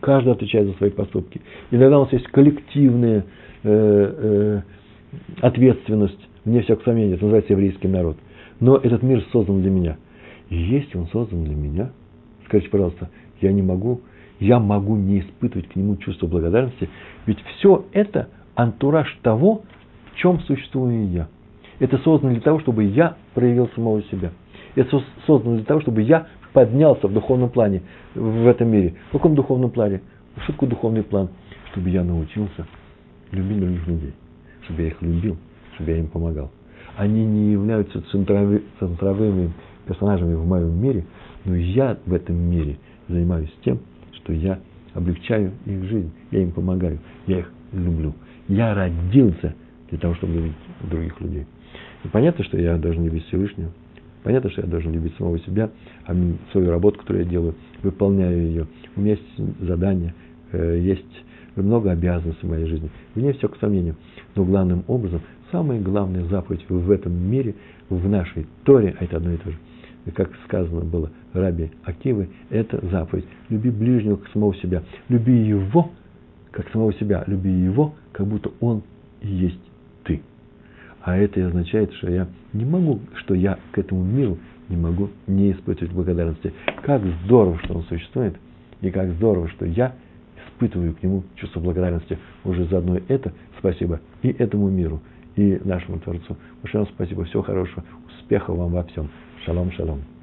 Каждый 0.00 0.32
отвечает 0.32 0.66
за 0.66 0.74
свои 0.74 0.90
поступки. 0.90 1.40
Иногда 1.70 1.98
у 1.98 2.04
нас 2.04 2.12
есть 2.12 2.26
коллективная 2.28 3.24
э, 3.64 3.64
э, 3.64 4.62
ответственность, 5.40 6.18
вне 6.44 6.62
всякого 6.62 6.84
сомнения, 6.84 7.14
это 7.14 7.24
называется 7.24 7.52
еврейский 7.52 7.88
народ. 7.88 8.16
Но 8.60 8.76
этот 8.76 9.02
мир 9.02 9.24
создан 9.32 9.60
для 9.60 9.70
меня. 9.70 9.96
И 10.50 10.56
если 10.56 10.96
он 10.96 11.08
создан 11.08 11.44
для 11.44 11.54
меня, 11.54 11.90
Скажите, 12.48 12.70
пожалуйста, 12.70 13.10
я 13.42 13.52
не 13.52 13.62
могу, 13.62 14.00
я 14.40 14.58
могу 14.58 14.96
не 14.96 15.20
испытывать 15.20 15.68
к 15.68 15.76
нему 15.76 15.96
чувство 15.96 16.26
благодарности, 16.26 16.88
ведь 17.26 17.38
все 17.42 17.84
это 17.92 18.28
антураж 18.54 19.18
того, 19.22 19.62
чем 20.18 20.40
существую 20.40 21.10
я. 21.10 21.28
Это 21.78 21.98
создано 21.98 22.32
для 22.32 22.42
того, 22.42 22.60
чтобы 22.60 22.84
я 22.84 23.16
проявил 23.34 23.68
самого 23.74 24.02
себя. 24.04 24.32
Это 24.74 25.02
создано 25.26 25.56
для 25.56 25.64
того, 25.64 25.80
чтобы 25.80 26.02
я 26.02 26.26
поднялся 26.52 27.08
в 27.08 27.12
духовном 27.12 27.50
плане 27.50 27.82
в 28.14 28.46
этом 28.46 28.68
мире. 28.68 28.96
В 29.08 29.12
каком 29.12 29.34
духовном 29.34 29.70
плане? 29.70 30.02
Что 30.42 30.52
такое 30.52 30.70
духовный 30.70 31.02
план? 31.02 31.28
Чтобы 31.70 31.90
я 31.90 32.04
научился 32.04 32.66
любить 33.30 33.60
других 33.60 33.86
людей. 33.86 34.12
Чтобы 34.64 34.82
я 34.82 34.88
их 34.88 35.02
любил, 35.02 35.36
чтобы 35.74 35.90
я 35.92 35.98
им 35.98 36.08
помогал. 36.08 36.50
Они 36.96 37.24
не 37.24 37.52
являются 37.52 38.02
центровыми 38.10 39.52
персонажами 39.86 40.34
в 40.34 40.46
моем 40.46 40.80
мире, 40.82 41.04
но 41.44 41.54
я 41.54 41.96
в 42.04 42.12
этом 42.12 42.36
мире 42.36 42.76
занимаюсь 43.08 43.52
тем, 43.64 43.78
что 44.12 44.32
я 44.32 44.58
облегчаю 44.94 45.52
их 45.64 45.84
жизнь, 45.84 46.12
я 46.32 46.42
им 46.42 46.50
помогаю, 46.50 46.98
я 47.26 47.38
их 47.38 47.52
люблю. 47.72 48.14
Я 48.48 48.74
родился 48.74 49.54
для 49.90 49.98
того, 49.98 50.14
чтобы 50.14 50.34
любить 50.34 50.52
других 50.82 51.20
людей. 51.20 51.46
И 52.04 52.08
понятно, 52.08 52.44
что 52.44 52.58
я 52.58 52.76
должен 52.76 53.04
любить 53.04 53.26
Всевышнего, 53.26 53.70
понятно, 54.22 54.50
что 54.50 54.62
я 54.62 54.66
должен 54.66 54.92
любить 54.92 55.14
самого 55.16 55.38
себя, 55.40 55.70
а 56.06 56.14
свою 56.52 56.70
работу, 56.70 56.98
которую 56.98 57.24
я 57.24 57.30
делаю, 57.30 57.54
выполняю 57.82 58.42
ее. 58.42 58.66
У 58.96 59.00
меня 59.00 59.12
есть 59.12 59.60
задание, 59.60 60.14
э, 60.52 60.78
есть 60.80 61.24
много 61.56 61.90
обязанностей 61.90 62.46
в 62.46 62.50
моей 62.50 62.66
жизни. 62.66 62.90
Вне 63.14 63.32
всякого 63.32 63.58
сомнения. 63.58 63.94
Но 64.34 64.44
главным 64.44 64.84
образом, 64.86 65.20
самая 65.50 65.80
главная 65.80 66.24
заповедь 66.24 66.64
в 66.68 66.90
этом 66.90 67.12
мире, 67.12 67.54
в 67.88 68.08
нашей 68.08 68.46
Торе, 68.64 68.94
а 68.98 69.04
это 69.04 69.16
одно 69.16 69.32
и 69.32 69.36
то 69.38 69.50
же, 69.50 69.56
как 70.14 70.30
сказано 70.44 70.82
было 70.82 71.10
Раби 71.32 71.70
Акивы, 71.84 72.28
это 72.50 72.84
заповедь. 72.86 73.26
Люби 73.48 73.70
ближнего 73.70 74.16
как 74.16 74.28
самого 74.32 74.54
себя. 74.56 74.82
Люби 75.08 75.34
его 75.34 75.90
как 76.50 76.70
самого 76.70 76.92
себя. 76.94 77.24
Люби 77.26 77.50
его, 77.50 77.94
как 78.12 78.26
будто 78.26 78.50
он 78.60 78.82
и 79.20 79.28
есть. 79.28 79.60
А 81.08 81.16
это 81.16 81.40
и 81.40 81.42
означает, 81.42 81.90
что 81.94 82.10
я 82.10 82.28
не 82.52 82.66
могу, 82.66 83.00
что 83.14 83.32
я 83.32 83.58
к 83.72 83.78
этому 83.78 84.04
миру 84.04 84.36
не 84.68 84.76
могу 84.76 85.08
не 85.26 85.52
испытывать 85.52 85.90
благодарности. 85.90 86.52
Как 86.82 87.00
здорово, 87.24 87.58
что 87.64 87.76
он 87.76 87.84
существует, 87.84 88.36
и 88.82 88.90
как 88.90 89.08
здорово, 89.12 89.48
что 89.48 89.64
я 89.64 89.94
испытываю 90.36 90.94
к 90.94 91.02
нему 91.02 91.24
чувство 91.36 91.60
благодарности. 91.60 92.18
Уже 92.44 92.66
заодно 92.66 92.98
это 93.08 93.32
спасибо 93.58 94.00
и 94.20 94.28
этому 94.28 94.68
миру, 94.68 95.00
и 95.34 95.58
нашему 95.64 95.98
Творцу. 95.98 96.36
Большое 96.60 96.84
вам 96.84 96.92
спасибо, 96.92 97.24
всего 97.24 97.42
хорошего, 97.42 97.82
успехов 98.08 98.58
вам 98.58 98.72
во 98.72 98.82
всем. 98.82 99.08
Шалом, 99.46 99.72
шалом. 99.72 100.17